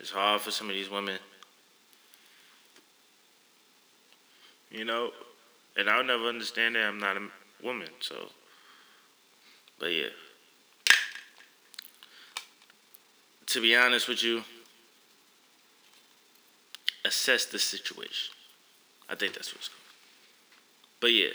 It's 0.00 0.08
hard 0.08 0.40
for 0.40 0.50
some 0.50 0.70
of 0.70 0.74
these 0.74 0.88
women. 0.88 1.18
You 4.70 4.86
know? 4.86 5.10
And 5.76 5.90
I'll 5.90 6.02
never 6.02 6.24
understand 6.24 6.76
that. 6.76 6.84
I'm 6.84 6.98
not 6.98 7.18
a 7.18 7.28
woman, 7.62 7.88
so. 8.00 8.30
But 9.78 9.92
yeah. 9.92 10.08
To 13.48 13.60
be 13.60 13.76
honest 13.76 14.08
with 14.08 14.22
you, 14.22 14.44
assess 17.04 17.46
the 17.46 17.58
situation. 17.58 18.34
I 19.08 19.14
think 19.14 19.34
that's 19.34 19.54
what's 19.54 19.68
going. 19.68 19.80
But 21.00 21.12
yeah, 21.12 21.32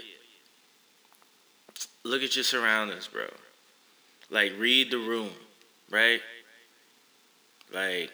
look 2.04 2.24
at 2.24 2.36
your 2.36 2.44
surroundings, 2.44 3.08
bro. 3.08 3.26
Like 4.30 4.54
read 4.58 4.92
the 4.92 4.98
room, 4.98 5.32
right? 5.92 6.22
Like 7.74 8.12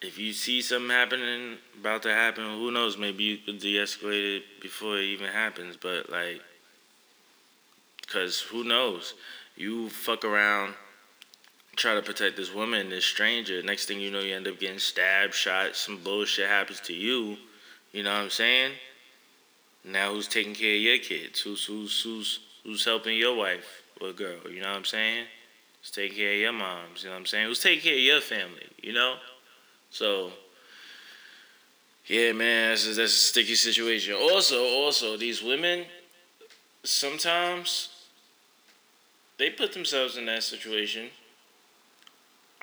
if 0.00 0.18
you 0.18 0.32
see 0.32 0.60
something 0.60 0.90
happening 0.90 1.56
about 1.80 2.02
to 2.02 2.10
happen, 2.10 2.44
who 2.44 2.70
knows? 2.70 2.98
Maybe 2.98 3.24
you 3.24 3.38
could 3.38 3.58
de-escalate 3.58 4.38
it 4.38 4.42
before 4.60 4.98
it 4.98 5.04
even 5.04 5.28
happens. 5.28 5.76
But 5.80 6.10
like, 6.10 6.42
cause 8.06 8.40
who 8.40 8.64
knows? 8.64 9.14
You 9.56 9.88
fuck 9.88 10.24
around, 10.24 10.74
try 11.74 11.94
to 11.94 12.02
protect 12.02 12.36
this 12.36 12.54
woman, 12.54 12.90
this 12.90 13.04
stranger. 13.04 13.62
Next 13.62 13.86
thing 13.86 14.00
you 14.00 14.10
know, 14.10 14.20
you 14.20 14.34
end 14.34 14.48
up 14.48 14.58
getting 14.58 14.78
stabbed, 14.78 15.34
shot. 15.34 15.76
Some 15.76 15.98
bullshit 15.98 16.48
happens 16.48 16.80
to 16.82 16.92
you. 16.92 17.36
You 17.92 18.02
know 18.02 18.12
what 18.12 18.22
I'm 18.22 18.30
saying? 18.30 18.72
Now 19.84 20.12
who's 20.12 20.28
taking 20.28 20.54
care 20.54 20.74
of 20.74 20.80
your 20.80 20.98
kids? 20.98 21.40
Who's 21.40 21.64
who's 21.64 22.02
who's 22.02 22.40
who's 22.64 22.84
helping 22.84 23.16
your 23.16 23.36
wife 23.36 23.82
or 24.00 24.12
girl? 24.12 24.38
You 24.50 24.62
know 24.62 24.70
what 24.70 24.78
I'm 24.78 24.84
saying? 24.84 25.26
Who's 25.80 25.90
taking 25.90 26.16
care 26.16 26.32
of 26.32 26.38
your 26.38 26.52
moms? 26.52 27.02
You 27.02 27.10
know 27.10 27.14
what 27.14 27.20
I'm 27.20 27.26
saying? 27.26 27.46
Who's 27.46 27.60
taking 27.60 27.82
care 27.82 27.94
of 27.94 28.00
your 28.00 28.20
family? 28.20 28.66
You 28.82 28.94
know? 28.94 29.16
So 29.90 30.30
yeah, 32.06 32.32
man, 32.32 32.70
that's 32.70 32.86
a, 32.86 32.94
that's 32.94 33.12
a 33.12 33.18
sticky 33.18 33.54
situation. 33.54 34.14
Also, 34.14 34.64
also 34.64 35.16
these 35.16 35.42
women 35.42 35.84
sometimes 36.84 37.88
they 39.38 39.50
put 39.50 39.72
themselves 39.72 40.16
in 40.16 40.26
that 40.26 40.42
situation. 40.42 41.08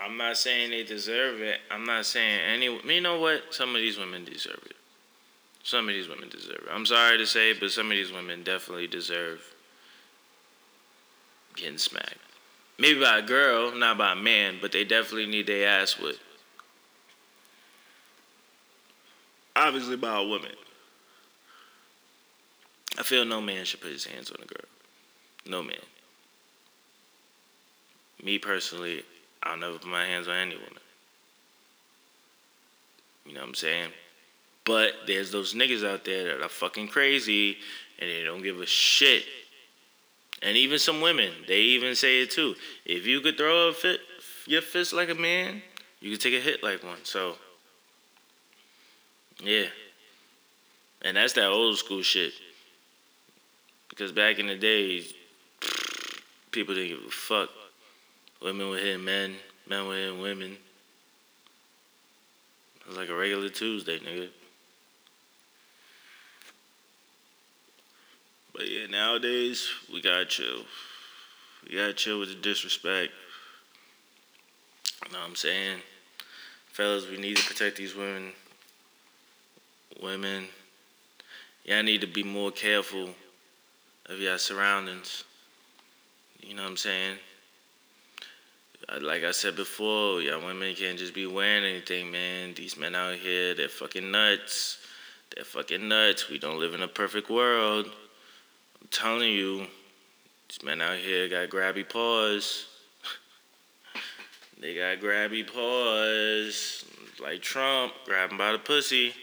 I'm 0.04 0.18
not 0.18 0.38
saying 0.38 0.72
they 0.72 0.84
deserve 0.84 1.41
it. 1.41 1.60
I'm 1.70 1.86
not 1.86 2.06
saying 2.06 2.39
any. 2.54 2.66
You 2.66 3.02
know 3.02 3.20
what? 3.20 3.54
Some 3.54 3.76
of 3.76 3.82
these 3.82 3.97
women 3.97 4.26
deserve 4.26 4.62
it. 4.66 4.76
Some 5.64 5.88
of 5.88 5.93
these 5.93 6.08
women 6.08 6.30
deserve 6.30 6.64
it. 6.66 6.70
I'm 6.72 6.86
sorry 6.86 7.18
to 7.20 7.26
say, 7.28 7.54
but 7.54 7.72
some 7.72 7.91
of 7.91 7.91
these 7.91 8.12
women 8.12 8.43
definitely 8.43 8.88
deserve 8.88 9.41
getting 11.56 11.78
smacked. 11.78 12.18
Maybe 12.80 12.99
by 12.99 13.20
a 13.20 13.22
girl, 13.22 13.76
not 13.76 13.97
by 13.97 14.14
a 14.14 14.16
man, 14.16 14.58
but 14.60 14.72
they 14.72 14.84
definitely 14.84 15.28
need 15.28 15.45
their 15.45 15.68
ass 15.68 15.99
whipped. 15.99 16.20
Obviously, 19.56 19.97
by 19.97 20.20
a 20.20 20.24
woman. 20.26 20.54
I 22.97 23.04
feel 23.04 23.24
no 23.24 23.39
man 23.39 23.66
should 23.66 23.82
put 23.82 23.91
his 23.91 24.06
hands 24.06 24.32
on 24.32 24.38
a 24.41 24.45
girl. 24.45 24.68
No 25.45 25.62
man. 25.62 25.78
Me 28.24 28.38
personally, 28.39 29.04
I'll 29.44 29.58
never 29.58 29.78
put 29.78 29.88
my 29.88 30.06
hands 30.06 30.28
on 30.28 30.36
any 30.36 30.56
woman. 30.56 30.82
You 33.26 33.34
know 33.34 33.42
what 33.42 33.50
I'm 33.50 33.56
saying? 33.56 33.92
But 34.66 34.92
there's 35.08 35.32
those 35.32 35.54
niggas 35.54 35.88
out 35.88 36.06
there 36.06 36.26
that 36.26 36.44
are 36.44 36.50
fucking 36.50 36.89
crazy 36.89 37.58
and 38.00 38.10
they 38.10 38.24
don't 38.24 38.44
give 38.44 38.60
a 38.60 38.66
shit. 38.66 39.24
And 40.42 40.58
even 40.58 40.80
some 40.80 41.02
women, 41.02 41.32
they 41.48 41.60
even 41.60 41.96
say 41.96 42.22
it 42.22 42.32
too. 42.32 42.56
If 42.86 43.06
you 43.06 43.22
could 43.22 43.38
throw 43.38 43.70
a 43.70 43.74
fit, 43.74 44.00
your 44.48 44.62
fist 44.62 44.92
like 44.94 45.10
a 45.10 45.16
man, 45.16 45.62
you 46.00 46.12
could 46.12 46.22
take 46.22 46.34
a 46.34 46.39
hit 46.39 46.64
like 46.64 46.84
one. 46.84 47.04
So, 47.04 47.36
yeah. 49.44 49.68
And 51.04 51.18
that's 51.18 51.34
that 51.34 51.48
old 51.48 51.78
school 51.78 52.02
shit. 52.02 52.34
Because 53.89 54.12
back 54.12 54.39
in 54.39 54.48
the 54.48 54.56
days, 54.56 55.14
people 56.52 56.74
didn't 56.74 56.98
give 56.98 57.08
a 57.08 57.12
fuck. 57.12 57.50
Women 58.42 58.70
were 58.70 58.78
hitting 58.78 59.04
men, 59.06 59.36
men 59.68 59.88
were 59.88 59.96
hitting 59.96 60.22
women. 60.22 60.58
It 62.80 62.88
was 62.88 62.98
like 62.98 63.10
a 63.10 63.16
regular 63.16 63.50
Tuesday, 63.50 64.00
nigga. 64.00 64.30
But 68.54 68.70
yeah, 68.70 68.88
nowadays 68.88 69.70
we 69.94 70.02
gotta 70.02 70.26
chill. 70.26 70.64
We 71.64 71.78
gotta 71.78 71.94
chill 71.94 72.20
with 72.20 72.30
the 72.30 72.36
disrespect. 72.36 73.14
You 75.06 75.14
know 75.14 75.20
what 75.20 75.30
I'm 75.30 75.36
saying? 75.36 75.80
Fellas, 76.72 77.08
we 77.08 77.18
need 77.18 77.38
to 77.38 77.46
protect 77.46 77.78
these 77.78 77.96
women. 77.96 78.32
Women, 80.02 80.46
y'all 81.64 81.84
need 81.84 82.02
to 82.02 82.08
be 82.08 82.24
more 82.24 82.52
careful 82.52 83.10
of 84.08 84.20
your 84.20 84.38
surroundings. 84.38 85.24
You 86.42 86.56
know 86.56 86.64
what 86.64 86.70
I'm 86.70 86.78
saying? 86.78 87.18
Uh, 88.90 89.00
Like 89.02 89.24
I 89.24 89.32
said 89.32 89.56
before, 89.56 90.22
y'all 90.22 90.46
women 90.46 90.76
can't 90.76 90.98
just 90.98 91.14
be 91.14 91.26
wearing 91.26 91.64
anything, 91.64 92.12
man. 92.12 92.54
These 92.54 92.78
men 92.78 92.96
out 92.96 93.16
here, 93.16 93.54
they're 93.54 93.70
fucking 93.70 94.10
nuts. 94.10 94.80
They're 95.36 95.46
fucking 95.46 95.88
nuts. 95.88 96.30
We 96.30 96.40
don't 96.40 96.60
live 96.60 96.74
in 96.74 96.82
a 96.82 96.88
perfect 96.88 97.30
world. 97.30 97.86
I'm 98.82 98.88
telling 98.90 99.32
you, 99.32 99.68
these 100.50 100.64
men 100.64 100.82
out 100.82 100.98
here 100.98 101.30
got 101.30 101.50
grabby 101.50 101.88
paws. 101.88 102.68
they 104.60 104.76
got 104.76 105.00
grabby 105.00 105.46
paws. 105.46 106.86
Like 107.22 107.42
Trump, 107.42 107.94
grab 108.06 108.32
him 108.32 108.38
by 108.38 108.52
the 108.52 108.60
pussy. 108.60 109.14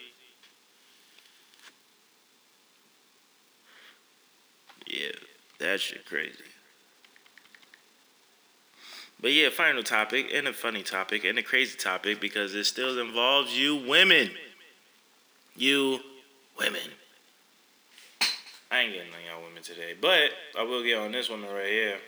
Yeah, 4.86 5.12
that 5.58 5.80
shit 5.80 6.06
crazy. 6.06 6.44
But 9.20 9.32
yeah, 9.32 9.50
final 9.50 9.82
topic 9.82 10.30
and 10.32 10.46
a 10.46 10.52
funny 10.52 10.82
topic 10.82 11.24
and 11.24 11.38
a 11.38 11.42
crazy 11.42 11.76
topic 11.76 12.20
because 12.20 12.54
it 12.54 12.64
still 12.64 13.00
involves 13.00 13.56
you 13.56 13.76
women. 13.76 14.30
You 15.56 16.00
women. 16.58 16.80
I 18.70 18.80
ain't 18.80 18.92
getting 18.92 19.12
on 19.12 19.18
y'all 19.26 19.44
women 19.44 19.62
today, 19.62 19.94
but 20.00 20.30
I 20.56 20.62
will 20.62 20.82
get 20.82 20.98
on 20.98 21.10
this 21.10 21.28
one 21.28 21.42
right 21.42 21.66
here. 21.66 21.98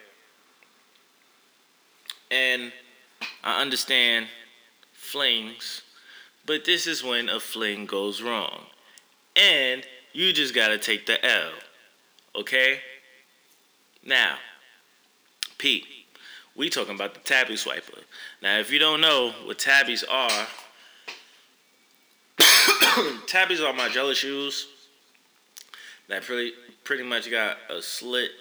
And 2.31 2.73
I 3.43 3.61
understand 3.61 4.27
flings, 4.93 5.83
but 6.47 6.65
this 6.65 6.87
is 6.87 7.03
when 7.03 7.29
a 7.29 7.41
fling 7.41 7.87
goes 7.87 8.23
wrong. 8.23 8.67
And 9.35 9.85
you 10.13 10.33
just 10.33 10.55
gotta 10.55 10.79
take 10.79 11.07
the 11.07 11.25
L. 11.25 11.51
Okay? 12.37 12.81
Now, 14.05 14.37
Pete, 15.59 15.87
we 16.61 16.69
talking 16.69 16.95
about 16.95 17.15
the 17.15 17.21
Tabi 17.21 17.55
Swiper. 17.55 18.03
Now, 18.43 18.59
if 18.59 18.71
you 18.71 18.79
don't 18.79 19.01
know 19.01 19.33
what 19.47 19.59
tabis 19.59 20.05
are, 20.09 20.47
tabis 23.27 23.67
are 23.67 23.73
Margiela 23.73 24.15
shoes 24.15 24.67
that 26.11 26.23
pretty 26.23 26.53
pretty 26.85 27.03
much 27.03 27.31
got 27.31 27.57
a 27.71 27.81
slit 27.81 28.33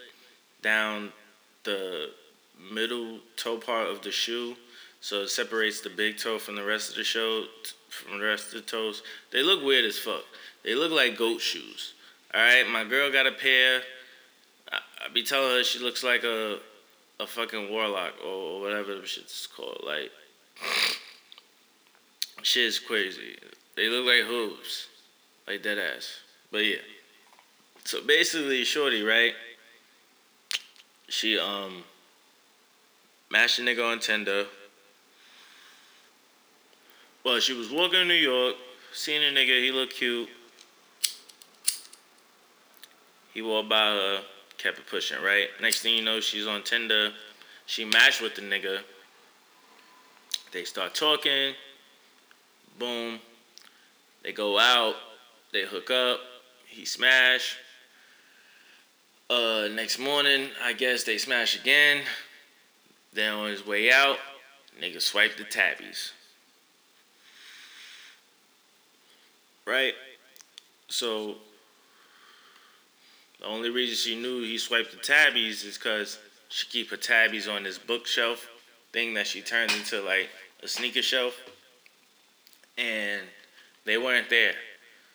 down 0.62 1.14
the 1.64 2.10
middle 2.74 3.20
toe 3.38 3.58
part 3.58 3.88
of 3.88 4.02
the 4.02 4.12
shoe, 4.12 4.58
so 5.00 5.22
it 5.22 5.30
separates 5.30 5.80
the 5.80 5.90
big 5.90 6.18
toe 6.18 6.38
from 6.38 6.58
the 6.58 6.64
rest 6.64 6.90
of 6.90 6.98
the 6.98 7.06
show 7.06 7.46
from 7.90 8.20
the 8.20 8.26
rest 8.26 8.48
of 8.48 8.56
the 8.56 8.70
toes. 8.70 9.02
They 9.32 9.44
look 9.44 9.64
weird 9.64 9.86
as 9.86 9.98
fuck. 9.98 10.26
They 10.66 10.76
look 10.76 10.92
like 10.92 11.18
goat 11.18 11.40
shoes. 11.40 11.94
All 12.34 12.42
right, 12.42 12.68
my 12.70 12.84
girl 12.84 13.10
got 13.14 13.28
a 13.28 13.32
pair. 13.32 13.82
I, 14.70 14.80
I 15.06 15.14
be 15.14 15.24
telling 15.24 15.52
her 15.52 15.64
she 15.64 15.80
looks 15.80 16.04
like 16.04 16.26
a 16.26 16.60
a 17.20 17.28
fucking 17.28 17.70
warlock 17.70 18.14
or, 18.26 18.62
whatever 18.62 18.96
the 18.96 19.06
shit's 19.06 19.48
called. 19.48 19.82
Like, 19.86 20.12
shit's 22.42 22.80
crazy. 22.80 23.38
They 23.76 23.90
look 23.90 24.06
like 24.06 24.26
hooves, 24.26 24.88
like 25.48 25.64
dead 25.64 25.78
ass. 25.78 26.20
But 26.52 26.66
yeah. 26.66 26.78
So 27.84 28.02
basically, 28.06 28.64
shorty, 28.64 29.04
right? 29.04 29.34
She 31.08 31.40
um 31.40 31.84
matched 33.32 33.60
a 33.60 33.62
nigga 33.62 33.92
on 33.92 34.00
Tinder. 34.00 34.46
Well, 37.24 37.40
she 37.40 37.54
was 37.54 37.70
walking 37.70 38.02
in 38.02 38.08
New 38.08 38.14
York, 38.14 38.56
seen 38.94 39.22
a 39.22 39.26
nigga, 39.26 39.62
he 39.62 39.72
looked 39.72 39.94
cute. 39.94 40.30
He 43.34 43.42
walked 43.42 43.70
by 43.70 43.78
her, 43.78 44.22
kept 44.60 44.78
it 44.78 44.86
pushing, 44.86 45.22
right? 45.24 45.48
Next 45.62 45.82
thing 45.82 45.96
you 45.96 46.04
know, 46.04 46.20
she's 46.20 46.46
on 46.46 46.64
Tinder. 46.64 47.12
She 47.66 47.86
matched 47.86 48.22
with 48.22 48.36
the 48.36 48.42
nigga. 48.42 48.80
They 50.52 50.66
start 50.66 50.94
talking. 50.94 51.54
Boom. 52.78 53.20
They 54.22 54.34
go 54.34 54.60
out. 54.60 54.96
They 55.54 55.64
hook 55.64 55.90
up. 55.90 56.20
He 56.68 56.86
smash. 56.86 57.58
Uh, 59.30 59.70
next 59.72 59.98
morning, 59.98 60.50
I 60.64 60.74
guess 60.74 61.04
they 61.04 61.18
smash 61.18 61.60
again. 61.60 62.04
Then 63.14 63.34
on 63.34 63.50
his 63.50 63.66
way 63.66 63.92
out, 63.92 64.18
nigga 64.82 65.02
swipe 65.02 65.38
the 65.38 65.44
tabis. 65.44 66.12
Right? 69.66 69.94
So 70.88 71.36
the 73.40 73.46
only 73.46 73.70
reason 73.70 73.96
she 73.96 74.20
knew 74.20 74.42
he 74.42 74.58
swiped 74.58 74.92
the 74.92 74.98
tabis 74.98 75.66
is 75.66 75.78
because 75.78 76.20
she 76.50 76.68
keep 76.68 76.90
her 76.92 76.98
tabis 76.98 77.48
on 77.54 77.64
this 77.64 77.78
bookshelf 77.78 78.48
thing 78.92 79.14
that 79.14 79.28
she 79.28 79.42
turned 79.42 79.72
into 79.72 80.02
like 80.02 80.30
a 80.62 80.68
sneaker 80.68 81.02
shelf. 81.02 81.36
And 82.78 83.22
they 83.86 83.98
weren't 83.98 84.30
there. 84.30 84.54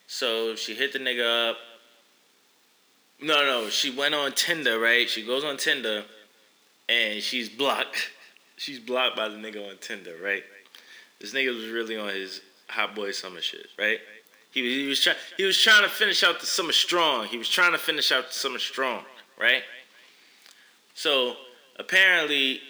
So 0.06 0.54
she 0.54 0.74
hit 0.74 0.92
the 0.92 0.98
nigga 0.98 1.50
up. 1.50 1.56
No, 3.20 3.42
no, 3.44 3.68
she 3.70 3.90
went 3.90 4.14
on 4.14 4.32
Tinder, 4.32 4.78
right? 4.78 5.08
She 5.08 5.24
goes 5.24 5.44
on 5.44 5.56
Tinder 5.56 6.04
and 6.88 7.22
she's 7.22 7.48
blocked. 7.48 8.10
She's 8.56 8.78
blocked 8.78 9.16
by 9.16 9.28
the 9.28 9.34
nigga 9.34 9.68
on 9.68 9.78
Tinder, 9.78 10.14
right? 10.22 10.44
This 11.20 11.34
nigga 11.34 11.52
was 11.52 11.66
really 11.70 11.96
on 11.96 12.10
his 12.10 12.40
hot 12.68 12.94
boy 12.94 13.10
summer 13.10 13.40
shit, 13.40 13.66
right? 13.76 13.98
He 14.54 14.62
was 14.62 14.78
he 14.78 14.86
was 14.86 15.00
trying 15.00 15.16
he 15.36 15.44
was 15.44 15.58
trying 15.60 15.82
to 15.82 15.88
finish 15.88 16.22
out 16.22 16.38
the 16.38 16.46
summer 16.46 16.72
strong. 16.72 17.26
He 17.26 17.36
was 17.36 17.48
trying 17.48 17.72
to 17.72 17.78
finish 17.78 18.12
out 18.12 18.28
the 18.28 18.34
summer 18.34 18.60
strong, 18.60 19.02
right? 19.38 19.64
So 20.94 21.34
apparently 21.76 22.60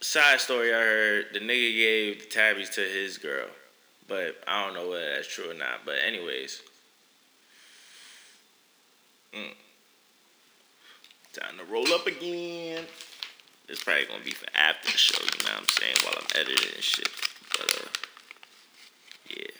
side 0.00 0.40
story 0.40 0.72
I 0.72 0.78
heard, 0.78 1.26
the 1.34 1.40
nigga 1.40 1.76
gave 1.76 2.20
the 2.20 2.26
tabis 2.34 2.70
to 2.74 2.80
his 2.80 3.18
girl. 3.18 3.48
But 4.08 4.36
I 4.46 4.64
don't 4.64 4.72
know 4.72 4.88
whether 4.88 5.16
that's 5.16 5.28
true 5.28 5.50
or 5.50 5.54
not. 5.54 5.84
But 5.84 5.96
anyways. 6.02 6.62
Mm. 9.34 9.52
Time 11.34 11.58
to 11.58 11.64
roll 11.70 11.92
up 11.92 12.06
again. 12.06 12.86
It's 13.68 13.84
probably 13.84 14.06
gonna 14.06 14.24
be 14.24 14.30
for 14.30 14.46
after 14.54 14.90
the 14.90 14.96
show, 14.96 15.22
you 15.22 15.44
know 15.44 15.52
what 15.52 15.60
I'm 15.60 15.68
saying, 15.68 15.96
while 16.02 16.14
I'm 16.16 16.40
editing 16.40 16.72
and 16.74 16.82
shit. 16.82 17.10
But 17.50 17.66
uh 17.66 17.88
yeah. 19.28 19.57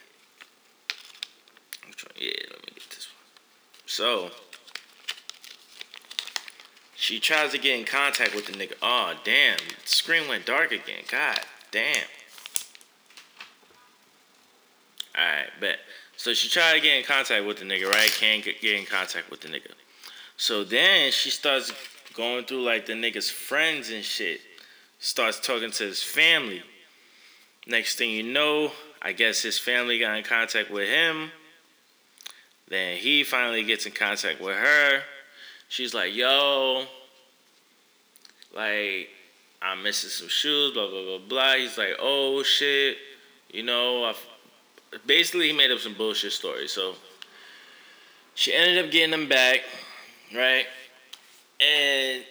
Yeah, 2.18 2.30
let 2.50 2.66
me 2.66 2.72
get 2.74 2.90
this 2.90 3.06
one. 3.06 3.82
So 3.86 4.30
she 6.94 7.20
tries 7.20 7.52
to 7.52 7.58
get 7.58 7.78
in 7.78 7.86
contact 7.86 8.34
with 8.34 8.46
the 8.46 8.52
nigga. 8.52 8.74
Oh 8.82 9.14
damn, 9.24 9.58
the 9.58 9.88
screen 9.88 10.28
went 10.28 10.46
dark 10.46 10.72
again. 10.72 11.04
God 11.10 11.40
damn. 11.70 12.06
Alright, 15.16 15.48
bet. 15.60 15.78
So 16.16 16.34
she 16.34 16.48
tried 16.48 16.74
to 16.74 16.80
get 16.80 16.98
in 16.98 17.04
contact 17.04 17.46
with 17.46 17.58
the 17.58 17.64
nigga, 17.64 17.88
right? 17.90 18.10
Can't 18.10 18.44
get 18.44 18.62
in 18.62 18.84
contact 18.84 19.30
with 19.30 19.40
the 19.40 19.48
nigga. 19.48 19.72
So 20.36 20.64
then 20.64 21.12
she 21.12 21.30
starts 21.30 21.72
going 22.14 22.44
through 22.44 22.62
like 22.62 22.86
the 22.86 22.94
nigga's 22.94 23.30
friends 23.30 23.90
and 23.90 24.04
shit. 24.04 24.40
Starts 24.98 25.38
talking 25.38 25.70
to 25.70 25.84
his 25.84 26.02
family. 26.02 26.62
Next 27.66 27.96
thing 27.96 28.10
you 28.10 28.24
know, 28.24 28.72
I 29.00 29.12
guess 29.12 29.42
his 29.42 29.58
family 29.58 29.98
got 30.00 30.16
in 30.16 30.24
contact 30.24 30.70
with 30.70 30.88
him. 30.88 31.30
Then 32.68 32.98
he 32.98 33.24
finally 33.24 33.64
gets 33.64 33.86
in 33.86 33.92
contact 33.92 34.40
with 34.40 34.56
her. 34.56 35.02
She's 35.68 35.94
like, 35.94 36.14
yo, 36.14 36.84
like, 38.54 39.08
I'm 39.62 39.82
missing 39.82 40.10
some 40.10 40.28
shoes, 40.28 40.72
blah, 40.72 40.88
blah, 40.88 41.02
blah, 41.02 41.18
blah. 41.18 41.54
He's 41.54 41.78
like, 41.78 41.96
oh, 41.98 42.42
shit. 42.42 42.96
You 43.50 43.62
know, 43.62 44.04
I've, 44.04 44.26
basically, 45.06 45.48
he 45.48 45.52
made 45.52 45.70
up 45.70 45.78
some 45.78 45.94
bullshit 45.94 46.32
story. 46.32 46.68
So 46.68 46.94
she 48.34 48.54
ended 48.54 48.84
up 48.84 48.90
getting 48.90 49.10
them 49.10 49.28
back, 49.28 49.60
right? 50.34 50.66
And 51.60 52.24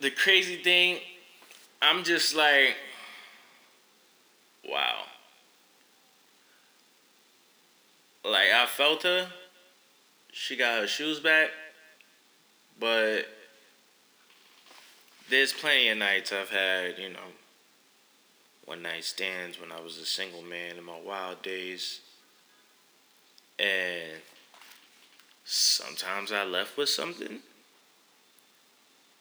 the 0.00 0.10
crazy 0.10 0.56
thing, 0.56 0.98
I'm 1.80 2.04
just 2.04 2.34
like, 2.34 2.76
wow. 4.68 5.04
Like, 8.24 8.50
I 8.54 8.66
felt 8.66 9.02
her. 9.02 9.28
She 10.32 10.56
got 10.56 10.80
her 10.80 10.86
shoes 10.88 11.20
back. 11.20 11.50
But 12.80 13.26
there's 15.30 15.52
plenty 15.52 15.88
of 15.88 15.98
nights 15.98 16.32
I've 16.32 16.50
had, 16.50 16.98
you 16.98 17.10
know, 17.10 17.30
one 18.64 18.82
night 18.82 19.04
stands 19.04 19.60
when 19.60 19.70
I 19.70 19.80
was 19.80 19.98
a 19.98 20.06
single 20.06 20.42
man 20.42 20.78
in 20.78 20.84
my 20.84 20.98
wild 20.98 21.42
days. 21.42 22.00
And 23.58 24.20
sometimes 25.44 26.32
I 26.32 26.44
left 26.44 26.76
with 26.76 26.88
something. 26.88 27.38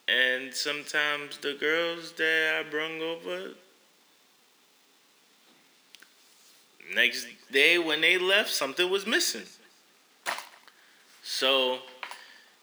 And 0.08 0.54
sometimes 0.54 1.38
the 1.38 1.54
girls 1.54 2.14
that 2.14 2.66
I 2.66 2.70
brung 2.70 3.02
over, 3.02 3.52
next 6.96 7.28
day 7.52 7.78
when 7.78 8.02
they 8.02 8.18
left, 8.18 8.50
something 8.50 8.90
was 8.90 9.06
missing. 9.06 9.46
So 11.24 11.80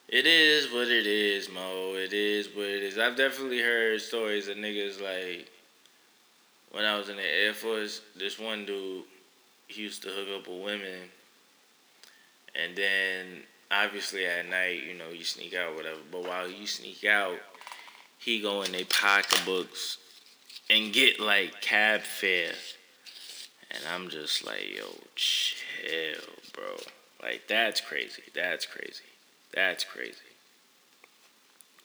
it 0.08 0.26
is 0.26 0.72
what 0.72 0.88
it 0.88 1.06
is, 1.06 1.50
Mo. 1.50 1.94
It 1.94 2.12
is 2.12 2.48
what 2.54 2.66
it 2.66 2.82
is. 2.82 2.98
I've 2.98 3.16
definitely 3.16 3.60
heard 3.60 4.00
stories 4.00 4.48
of 4.48 4.56
niggas 4.56 5.00
like 5.00 5.50
when 6.72 6.84
I 6.84 6.98
was 6.98 7.08
in 7.08 7.16
the 7.16 7.22
Air 7.22 7.54
Force, 7.54 8.02
this 8.16 8.38
one 8.38 8.66
dude, 8.66 9.04
he 9.68 9.82
used 9.82 10.02
to 10.02 10.08
hook 10.08 10.28
up 10.36 10.48
with 10.48 10.64
women. 10.64 11.10
And 12.54 12.76
then 12.76 13.42
obviously 13.70 14.26
at 14.26 14.48
night, 14.48 14.82
you 14.82 14.94
know, 14.94 15.10
you 15.10 15.24
sneak 15.24 15.54
out, 15.54 15.74
whatever. 15.74 16.00
But 16.10 16.22
while 16.22 16.48
you 16.48 16.66
sneak 16.66 17.04
out, 17.04 17.38
he 18.18 18.40
go 18.40 18.62
in 18.62 18.72
their 18.72 18.84
pocketbooks 18.84 19.98
and 20.68 20.92
get 20.92 21.20
like 21.20 21.60
cab 21.60 22.00
fare. 22.02 22.52
And 23.70 23.82
I'm 23.92 24.08
just 24.08 24.44
like, 24.44 24.74
yo, 24.76 24.86
chill, 25.14 26.20
bro. 26.52 26.76
Like 27.22 27.42
that's 27.48 27.80
crazy. 27.80 28.22
That's 28.34 28.66
crazy. 28.66 29.04
That's 29.54 29.84
crazy. 29.84 30.16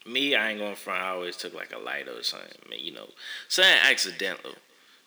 Me, 0.05 0.35
I 0.35 0.51
ain't 0.51 0.59
going 0.59 0.75
front. 0.75 1.01
I 1.01 1.09
always 1.09 1.37
took 1.37 1.53
like 1.53 1.73
a 1.73 1.79
lighter 1.79 2.11
or 2.11 2.23
something. 2.23 2.49
I 2.65 2.69
mean, 2.69 2.83
you 2.83 2.93
know, 2.93 3.07
something 3.47 3.73
accidental. 3.83 4.51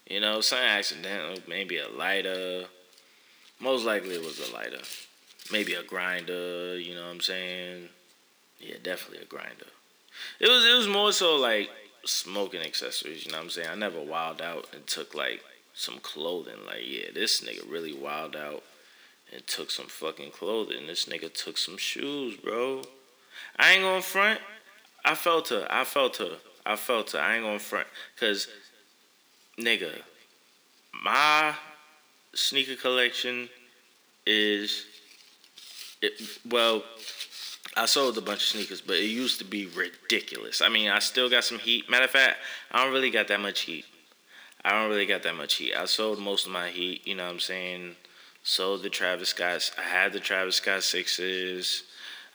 You 0.08 0.20
know, 0.20 0.40
something 0.40 0.66
accidental. 0.66 1.36
Maybe 1.46 1.78
a 1.78 1.88
lighter. 1.88 2.64
Most 3.60 3.84
likely 3.84 4.14
it 4.14 4.24
was 4.24 4.48
a 4.48 4.52
lighter. 4.54 4.82
Maybe 5.52 5.74
a 5.74 5.82
grinder. 5.82 6.78
You 6.78 6.94
know 6.94 7.04
what 7.04 7.10
I'm 7.12 7.20
saying? 7.20 7.88
Yeah, 8.58 8.76
definitely 8.82 9.22
a 9.22 9.26
grinder. 9.26 9.66
It 10.40 10.48
was. 10.48 10.64
It 10.64 10.76
was 10.76 10.88
more 10.88 11.12
so 11.12 11.36
like 11.36 11.70
smoking 12.04 12.62
accessories. 12.62 13.26
You 13.26 13.32
know 13.32 13.38
what 13.38 13.44
I'm 13.44 13.50
saying? 13.50 13.68
I 13.68 13.74
never 13.74 14.00
wild 14.00 14.40
out 14.40 14.68
and 14.72 14.86
took 14.86 15.14
like 15.14 15.42
some 15.74 15.98
clothing. 15.98 16.64
Like, 16.66 16.82
yeah, 16.84 17.10
this 17.12 17.42
nigga 17.42 17.70
really 17.70 17.92
wild 17.92 18.34
out 18.34 18.62
and 19.32 19.46
took 19.46 19.70
some 19.70 19.86
fucking 19.86 20.30
clothing. 20.30 20.86
This 20.86 21.06
nigga 21.06 21.32
took 21.32 21.58
some 21.58 21.76
shoes, 21.76 22.36
bro. 22.36 22.82
I 23.58 23.72
ain't 23.72 23.82
going 23.82 24.02
front. 24.02 24.40
I 25.04 25.14
felt 25.14 25.48
her. 25.48 25.66
I 25.70 25.84
felt 25.84 26.16
her. 26.16 26.36
I 26.64 26.76
felt 26.76 27.12
her. 27.12 27.20
I 27.20 27.36
ain't 27.36 27.44
going 27.44 27.58
front. 27.58 27.86
Cause, 28.18 28.48
nigga, 29.58 29.90
my 31.04 31.54
sneaker 32.34 32.76
collection 32.76 33.48
is, 34.26 34.86
it, 36.02 36.12
well, 36.48 36.82
I 37.76 37.86
sold 37.86 38.16
a 38.18 38.22
bunch 38.22 38.38
of 38.38 38.48
sneakers, 38.48 38.80
but 38.80 38.96
it 38.96 39.04
used 39.04 39.38
to 39.38 39.44
be 39.44 39.66
ridiculous. 39.66 40.62
I 40.62 40.68
mean, 40.68 40.88
I 40.88 40.98
still 40.98 41.28
got 41.28 41.44
some 41.44 41.58
heat. 41.58 41.90
Matter 41.90 42.04
of 42.04 42.10
fact, 42.10 42.38
I 42.72 42.82
don't 42.82 42.92
really 42.92 43.10
got 43.10 43.28
that 43.28 43.40
much 43.40 43.60
heat. 43.60 43.84
I 44.64 44.72
don't 44.72 44.88
really 44.88 45.06
got 45.06 45.22
that 45.22 45.36
much 45.36 45.54
heat. 45.54 45.74
I 45.74 45.84
sold 45.84 46.18
most 46.18 46.46
of 46.46 46.52
my 46.52 46.70
heat, 46.70 47.06
you 47.06 47.14
know 47.14 47.24
what 47.24 47.34
I'm 47.34 47.40
saying? 47.40 47.96
Sold 48.48 48.84
the 48.84 48.90
Travis 48.90 49.30
Scott. 49.30 49.72
I 49.76 49.82
had 49.82 50.12
the 50.12 50.20
Travis 50.20 50.54
Scott 50.54 50.84
sixes. 50.84 51.82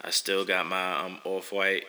I 0.02 0.10
still 0.10 0.44
got 0.44 0.66
my 0.66 1.06
um, 1.06 1.20
off 1.24 1.54
white 1.54 1.86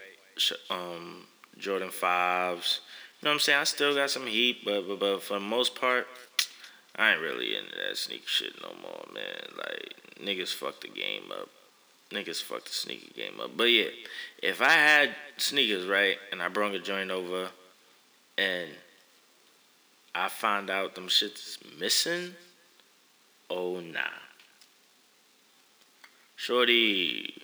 um, 0.70 1.27
Jordan 1.59 1.91
fives. 1.91 2.83
You 3.20 3.27
know 3.27 3.31
what 3.31 3.35
I'm 3.35 3.41
saying? 3.41 3.59
I 3.59 3.64
still 3.64 3.97
got 3.97 4.11
some 4.11 4.29
heat, 4.29 4.64
but, 4.64 4.87
but 4.87 5.01
but 5.01 5.23
for 5.25 5.35
the 5.35 5.41
most 5.41 5.75
part, 5.75 6.07
I 6.95 7.11
ain't 7.11 7.20
really 7.20 7.57
into 7.57 7.75
that 7.75 7.97
sneaker 7.97 8.29
shit 8.29 8.53
no 8.62 8.68
more, 8.81 9.05
man. 9.12 9.57
Like 9.57 9.97
niggas 10.25 10.55
fucked 10.55 10.83
the 10.83 10.89
game 10.89 11.33
up. 11.33 11.49
Niggas 12.12 12.41
fucked 12.41 12.66
the 12.66 12.75
sneaker 12.75 13.12
game 13.16 13.41
up. 13.41 13.57
But 13.57 13.73
yeah, 13.73 13.89
if 14.41 14.62
I 14.62 14.70
had 14.70 15.16
sneakers 15.37 15.89
right 15.89 16.16
and 16.31 16.41
I 16.41 16.47
brought 16.47 16.77
a 16.77 16.79
joint 16.79 17.11
over, 17.11 17.49
and 18.39 18.70
I 20.14 20.29
find 20.29 20.70
out 20.70 20.95
them 20.95 21.09
shit's 21.09 21.59
missing, 21.77 22.37
oh 23.53 23.80
nah. 23.80 24.00
Shorty, 26.36 27.34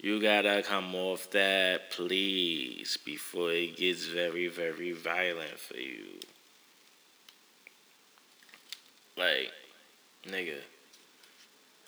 you 0.00 0.20
gotta 0.20 0.62
come 0.66 0.94
off 0.94 1.30
that, 1.30 1.90
please, 1.90 2.96
before 3.04 3.52
it 3.52 3.76
gets 3.76 4.06
very, 4.06 4.48
very 4.48 4.92
violent 4.92 5.58
for 5.58 5.76
you. 5.76 6.18
Like, 9.16 9.52
nigga, 10.26 10.56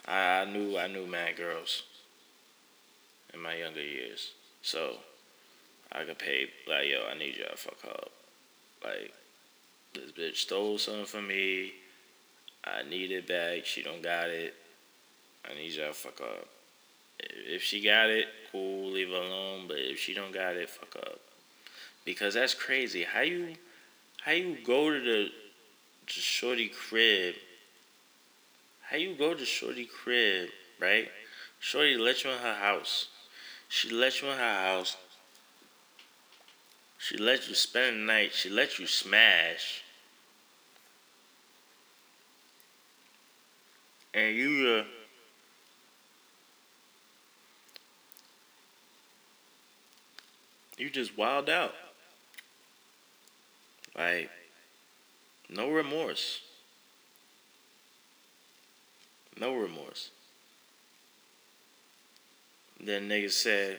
I, 0.06 0.42
I 0.42 0.44
knew 0.44 0.78
I 0.78 0.86
knew 0.86 1.06
mad 1.06 1.36
girls 1.36 1.82
in 3.34 3.40
my 3.40 3.56
younger 3.56 3.82
years, 3.82 4.32
so 4.62 4.96
I 5.90 6.04
could 6.04 6.18
pay 6.18 6.50
like, 6.68 6.88
yo, 6.88 7.04
I 7.10 7.18
need 7.18 7.36
y'all 7.36 7.50
to 7.50 7.56
fuck 7.56 7.84
up. 7.88 8.10
Like, 8.84 9.12
this 9.94 10.12
bitch 10.12 10.36
stole 10.36 10.78
something 10.78 11.06
from 11.06 11.26
me. 11.26 11.72
I 12.66 12.88
need 12.88 13.10
it 13.12 13.26
back. 13.26 13.64
She 13.64 13.82
don't 13.82 14.02
got 14.02 14.28
it. 14.28 14.54
I 15.48 15.54
need 15.54 15.72
y'all 15.72 15.92
fuck 15.92 16.20
up. 16.20 16.48
If 17.18 17.62
she 17.62 17.82
got 17.82 18.10
it, 18.10 18.26
cool, 18.50 18.90
leave 18.90 19.08
her 19.08 19.14
alone. 19.14 19.66
But 19.68 19.78
if 19.78 19.98
she 19.98 20.14
don't 20.14 20.32
got 20.32 20.56
it, 20.56 20.68
fuck 20.68 20.96
up. 20.96 21.20
Because 22.04 22.34
that's 22.34 22.54
crazy. 22.54 23.04
How 23.04 23.22
you 23.22 23.54
how 24.22 24.32
you 24.32 24.56
go 24.64 24.90
to 24.90 25.00
the 25.00 25.28
to 26.06 26.20
shorty 26.20 26.68
crib? 26.68 27.36
How 28.82 28.96
you 28.96 29.14
go 29.14 29.34
to 29.34 29.44
shorty 29.44 29.86
crib, 29.86 30.48
right? 30.80 31.08
Shorty 31.58 31.96
let 31.96 32.24
you 32.24 32.30
in 32.30 32.38
her 32.38 32.54
house. 32.54 33.08
She 33.68 33.90
let 33.90 34.20
you 34.22 34.28
in 34.28 34.38
her 34.38 34.62
house. 34.62 34.96
She 36.98 37.16
let 37.16 37.48
you 37.48 37.54
spend 37.54 37.96
the 37.96 38.00
night. 38.00 38.32
She 38.32 38.48
let 38.48 38.78
you 38.78 38.86
smash. 38.86 39.82
And 44.16 44.34
you 44.34 44.78
uh 44.80 44.84
you 50.78 50.88
just 50.88 51.16
wild 51.18 51.50
out. 51.50 51.74
Like, 53.96 54.30
no 55.50 55.70
remorse. 55.70 56.40
No 59.38 59.54
remorse. 59.54 60.10
Then 62.82 63.08
niggas 63.08 63.32
said, 63.32 63.78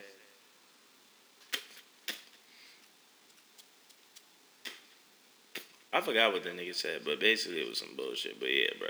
I 5.92 6.02
forgot 6.02 6.34
what 6.34 6.44
the 6.44 6.50
nigga 6.50 6.76
said, 6.76 7.02
but 7.06 7.20
basically 7.20 7.62
it 7.62 7.70
was 7.70 7.80
some 7.80 7.96
bullshit. 7.96 8.40
But 8.40 8.50
yeah, 8.54 8.70
bro. 8.78 8.90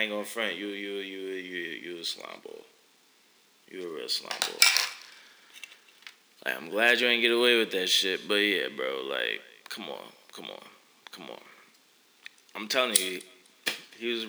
I 0.00 0.04
ain't 0.04 0.12
gonna 0.12 0.24
front 0.24 0.56
you, 0.56 0.68
you, 0.68 0.92
you, 0.94 1.18
you, 1.18 1.58
you 1.82 1.98
a 1.98 2.38
ball. 2.42 2.64
You 3.70 3.82
a 3.82 3.94
real 3.94 4.08
ball. 4.22 4.60
Like, 6.42 6.56
I'm 6.56 6.70
glad 6.70 7.00
you 7.00 7.06
ain't 7.06 7.20
get 7.20 7.32
away 7.32 7.58
with 7.58 7.70
that 7.72 7.86
shit, 7.90 8.26
but 8.26 8.36
yeah, 8.36 8.68
bro, 8.74 9.02
like, 9.06 9.42
come 9.68 9.90
on, 9.90 10.06
come 10.32 10.46
on, 10.46 10.62
come 11.12 11.24
on. 11.24 11.42
I'm 12.54 12.66
telling 12.66 12.96
you, 12.96 13.20
he 13.98 14.10
was, 14.14 14.26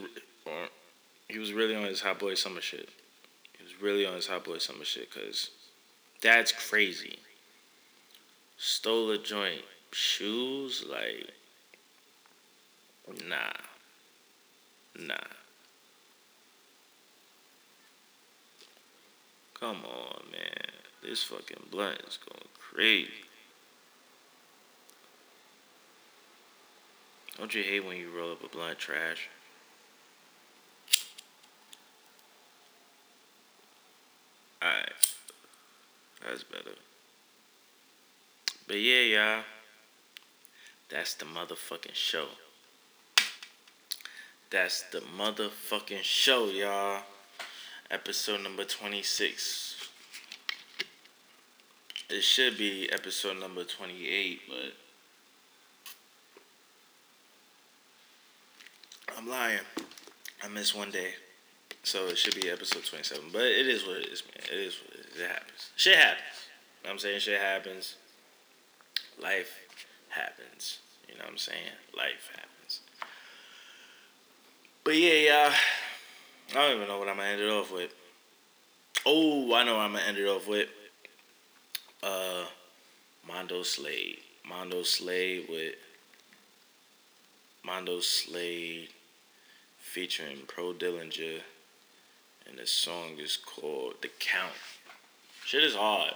he 1.29 1.39
was 1.39 1.53
really 1.53 1.77
on 1.77 1.85
his 1.85 2.01
hot 2.01 2.19
boy 2.19 2.33
summer 2.33 2.59
shit. 2.59 2.89
He 3.57 3.63
was 3.63 3.81
really 3.81 4.05
on 4.05 4.15
his 4.15 4.27
hot 4.27 4.43
boy 4.43 4.57
summer 4.57 4.83
shit, 4.83 5.09
cause 5.09 5.51
that's 6.21 6.51
crazy. 6.51 7.17
Stole 8.57 9.11
a 9.11 9.17
joint, 9.17 9.61
shoes, 9.93 10.83
like, 10.89 11.31
nah, 13.25 13.53
nah. 14.99 15.15
Come 19.61 19.85
on, 19.85 20.23
man. 20.31 20.71
This 21.03 21.21
fucking 21.21 21.67
blunt 21.69 22.01
is 22.07 22.17
going 22.17 22.47
crazy. 22.57 23.11
Don't 27.37 27.53
you 27.53 27.61
hate 27.61 27.85
when 27.85 27.95
you 27.95 28.09
roll 28.09 28.31
up 28.31 28.43
a 28.43 28.47
blunt 28.47 28.79
trash? 28.79 29.29
Alright. 34.63 34.93
That's 36.27 36.43
better. 36.43 36.75
But 38.67 38.79
yeah, 38.79 39.01
y'all. 39.01 39.43
That's 40.89 41.13
the 41.13 41.25
motherfucking 41.25 41.93
show. 41.93 42.25
That's 44.49 44.81
the 44.91 45.03
motherfucking 45.17 46.01
show, 46.01 46.47
y'all. 46.47 47.03
Episode 47.91 48.41
number 48.41 48.63
26. 48.63 49.89
It 52.09 52.21
should 52.23 52.57
be 52.57 52.89
episode 52.89 53.37
number 53.37 53.65
28, 53.65 54.41
but 54.47 54.73
I'm 59.17 59.27
lying. 59.27 59.59
I 60.41 60.47
missed 60.47 60.73
one 60.73 60.89
day. 60.89 61.15
So 61.83 62.07
it 62.07 62.17
should 62.17 62.39
be 62.39 62.49
episode 62.49 62.85
27. 62.85 63.25
But 63.33 63.41
it 63.41 63.67
is 63.67 63.85
what 63.85 63.97
it 63.97 64.07
is, 64.07 64.23
man. 64.23 64.45
It 64.49 64.67
is 64.67 64.77
what 64.77 64.97
it 64.97 65.07
is. 65.13 65.19
It 65.19 65.27
happens. 65.27 65.71
Shit 65.75 65.97
happens. 65.97 66.47
You 66.81 66.87
know 66.87 66.93
I'm 66.93 66.99
saying? 66.99 67.19
Shit 67.19 67.41
happens. 67.41 67.97
Life 69.21 69.59
happens. 70.07 70.79
You 71.09 71.15
know 71.15 71.25
what 71.25 71.31
I'm 71.31 71.37
saying? 71.37 71.59
Life 71.97 72.31
happens. 72.33 72.79
But 74.85 74.95
yeah, 74.95 75.47
y'all. 75.49 75.53
I 76.51 76.55
don't 76.55 76.75
even 76.75 76.87
know 76.89 76.99
what 76.99 77.07
I'm 77.07 77.15
gonna 77.15 77.29
end 77.29 77.41
it 77.41 77.49
off 77.49 77.71
with. 77.71 77.93
Oh, 79.05 79.53
I 79.53 79.63
know 79.63 79.77
what 79.77 79.83
I'm 79.83 79.93
gonna 79.93 80.05
end 80.05 80.17
it 80.17 80.27
off 80.27 80.47
with. 80.47 80.67
Uh, 82.03 82.43
Mondo 83.25 83.63
Slade. 83.63 84.19
Mondo 84.47 84.83
Slade 84.83 85.45
with 85.49 85.75
Mondo 87.63 88.01
Slade 88.01 88.89
featuring 89.77 90.39
Pro 90.47 90.73
Dillinger, 90.73 91.39
and 92.47 92.57
the 92.59 92.67
song 92.67 93.17
is 93.17 93.37
called 93.37 93.95
"The 94.01 94.09
Count." 94.19 94.51
Shit 95.45 95.63
is 95.63 95.75
hard. 95.75 96.15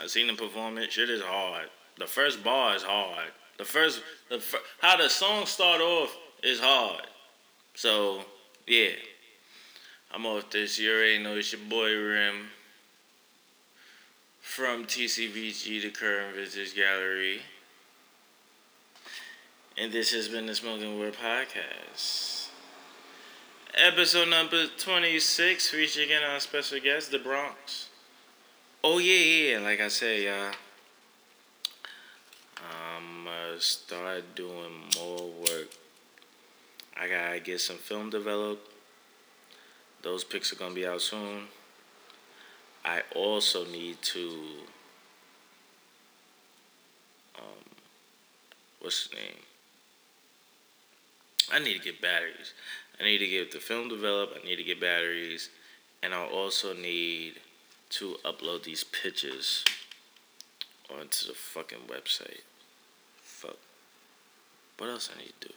I 0.00 0.06
seen 0.06 0.28
him 0.28 0.36
perform 0.36 0.78
it. 0.78 0.92
Shit 0.92 1.10
is 1.10 1.22
hard. 1.22 1.70
The 1.98 2.06
first 2.06 2.44
bar 2.44 2.76
is 2.76 2.82
hard. 2.82 3.32
The 3.58 3.64
first, 3.64 4.02
the 4.28 4.38
fir- 4.38 4.58
how 4.80 4.96
the 4.96 5.08
song 5.08 5.46
start 5.46 5.80
off 5.80 6.16
is 6.42 6.60
hard. 6.60 7.06
So 7.74 8.24
yeah, 8.66 8.90
I'm 10.14 10.26
off 10.26 10.48
this. 10.50 10.78
You 10.78 10.92
already 10.92 11.18
know 11.18 11.34
it's 11.36 11.50
your 11.50 11.60
boy 11.68 11.92
Rim 11.92 12.46
from 14.40 14.84
TCVG, 14.84 15.82
the 15.82 15.90
Current 15.90 16.36
Vintage 16.36 16.76
Gallery. 16.76 17.40
And 19.76 19.90
this 19.90 20.12
has 20.12 20.28
been 20.28 20.46
the 20.46 20.54
Smoke-N-Word 20.54 21.14
Podcast. 21.14 22.50
Episode 23.74 24.28
number 24.28 24.66
26, 24.78 25.70
featuring 25.70 26.06
again 26.06 26.22
our 26.22 26.38
special 26.38 26.78
guest, 26.78 27.10
The 27.10 27.18
Bronx. 27.18 27.88
Oh, 28.84 28.98
yeah, 28.98 29.54
yeah, 29.54 29.58
like 29.58 29.80
I 29.80 29.88
said, 29.88 30.22
y'all. 30.22 30.52
I'm 32.62 33.24
gonna 33.24 33.60
start 33.60 34.22
doing 34.36 34.84
more 34.96 35.28
work. 35.40 35.70
I 36.96 37.08
gotta 37.08 37.40
get 37.40 37.60
some 37.60 37.78
film 37.78 38.10
developed. 38.10 38.73
Those 40.04 40.22
pics 40.22 40.52
are 40.52 40.56
gonna 40.56 40.74
be 40.74 40.86
out 40.86 41.00
soon. 41.00 41.44
I 42.84 43.00
also 43.14 43.64
need 43.64 44.02
to 44.02 44.28
um 47.38 47.64
what's 48.80 49.08
the 49.08 49.16
name? 49.16 49.40
I 51.50 51.58
need 51.58 51.78
to 51.78 51.82
get 51.82 52.02
batteries. 52.02 52.52
I 53.00 53.04
need 53.04 53.18
to 53.18 53.26
get 53.26 53.50
the 53.50 53.60
film 53.60 53.88
developed, 53.88 54.38
I 54.40 54.46
need 54.46 54.56
to 54.56 54.62
get 54.62 54.78
batteries, 54.78 55.48
and 56.02 56.12
I 56.12 56.26
also 56.26 56.74
need 56.74 57.40
to 57.90 58.16
upload 58.26 58.64
these 58.64 58.84
pictures 58.84 59.64
onto 60.90 61.28
the 61.28 61.34
fucking 61.34 61.86
website. 61.88 62.42
Fuck. 63.22 63.56
What 64.76 64.90
else 64.90 65.08
I 65.14 65.18
need 65.18 65.32
to 65.40 65.48
do? 65.48 65.54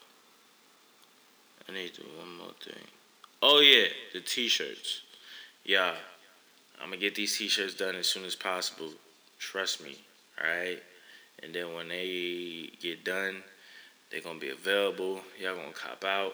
I 1.68 1.74
need 1.74 1.94
to 1.96 2.02
do 2.02 2.08
one 2.18 2.38
more 2.38 2.54
thing. 2.64 2.97
Oh 3.42 3.60
yeah, 3.60 3.88
the 4.14 4.20
t-shirts. 4.20 5.02
Yeah. 5.64 5.94
I'm 6.82 6.90
gonna 6.90 6.98
get 6.98 7.16
these 7.16 7.38
t-shirts 7.38 7.76
done 7.76 7.96
as 7.96 8.08
soon 8.08 8.26
as 8.26 8.36
possible. 8.36 8.90
Trust 9.40 9.84
me, 9.84 9.98
alright? 10.42 10.82
And 11.44 11.54
then 11.54 11.74
when 11.74 11.88
they 11.88 12.72
get 12.82 13.04
done, 13.04 13.44
they're 14.10 14.22
gonna 14.22 14.40
be 14.40 14.50
available. 14.50 15.22
Y'all 15.40 15.56
gonna 15.56 15.72
cop 15.72 16.04
out. 16.04 16.34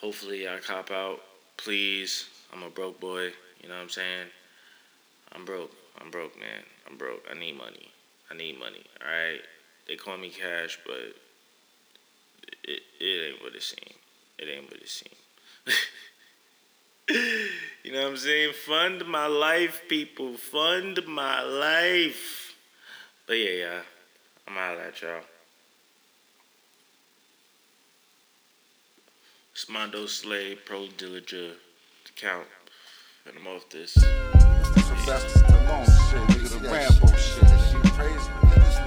Hopefully 0.00 0.44
y'all 0.44 0.58
cop 0.58 0.90
out. 0.90 1.20
Please. 1.56 2.28
I'm 2.52 2.62
a 2.62 2.70
broke 2.70 3.00
boy. 3.00 3.32
You 3.62 3.68
know 3.68 3.74
what 3.74 3.82
I'm 3.82 3.88
saying? 3.88 4.26
I'm 5.32 5.44
broke. 5.44 5.72
I'm 6.00 6.10
broke, 6.10 6.38
man. 6.38 6.62
I'm 6.88 6.96
broke. 6.96 7.24
I 7.30 7.38
need 7.38 7.56
money. 7.56 7.90
I 8.30 8.36
need 8.36 8.58
money. 8.58 8.84
Alright? 9.02 9.42
They 9.88 9.96
call 9.96 10.16
me 10.16 10.30
cash, 10.30 10.78
but 10.86 11.14
it, 12.64 12.82
it 13.00 13.32
ain't 13.32 13.42
what 13.42 13.54
it 13.54 13.62
seems. 13.62 13.96
It 14.38 14.48
ain't 14.48 14.64
what 14.64 14.80
it 14.80 14.88
seems. 14.88 15.14
you 17.84 17.92
know 17.92 18.02
what 18.02 18.10
I'm 18.10 18.16
saying? 18.16 18.52
Fund 18.66 19.06
my 19.06 19.26
life, 19.26 19.82
people. 19.88 20.36
Fund 20.36 21.00
my 21.06 21.42
life. 21.42 22.54
But 23.26 23.38
yeah, 23.38 23.50
yeah. 23.50 23.80
I'm 24.48 24.56
out 24.56 24.78
at 24.78 25.00
y'all. 25.02 25.20
It's 29.52 29.68
Mondo 29.68 30.06
Slade, 30.06 30.58
Pro 30.64 30.86
Dillinger, 30.96 31.52
the 31.52 32.12
Count. 32.16 32.46
And 33.26 33.36
I'm 33.38 33.46
off 33.46 33.68
this. 33.68 33.92
Sylvester 33.92 35.38
Stallone 35.38 35.84
shit, 36.10 36.22
nigga, 36.28 36.62
the 36.62 36.68
Rambo 36.68 37.06
shit. 37.16 37.44
Shit 37.70 37.92
crazy. 37.92 38.30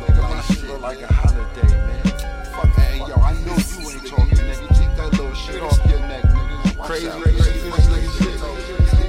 Nigga, 0.01 0.21
my 0.29 0.41
shit 0.41 0.63
look 0.67 0.81
like 0.81 1.01
a 1.01 1.13
holiday, 1.13 1.67
man. 1.67 2.03
Fuck, 2.53 2.69
hey, 2.75 2.97
yo, 2.97 3.15
I 3.15 3.34
know 3.45 3.55
you 3.55 3.89
ain't 3.91 4.07
talking, 4.07 4.38
nigga. 4.38 4.67
Take 4.77 4.95
that 4.97 5.11
little 5.11 5.34
shit 5.34 5.61
off 5.61 5.77
your 5.89 5.99
neck, 5.99 6.23
nigga. 6.23 6.32
Crazy, 6.84 7.07
crazy, 7.07 7.38
this 7.38 7.88
nigga 7.88 8.11
shit. 8.17 8.39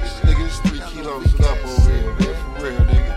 This 0.01 0.19
nigga 0.21 0.47
is 0.47 0.59
three 0.59 0.79
kilos 0.91 1.39
up 1.41 1.65
over 1.65 1.91
here, 1.91 2.13
man. 2.13 2.57
For 2.57 2.63
real, 2.63 2.79
nigga. 2.85 3.13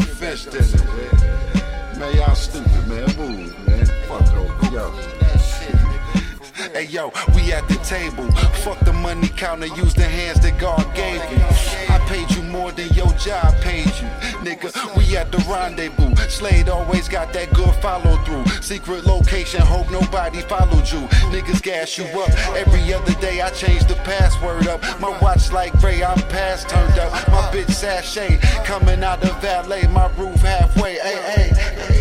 In 0.00 0.64
it, 0.74 0.84
man. 0.86 1.98
Man, 2.00 2.16
y'all 2.16 2.34
stupid, 2.34 2.88
man. 2.88 3.06
Move, 3.16 3.66
man. 3.68 3.86
Fuck 4.08 4.32
over, 4.34 4.74
yo. 4.74 5.21
Hey, 6.70 6.84
yo, 6.84 7.12
we 7.34 7.52
at 7.52 7.66
the 7.66 7.74
table. 7.84 8.30
Fuck 8.62 8.78
the 8.80 8.92
money 8.92 9.28
counter, 9.28 9.66
use 9.66 9.94
the 9.94 10.04
hands 10.04 10.40
that 10.40 10.58
God 10.60 10.94
gave 10.94 11.20
you. 11.30 11.44
I 11.92 11.98
paid 12.06 12.30
you 12.30 12.42
more 12.44 12.70
than 12.70 12.88
your 12.90 13.12
job 13.14 13.54
paid 13.60 13.86
you. 13.86 14.08
Nigga, 14.46 14.70
we 14.96 15.16
at 15.16 15.32
the 15.32 15.38
rendezvous. 15.50 16.14
Slade 16.28 16.68
always 16.68 17.08
got 17.08 17.32
that 17.32 17.52
good 17.52 17.74
follow 17.76 18.16
through. 18.24 18.46
Secret 18.62 19.04
location, 19.04 19.60
hope 19.60 19.90
nobody 19.90 20.40
followed 20.42 20.88
you. 20.90 21.00
Niggas 21.34 21.62
gas 21.62 21.98
you 21.98 22.04
up. 22.20 22.30
Every 22.56 22.94
other 22.94 23.14
day 23.14 23.40
I 23.40 23.50
change 23.50 23.84
the 23.86 23.96
password 23.96 24.68
up. 24.68 24.80
My 25.00 25.18
watch 25.20 25.50
like 25.52 25.74
Ray, 25.82 26.04
I'm 26.04 26.18
past 26.28 26.68
turned 26.68 26.98
up. 26.98 27.12
My 27.28 27.42
bitch 27.52 27.72
sachet 27.72 28.38
coming 28.64 29.02
out 29.02 29.20
the 29.20 29.32
valet, 29.40 29.88
my 29.88 30.06
roof 30.16 30.36
halfway. 30.36 30.94
Hey, 30.94 31.50
hey. 31.50 31.91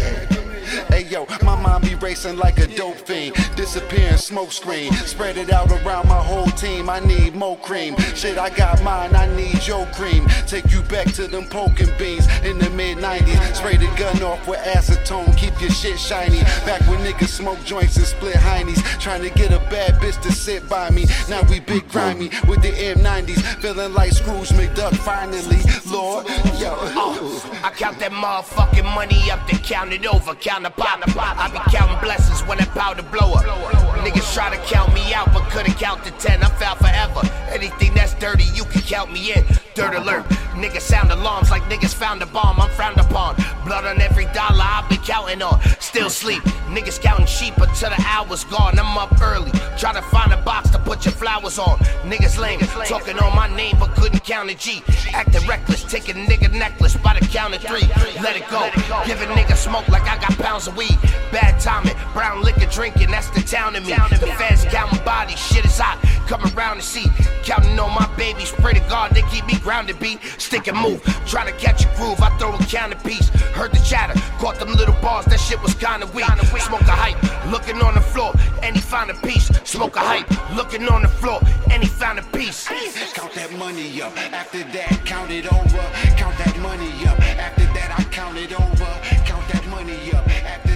Hey 1.01 1.07
yo, 1.07 1.25
my 1.41 1.59
mind 1.59 1.83
be 1.83 1.95
racing 1.95 2.37
like 2.37 2.59
a 2.59 2.67
dope 2.67 3.07
fiend. 3.07 3.33
Disappearing 3.55 4.17
smoke 4.17 4.51
screen. 4.51 4.93
Spread 4.93 5.35
it 5.35 5.51
out 5.51 5.71
around 5.71 6.07
my 6.07 6.21
whole 6.21 6.45
team. 6.51 6.91
I 6.91 6.99
need 6.99 7.33
more 7.33 7.57
cream. 7.57 7.95
Shit, 8.13 8.37
I 8.37 8.51
got 8.51 8.83
mine, 8.83 9.15
I 9.15 9.25
need 9.35 9.65
your 9.65 9.87
cream. 9.95 10.27
Take 10.45 10.69
you 10.71 10.83
back 10.83 11.11
to 11.13 11.25
them 11.27 11.45
poking 11.45 11.89
beans 11.97 12.27
in 12.43 12.59
the 12.59 12.69
mid 12.69 12.99
90s. 12.99 13.55
Spray 13.55 13.77
the 13.77 13.87
gun 13.97 14.21
off 14.21 14.47
with 14.47 14.59
acetone. 14.59 15.35
Keep 15.37 15.59
your 15.59 15.71
shit 15.71 15.97
shiny. 15.97 16.41
Back 16.67 16.81
when 16.81 16.99
niggas 16.99 17.29
smoke 17.29 17.63
joints 17.63 17.97
and 17.97 18.05
split 18.05 18.35
heinies. 18.35 18.83
Trying 18.99 19.23
to 19.23 19.31
get 19.31 19.51
a 19.51 19.59
bad 19.71 19.95
bitch 19.95 20.21
to 20.21 20.31
sit 20.31 20.69
by 20.69 20.91
me. 20.91 21.05
Now 21.27 21.41
we 21.49 21.61
big 21.61 21.89
grimy 21.89 22.29
with 22.47 22.61
the 22.61 22.73
M90s. 22.73 23.41
Feeling 23.59 23.95
like 23.95 24.11
Scrooge 24.11 24.49
McDuck 24.49 24.95
finally. 24.97 25.61
Lord, 25.87 26.27
yo. 26.59 26.77
Uh, 26.79 27.39
I 27.63 27.71
count 27.75 27.97
that 27.97 28.11
motherfucking 28.11 28.93
money 28.93 29.31
up, 29.31 29.47
then 29.47 29.57
count 29.61 29.93
it 29.93 30.05
over. 30.05 30.35
Count 30.35 30.63
the. 30.63 30.90
I 30.93 31.49
be 31.51 31.59
counting 31.71 31.99
blessings 32.01 32.41
when 32.47 32.57
that 32.57 32.69
powder 32.69 33.03
blow 33.03 33.33
up. 33.33 33.45
Niggas 34.03 34.33
try 34.33 34.49
to 34.49 34.61
count 34.65 34.93
me 34.93 35.13
out, 35.13 35.31
but 35.31 35.43
couldn't 35.49 35.75
count 35.75 36.03
to 36.03 36.11
ten. 36.11 36.43
I'm 36.43 36.51
foul 36.51 36.75
forever. 36.75 37.21
Anything 37.49 37.93
that's 37.93 38.13
dirty, 38.15 38.43
you 38.53 38.65
can 38.65 38.81
count 38.81 39.11
me 39.11 39.33
in. 39.33 39.45
Dirt 39.73 39.95
alert. 39.95 40.25
Niggas 40.51 40.81
sound 40.81 41.11
alarms 41.11 41.49
like 41.49 41.63
niggas 41.63 41.93
found 41.93 42.21
a 42.21 42.25
bomb. 42.25 42.59
I'm 42.59 42.69
frowned 42.71 42.99
upon. 42.99 43.35
Blood 43.63 43.85
on 43.85 44.01
every 44.01 44.25
dollar 44.25 44.63
I've 44.63 44.89
been 44.89 44.99
counting 44.99 45.41
on. 45.41 45.61
Still 45.79 46.09
sleep. 46.09 46.43
Niggas 46.67 47.01
counting 47.01 47.25
sheep 47.25 47.57
until 47.57 47.89
the 47.89 48.03
hour's 48.05 48.43
gone. 48.45 48.77
I'm 48.77 48.97
up 48.97 49.21
early. 49.21 49.51
Try 49.77 49.93
to 49.93 50.01
find 50.01 50.33
a 50.33 50.37
box 50.37 50.69
to 50.71 50.79
put 50.79 51.05
your 51.05 51.13
flowers 51.13 51.57
on. 51.57 51.77
Niggas 52.03 52.37
lame. 52.37 52.59
Talking 52.85 53.17
on 53.19 53.33
my 53.33 53.47
name, 53.55 53.77
but 53.79 53.95
couldn't 53.95 54.23
count 54.25 54.49
a 54.49 54.55
G. 54.55 54.83
Acting 55.13 55.47
reckless. 55.47 55.83
Taking 55.83 56.25
nigga 56.25 56.51
necklace 56.51 56.97
by 56.97 57.17
the 57.17 57.25
count 57.27 57.55
of 57.55 57.61
three. 57.61 57.87
Let 58.21 58.35
it 58.35 58.47
go. 58.49 58.69
Give 59.05 59.21
a 59.21 59.25
nigga 59.27 59.55
smoke 59.55 59.87
like 59.87 60.03
I 60.03 60.19
got 60.19 60.37
pounds 60.37 60.67
of 60.67 60.75
weed. 60.75 60.80
Bad 61.32 61.59
timing. 61.59 61.95
Brown 62.13 62.41
liquor 62.41 62.65
drinking. 62.65 63.11
That's 63.11 63.29
the 63.29 63.41
town 63.41 63.75
of 63.75 63.86
me. 63.86 63.93
The 63.93 64.34
feds 64.38 64.65
counting 64.65 65.03
bodies. 65.03 65.39
Shit 65.39 65.65
is 65.65 65.77
hot. 65.77 65.99
Come 66.27 66.43
around 66.55 66.77
and 66.77 66.84
see. 66.84 67.05
Counting 67.43 67.79
on 67.79 67.93
my 67.93 68.07
babies. 68.15 68.51
Pray 68.51 68.73
to 68.73 68.79
God 68.82 69.11
they 69.11 69.21
keep 69.23 69.45
me 69.45 69.57
grounded. 69.59 69.99
Be 69.99 70.17
stick 70.38 70.67
and 70.67 70.77
move. 70.77 71.01
Try 71.25 71.45
to 71.49 71.55
catch 71.57 71.86
a 71.86 71.88
groove. 71.95 72.21
I 72.21 72.29
throw 72.38 72.53
a 72.53 72.57
counter 72.65 72.97
piece. 73.07 73.29
Heard 73.55 73.71
the 73.71 73.79
chatter. 73.79 74.19
Caught 74.39 74.59
them 74.59 74.73
little 74.73 74.95
bars. 75.01 75.25
That 75.25 75.39
shit 75.39 75.61
was 75.61 75.73
kinda 75.75 76.07
weak. 76.07 76.25
Smoke 76.59 76.82
a 76.82 76.91
hype. 76.91 77.51
Looking 77.51 77.82
on 77.82 77.93
the 77.95 78.01
floor. 78.01 78.34
And 78.61 78.75
he 78.75 78.82
found 78.82 79.11
a 79.11 79.15
piece. 79.15 79.47
Smoke 79.63 79.95
a 79.95 79.99
hype. 79.99 80.29
Looking 80.55 80.88
on 80.89 81.01
the 81.03 81.07
floor. 81.07 81.39
And 81.69 81.84
he 81.84 81.89
found 81.89 82.19
a 82.19 82.23
piece. 82.23 82.67
Count 83.13 83.34
that 83.34 83.51
money 83.53 84.01
up. 84.01 84.15
After 84.34 84.63
that, 84.63 85.05
count 85.05 85.32
it 85.32 85.51
over. 85.51 85.84
Count 86.17 86.38
that 86.38 86.57
money 86.59 86.91
up. 87.07 87.19
After 87.19 87.65
that, 87.73 87.95
I 87.99 88.03
count 88.05 88.38
it 88.38 88.53
over. 88.53 88.89
Count 89.25 89.47
that 89.49 89.65
money 89.67 90.13
up. 90.13 90.27
After 90.27 90.70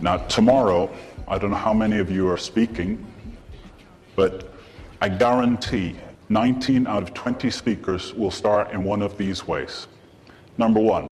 Now, 0.00 0.18
tomorrow, 0.28 0.88
I 1.26 1.38
don't 1.38 1.50
know 1.50 1.56
how 1.56 1.74
many 1.74 1.98
of 1.98 2.08
you 2.08 2.28
are 2.28 2.36
speaking, 2.36 3.04
but 4.14 4.52
I 5.00 5.08
guarantee 5.08 5.96
19 6.28 6.86
out 6.86 7.02
of 7.02 7.14
20 7.14 7.50
speakers 7.50 8.14
will 8.14 8.30
start 8.30 8.70
in 8.70 8.84
one 8.84 9.02
of 9.02 9.18
these 9.18 9.46
ways. 9.46 9.88
Number 10.56 10.78
one, 10.78 11.07